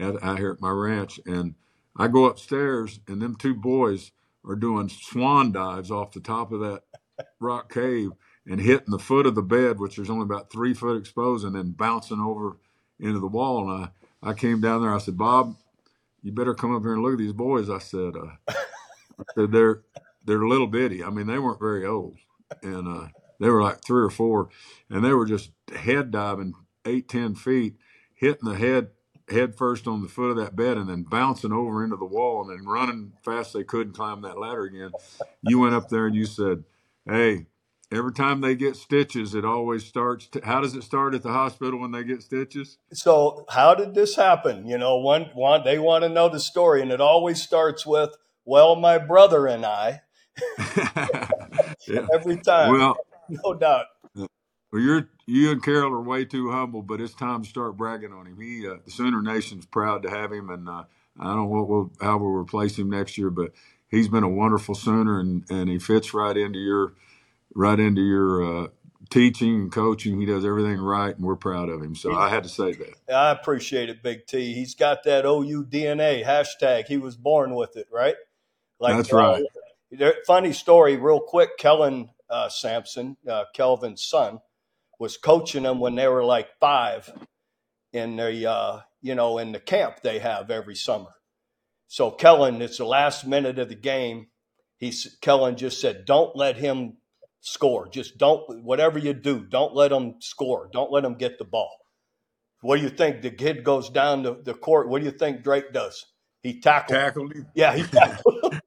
at, 0.00 0.22
out 0.22 0.38
here 0.38 0.52
at 0.52 0.60
my 0.60 0.70
ranch. 0.70 1.20
And 1.26 1.54
I 1.96 2.08
go 2.08 2.26
upstairs, 2.26 3.00
and 3.08 3.22
them 3.22 3.36
two 3.36 3.54
boys 3.54 4.12
are 4.46 4.56
doing 4.56 4.88
swan 4.88 5.52
dives 5.52 5.90
off 5.90 6.12
the 6.12 6.20
top 6.20 6.52
of 6.52 6.60
that 6.60 6.82
rock 7.40 7.72
cave 7.72 8.10
and 8.46 8.60
hitting 8.60 8.90
the 8.90 8.98
foot 8.98 9.26
of 9.26 9.34
the 9.34 9.42
bed, 9.42 9.78
which 9.80 9.98
is 9.98 10.10
only 10.10 10.24
about 10.24 10.50
three 10.50 10.74
foot 10.74 10.96
exposed, 10.98 11.44
and 11.44 11.54
then 11.54 11.72
bouncing 11.72 12.20
over 12.20 12.58
into 13.00 13.20
the 13.20 13.26
wall. 13.26 13.70
And 13.70 13.86
I, 14.24 14.30
I 14.30 14.34
came 14.34 14.60
down 14.60 14.82
there. 14.82 14.94
I 14.94 14.98
said, 14.98 15.18
Bob, 15.18 15.56
you 16.22 16.32
better 16.32 16.54
come 16.54 16.74
up 16.74 16.82
here 16.82 16.94
and 16.94 17.02
look 17.02 17.14
at 17.14 17.18
these 17.18 17.32
boys. 17.32 17.70
I 17.70 17.78
said, 17.78 18.14
uh, 18.16 18.32
I 19.20 19.24
said 19.36 19.52
they're 19.52 19.82
they're 20.24 20.46
little 20.46 20.66
bitty. 20.68 21.04
I 21.04 21.10
mean, 21.10 21.26
they 21.26 21.38
weren't 21.38 21.60
very 21.60 21.86
old, 21.86 22.18
and 22.62 22.88
uh, 22.88 23.08
they 23.40 23.50
were 23.50 23.62
like 23.62 23.84
three 23.84 24.02
or 24.04 24.10
four, 24.10 24.50
and 24.90 25.04
they 25.04 25.12
were 25.12 25.26
just 25.26 25.50
head 25.74 26.10
diving 26.12 26.54
eight 26.86 27.08
ten 27.08 27.34
feet, 27.34 27.76
hitting 28.14 28.48
the 28.48 28.56
head 28.56 28.90
head 29.28 29.56
first 29.56 29.86
on 29.86 30.02
the 30.02 30.08
foot 30.08 30.30
of 30.30 30.36
that 30.36 30.54
bed 30.54 30.76
and 30.76 30.88
then 30.88 31.02
bouncing 31.02 31.52
over 31.52 31.82
into 31.82 31.96
the 31.96 32.04
wall 32.04 32.48
and 32.48 32.58
then 32.58 32.66
running 32.66 33.12
fast 33.22 33.52
they 33.52 33.64
could 33.64 33.88
and 33.88 33.96
climb 33.96 34.22
that 34.22 34.38
ladder 34.38 34.64
again. 34.64 34.90
You 35.42 35.58
went 35.58 35.74
up 35.74 35.88
there 35.88 36.06
and 36.06 36.14
you 36.14 36.26
said, 36.26 36.64
Hey, 37.04 37.46
every 37.92 38.12
time 38.12 38.40
they 38.40 38.54
get 38.54 38.76
stitches, 38.76 39.34
it 39.34 39.44
always 39.44 39.84
starts. 39.84 40.26
To, 40.28 40.40
how 40.44 40.60
does 40.60 40.74
it 40.74 40.82
start 40.82 41.14
at 41.14 41.22
the 41.22 41.32
hospital 41.32 41.80
when 41.80 41.92
they 41.92 42.04
get 42.04 42.22
stitches? 42.22 42.78
So, 42.92 43.44
how 43.48 43.74
did 43.74 43.94
this 43.94 44.16
happen? 44.16 44.66
You 44.66 44.78
know, 44.78 44.96
one, 44.96 45.30
one 45.34 45.64
they 45.64 45.78
want 45.78 46.04
to 46.04 46.08
know 46.08 46.28
the 46.28 46.40
story, 46.40 46.82
and 46.82 46.90
it 46.90 47.00
always 47.00 47.42
starts 47.42 47.86
with, 47.86 48.16
"Well, 48.44 48.76
my 48.76 48.98
brother 48.98 49.46
and 49.46 49.64
I." 49.64 50.02
yeah. 51.88 52.06
Every 52.12 52.36
time, 52.38 52.72
well, 52.72 52.96
no 53.28 53.54
doubt. 53.54 53.86
Well, 54.72 54.82
you're 54.82 55.08
you 55.26 55.50
and 55.50 55.62
Carol 55.62 55.92
are 55.92 56.02
way 56.02 56.24
too 56.24 56.50
humble, 56.50 56.82
but 56.82 57.00
it's 57.00 57.14
time 57.14 57.42
to 57.42 57.48
start 57.48 57.76
bragging 57.76 58.12
on 58.12 58.26
him. 58.26 58.40
He, 58.40 58.66
uh, 58.66 58.76
the 58.84 58.90
Sooner 58.90 59.22
Nation's 59.22 59.66
proud 59.66 60.02
to 60.02 60.10
have 60.10 60.32
him, 60.32 60.50
and 60.50 60.68
uh, 60.68 60.84
I 61.18 61.24
don't 61.24 61.36
know 61.36 61.44
what 61.46 61.68
we'll, 61.68 61.92
how 62.00 62.18
we'll 62.18 62.30
replace 62.30 62.78
him 62.78 62.90
next 62.90 63.18
year, 63.18 63.30
but 63.30 63.52
he's 63.88 64.08
been 64.08 64.22
a 64.22 64.28
wonderful 64.28 64.74
Sooner, 64.74 65.18
and, 65.18 65.44
and 65.50 65.68
he 65.68 65.78
fits 65.78 66.14
right 66.14 66.36
into 66.36 66.58
your 66.58 66.94
right 67.54 67.78
into 67.80 68.02
your 68.02 68.64
uh, 68.64 68.68
teaching 69.10 69.54
and 69.54 69.72
coaching. 69.72 70.20
He 70.20 70.26
does 70.26 70.44
everything 70.44 70.78
right, 70.78 71.14
and 71.16 71.24
we're 71.24 71.36
proud 71.36 71.68
of 71.68 71.82
him. 71.82 71.94
So 71.94 72.14
I 72.14 72.28
had 72.28 72.42
to 72.44 72.48
say 72.48 72.72
that. 72.72 73.12
I 73.12 73.30
appreciate 73.30 73.88
it, 73.88 74.02
Big 74.02 74.26
T. 74.26 74.52
He's 74.52 74.74
got 74.74 75.04
that 75.04 75.24
OU 75.24 75.64
DNA 75.64 76.24
hashtag. 76.24 76.86
He 76.86 76.98
was 76.98 77.16
born 77.16 77.54
with 77.54 77.76
it, 77.76 77.88
right? 77.92 78.16
Like 78.78 78.96
that's 78.96 79.12
right. 79.12 79.44
Uh, 79.98 80.10
funny 80.26 80.52
story, 80.52 80.96
real 80.96 81.20
quick. 81.20 81.56
Kellen 81.58 82.10
uh, 82.28 82.48
Sampson, 82.48 83.16
uh, 83.28 83.44
Kelvin's 83.54 84.04
son, 84.04 84.40
was 84.98 85.16
coaching 85.16 85.64
them 85.64 85.80
when 85.80 85.94
they 85.96 86.08
were 86.08 86.24
like 86.24 86.48
five 86.60 87.12
in 87.92 88.16
the 88.16 88.50
uh, 88.50 88.80
you 89.02 89.14
know 89.14 89.38
in 89.38 89.52
the 89.52 89.60
camp 89.60 90.00
they 90.02 90.18
have 90.20 90.50
every 90.50 90.76
summer. 90.76 91.10
So 91.88 92.10
Kellen, 92.10 92.62
it's 92.62 92.78
the 92.78 92.86
last 92.86 93.26
minute 93.26 93.58
of 93.58 93.68
the 93.68 93.76
game. 93.76 94.28
He's 94.78 95.16
Kellen 95.22 95.56
just 95.56 95.80
said, 95.80 96.04
"Don't 96.06 96.36
let 96.36 96.56
him 96.56 96.98
score. 97.40 97.88
Just 97.88 98.18
don't 98.18 98.64
whatever 98.64 98.98
you 98.98 99.14
do, 99.14 99.44
don't 99.46 99.74
let 99.74 99.92
him 99.92 100.16
score. 100.20 100.68
Don't 100.72 100.92
let 100.92 101.04
him 101.04 101.14
get 101.16 101.38
the 101.38 101.44
ball." 101.44 101.76
What 102.62 102.76
do 102.78 102.82
you 102.82 102.90
think? 102.90 103.22
The 103.22 103.30
kid 103.30 103.64
goes 103.64 103.90
down 103.90 104.22
the, 104.22 104.34
the 104.42 104.54
court. 104.54 104.88
What 104.88 105.00
do 105.00 105.06
you 105.06 105.12
think 105.12 105.42
Drake 105.44 105.72
does? 105.72 106.04
He 106.42 106.60
tackled. 106.60 107.00
Tackled 107.00 107.32
him. 107.34 107.46
Yeah, 107.54 107.74
he 107.76 107.84
tackled 107.84 108.44
him. 108.44 108.60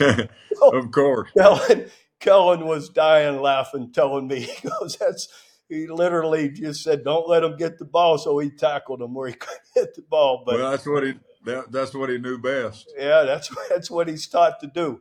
of 0.72 0.90
course. 0.92 1.30
Kellen, 1.38 1.90
Kellen 2.24 2.64
was 2.66 2.88
dying 2.88 3.40
laughing, 3.40 3.92
telling 3.92 4.26
me 4.26 4.40
he 4.62 4.68
goes, 4.68 4.96
"That's." 4.96 5.28
He 5.66 5.86
literally 5.86 6.50
just 6.50 6.82
said, 6.82 7.04
"Don't 7.04 7.28
let 7.28 7.42
him 7.42 7.56
get 7.56 7.78
the 7.78 7.86
ball," 7.86 8.18
so 8.18 8.38
he 8.38 8.50
tackled 8.50 9.00
him 9.00 9.14
where 9.14 9.28
he 9.28 9.34
couldn't 9.38 9.60
hit 9.74 9.94
the 9.94 10.02
ball. 10.02 10.42
But 10.44 10.56
well, 10.56 10.70
that's 10.70 10.86
what 10.86 11.04
he 11.04 11.14
that, 11.44 11.70
that's 11.70 11.94
what 11.94 12.10
he 12.10 12.18
knew 12.18 12.38
best. 12.38 12.92
Yeah, 12.96 13.22
that's 13.22 13.50
that's 13.68 13.90
what 13.90 14.08
he's 14.08 14.26
taught 14.26 14.60
to 14.60 14.66
do. 14.66 15.00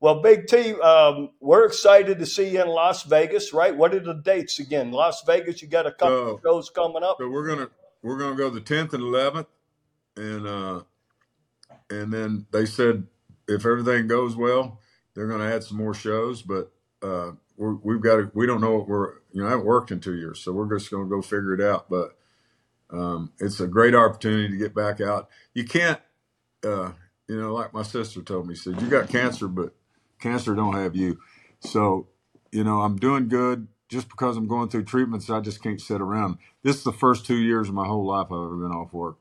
Well, 0.00 0.22
Big 0.22 0.46
T, 0.46 0.72
um, 0.80 1.30
we're 1.40 1.66
excited 1.66 2.18
to 2.20 2.26
see 2.26 2.48
you 2.48 2.62
in 2.62 2.68
Las 2.68 3.02
Vegas, 3.02 3.52
right? 3.52 3.76
What 3.76 3.94
are 3.94 4.00
the 4.00 4.14
dates 4.14 4.58
again? 4.58 4.92
Las 4.92 5.22
Vegas, 5.26 5.60
you 5.60 5.68
got 5.68 5.86
a 5.86 5.92
couple 5.92 6.36
of 6.36 6.40
shows 6.40 6.70
coming 6.70 7.02
up. 7.02 7.18
So 7.20 7.28
we're 7.28 7.46
gonna 7.46 7.68
we're 8.02 8.18
gonna 8.18 8.36
go 8.36 8.50
the 8.50 8.60
tenth 8.60 8.94
and 8.94 9.02
eleventh, 9.02 9.48
and 10.16 10.46
uh, 10.46 10.82
and 11.90 12.12
then 12.12 12.46
they 12.50 12.66
said 12.66 13.06
if 13.46 13.66
everything 13.66 14.06
goes 14.06 14.36
well, 14.36 14.80
they're 15.14 15.28
gonna 15.28 15.44
add 15.44 15.64
some 15.64 15.78
more 15.78 15.94
shows, 15.94 16.42
but 16.42 16.72
uh, 17.02 17.32
we 17.60 17.94
have 17.94 18.02
got 18.02 18.16
to, 18.16 18.30
we 18.34 18.46
don't 18.46 18.60
know 18.60 18.76
what 18.76 18.88
we're, 18.88 19.14
you 19.32 19.42
know, 19.42 19.46
I 19.46 19.50
haven't 19.50 19.66
worked 19.66 19.90
in 19.90 20.00
two 20.00 20.16
years, 20.16 20.40
so 20.40 20.52
we're 20.52 20.78
just 20.78 20.90
going 20.90 21.04
to 21.04 21.10
go 21.10 21.20
figure 21.20 21.54
it 21.54 21.60
out. 21.60 21.90
But 21.90 22.16
um, 22.90 23.32
it's 23.38 23.60
a 23.60 23.66
great 23.66 23.94
opportunity 23.94 24.48
to 24.48 24.56
get 24.56 24.74
back 24.74 25.00
out. 25.00 25.28
You 25.52 25.64
can't, 25.64 26.00
uh, 26.64 26.92
you 27.28 27.40
know, 27.40 27.52
like 27.52 27.74
my 27.74 27.82
sister 27.82 28.22
told 28.22 28.48
me, 28.48 28.54
said, 28.54 28.80
you 28.80 28.88
got 28.88 29.10
cancer, 29.10 29.46
but 29.46 29.74
cancer 30.20 30.54
don't 30.54 30.74
have 30.74 30.96
you. 30.96 31.18
So, 31.60 32.08
you 32.50 32.64
know, 32.64 32.80
I'm 32.80 32.96
doing 32.96 33.28
good 33.28 33.68
just 33.90 34.08
because 34.08 34.38
I'm 34.38 34.48
going 34.48 34.70
through 34.70 34.84
treatments. 34.84 35.28
I 35.28 35.40
just 35.40 35.62
can't 35.62 35.80
sit 35.80 36.00
around. 36.00 36.38
This 36.62 36.76
is 36.76 36.84
the 36.84 36.92
first 36.92 37.26
two 37.26 37.36
years 37.36 37.68
of 37.68 37.74
my 37.74 37.86
whole 37.86 38.06
life 38.06 38.26
I've 38.26 38.38
ever 38.38 38.56
been 38.56 38.72
off 38.72 38.94
work. 38.94 39.18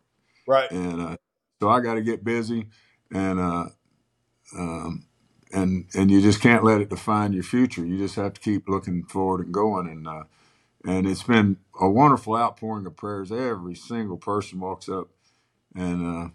Right. 0.48 0.72
And 0.72 1.02
uh, 1.02 1.18
so 1.62 1.70
I 1.70 1.82
got 1.82 1.96
to 1.96 2.02
get 2.02 2.24
busy 2.24 2.68
and, 3.14 3.40
uh, 3.40 3.66
um, 4.58 5.06
and 5.54 5.86
and 5.96 6.12
you 6.12 6.22
just 6.22 6.42
can't 6.42 6.64
let 6.66 6.82
it 6.82 6.90
define 6.90 7.34
your 7.34 7.44
future. 7.44 7.86
You 7.86 7.98
just 7.98 8.16
have 8.16 8.34
to 8.36 8.42
keep 8.42 8.70
looking 8.70 9.04
forward 9.06 9.46
and 9.46 9.54
going. 9.54 9.88
And 9.90 10.08
uh, 10.08 10.24
and 10.86 11.08
it's 11.08 11.24
been 11.24 11.58
a 11.82 11.90
wonderful 11.90 12.36
outpouring 12.36 12.86
of 12.88 12.98
prayers. 12.98 13.32
Every 13.32 13.76
single 13.76 14.18
person 14.18 14.60
walks 14.62 14.90
up 14.90 15.10
and 15.76 16.06
uh, 16.06 16.30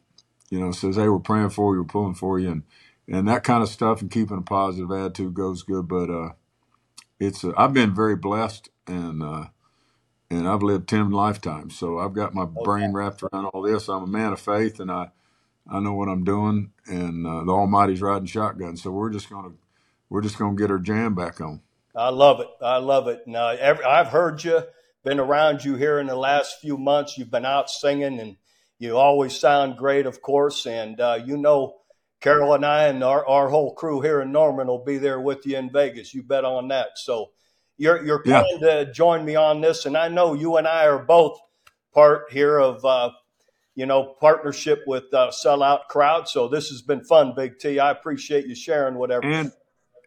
you 0.51 0.61
know 0.61 0.73
says, 0.73 0.97
"Hey, 0.97 1.09
we're 1.09 1.21
praying 1.21 1.51
for 1.51 1.75
you, 1.75 1.83
we're 1.83 1.87
pulling 1.89 2.15
for 2.15 2.39
you," 2.41 2.51
and 2.51 2.62
and 3.09 3.29
that 3.29 3.45
kind 3.45 3.62
of 3.62 3.71
stuff. 3.71 4.03
And 4.03 4.11
keeping 4.11 4.39
a 4.39 4.43
positive 4.43 4.93
attitude 4.93 5.35
goes 5.35 5.62
good. 5.62 5.89
But 5.89 6.11
uh, 6.11 6.31
it's 7.21 7.45
uh, 7.45 7.53
I've 7.57 7.75
been 7.75 7.95
very 7.95 8.17
blessed 8.17 8.71
and. 8.87 9.23
Uh, 9.23 9.47
and 10.31 10.49
I've 10.49 10.62
lived 10.62 10.89
ten 10.89 11.11
lifetimes, 11.11 11.79
so 11.79 11.99
I've 12.01 12.15
got 12.15 12.35
my 12.35 12.45
brain 12.47 12.93
wrapped 12.93 13.23
around 13.23 13.47
all 13.47 13.62
this. 13.62 13.89
I'm 13.89 14.05
a 14.05 14.07
man 14.09 14.33
of 14.33 14.41
faith, 14.41 14.81
and 14.81 14.91
I 14.91 15.11
I 15.69 15.81
know 15.81 15.95
what 15.95 16.09
I'm 16.09 16.25
doing, 16.25 16.73
and 16.87 17.27
uh, 17.27 17.45
the 17.45 17.53
Almighty's 17.53 18.03
riding 18.03 18.27
shotgun. 18.27 18.77
So 18.77 18.91
we're 18.91 19.11
just 19.11 19.31
gonna 19.31 19.53
we're 20.11 20.21
just 20.21 20.39
gonna 20.39 20.57
get 20.57 20.71
our 20.71 20.79
jam 20.79 21.15
back 21.15 21.41
on. 21.41 21.62
I 21.97 22.11
love 22.11 22.41
it. 22.41 22.49
I 22.61 22.79
love 22.79 23.09
it. 23.09 23.23
Now, 23.27 23.49
every, 23.49 23.85
I've 23.85 24.09
heard 24.09 24.43
you, 24.43 24.62
been 25.05 25.21
around 25.21 25.65
you 25.65 25.77
here 25.77 26.01
in 26.01 26.09
the 26.09 26.17
last 26.17 26.61
few 26.61 26.77
months. 26.77 27.17
You've 27.17 27.31
been 27.31 27.47
out 27.47 27.71
singing, 27.71 28.19
and 28.21 28.37
you 28.79 28.97
always 28.97 29.39
sound 29.39 29.77
great, 29.77 30.07
of 30.07 30.21
course. 30.21 30.67
And 30.67 31.01
uh, 31.01 31.21
you 31.25 31.37
know, 31.37 31.77
Carol 32.21 32.55
and 32.55 32.65
I 32.65 32.85
and 32.85 33.05
our, 33.05 33.27
our 33.27 33.49
whole 33.49 33.75
crew 33.75 34.01
here 34.01 34.21
in 34.21 34.33
Norman 34.33 34.67
will 34.67 34.85
be 34.85 34.99
there 34.99 35.21
with 35.21 35.47
you 35.47 35.57
in 35.57 35.71
Vegas. 35.71 36.15
You 36.15 36.23
bet 36.23 36.45
on 36.45 36.69
that. 36.69 36.97
So 36.97 37.31
you're 37.77 38.05
you're 38.05 38.23
yeah. 38.25 38.43
to 38.61 38.93
join 38.93 39.25
me 39.25 39.37
on 39.37 39.61
this, 39.61 39.87
and 39.87 39.97
I 39.97 40.09
know 40.09 40.35
you 40.35 40.57
and 40.57 40.67
I 40.67 40.87
are 40.87 40.99
both 40.99 41.39
part 41.93 42.33
here 42.33 42.59
of 42.59 42.85
uh, 42.85 43.11
you 43.75 43.87
know, 43.87 44.14
partnership 44.20 44.85
with 44.87 45.12
uh, 45.12 45.31
Sellout 45.31 45.89
Crowd. 45.89 46.29
So 46.29 46.49
this 46.49 46.68
has 46.68 46.83
been 46.83 47.05
fun, 47.05 47.35
Big 47.37 47.59
T. 47.59 47.79
I 47.79 47.91
appreciate 47.91 48.47
you 48.47 48.55
sharing 48.55 48.95
whatever. 48.95 49.27
And 49.27 49.53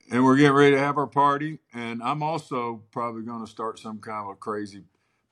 and 0.09 0.23
we're 0.23 0.37
getting 0.37 0.53
ready 0.53 0.75
to 0.75 0.79
have 0.79 0.97
our 0.97 1.07
party. 1.07 1.59
And 1.73 2.01
I'm 2.01 2.23
also 2.23 2.83
probably 2.91 3.23
going 3.23 3.45
to 3.45 3.51
start 3.51 3.77
some 3.77 3.99
kind 3.99 4.25
of 4.25 4.31
a 4.31 4.35
crazy 4.35 4.83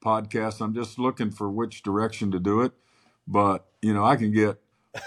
podcast. 0.03 0.61
I'm 0.61 0.73
just 0.73 0.99
looking 0.99 1.31
for 1.31 1.49
which 1.49 1.81
direction 1.81 2.31
to 2.31 2.39
do 2.39 2.61
it. 2.61 2.73
But 3.27 3.65
you 3.81 3.93
know, 3.93 4.03
I 4.03 4.17
can 4.17 4.31
get 4.31 4.59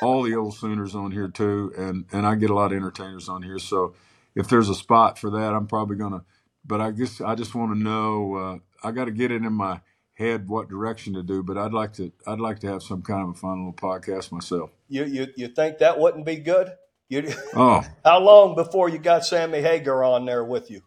all 0.03 0.23
the 0.23 0.35
old 0.35 0.55
Sooners 0.55 0.95
on 0.95 1.13
here 1.13 1.29
too, 1.29 1.73
and 1.77 2.07
and 2.13 2.27
I 2.27 2.35
get 2.35 2.51
a 2.51 2.55
lot 2.55 2.73
of 2.73 2.77
entertainers 2.77 3.29
on 3.29 3.43
here. 3.43 3.59
So 3.59 3.95
if 4.35 4.49
there's 4.49 4.69
a 4.69 4.75
spot 4.75 5.19
for 5.19 5.31
that, 5.31 5.55
I'm 5.55 5.67
probably 5.67 5.97
going 5.97 6.13
to. 6.13 6.25
But 6.65 6.81
I 6.81 6.91
guess 6.91 7.21
I 7.21 7.35
just 7.35 7.55
want 7.55 7.73
to 7.73 7.79
know. 7.79 8.35
Uh, 8.35 8.59
I 8.87 8.93
got 8.93 9.07
to 9.07 9.11
get 9.11 9.31
it 9.31 9.43
in 9.43 9.53
my 9.53 9.81
head 10.19 10.49
what 10.49 10.69
direction 10.69 11.15
to 11.15 11.23
do, 11.23 11.43
but 11.43 11.57
I'd 11.57 11.73
like 11.73 11.93
to 11.95 12.13
I'd 12.27 12.41
like 12.41 12.59
to 12.61 12.67
have 12.67 12.83
some 12.83 13.03
kind 13.03 13.23
of 13.23 13.31
a 13.31 13.39
fun 13.39 13.59
little 13.59 13.73
podcast 13.73 14.33
myself. 14.33 14.71
You 14.89 15.05
you, 15.05 15.29
you 15.37 15.49
think 15.49 15.79
that 15.79 15.99
wouldn't 15.99 16.27
be 16.27 16.37
good? 16.37 16.73
You, 17.09 17.33
oh, 17.55 17.83
how 18.05 18.19
long 18.19 18.55
before 18.55 18.89
you 18.89 18.99
got 18.99 19.25
Sammy 19.25 19.63
Hagar 19.63 20.05
on 20.05 20.27
there 20.27 20.45
with 20.45 20.71
you? 20.71 20.83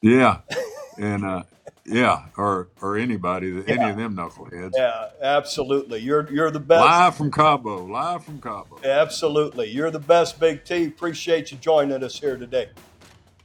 Yeah, 0.00 0.38
and 0.98 1.24
uh, 1.24 1.42
yeah, 1.84 2.26
or 2.36 2.68
or 2.80 2.96
anybody, 2.96 3.48
yeah. 3.48 3.62
any 3.66 3.90
of 3.90 3.96
them 3.96 4.16
knuckleheads. 4.16 4.72
Yeah, 4.74 5.08
absolutely. 5.20 6.00
You're 6.00 6.32
you're 6.32 6.50
the 6.50 6.60
best. 6.60 6.80
Live 6.80 7.16
from 7.16 7.30
Cabo, 7.30 7.84
live 7.84 8.24
from 8.24 8.40
Cabo. 8.40 8.78
Absolutely, 8.84 9.70
you're 9.70 9.90
the 9.90 9.98
best, 9.98 10.38
Big 10.40 10.64
T. 10.64 10.86
Appreciate 10.86 11.50
you 11.50 11.58
joining 11.58 12.02
us 12.02 12.18
here 12.18 12.36
today. 12.36 12.70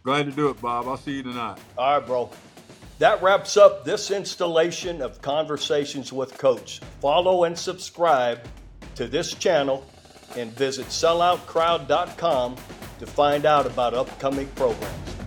Glad 0.04 0.28
to 0.28 0.32
do 0.32 0.50
it, 0.50 0.62
Bob. 0.62 0.88
I'll 0.88 0.96
see 0.96 1.18
you 1.18 1.24
tonight. 1.24 1.58
All 1.78 2.00
right, 2.00 2.08
bro. 2.08 2.30
That 3.00 3.22
wraps 3.22 3.58
up 3.58 3.86
this 3.86 4.10
installation 4.10 5.04
of 5.04 5.22
Conversations 5.22 6.12
with 6.12 6.36
Coach. 6.38 6.82
Follow 7.00 7.44
and 7.44 7.56
subscribe 7.56 8.40
to 8.96 9.08
this 9.08 9.36
channel 9.36 9.86
and 10.36 10.52
visit 10.54 10.88
selloutcrowd.com 10.88 12.56
to 13.00 13.06
find 13.06 13.46
out 13.46 13.68
about 13.68 13.94
upcoming 13.94 14.48
programs. 14.56 15.27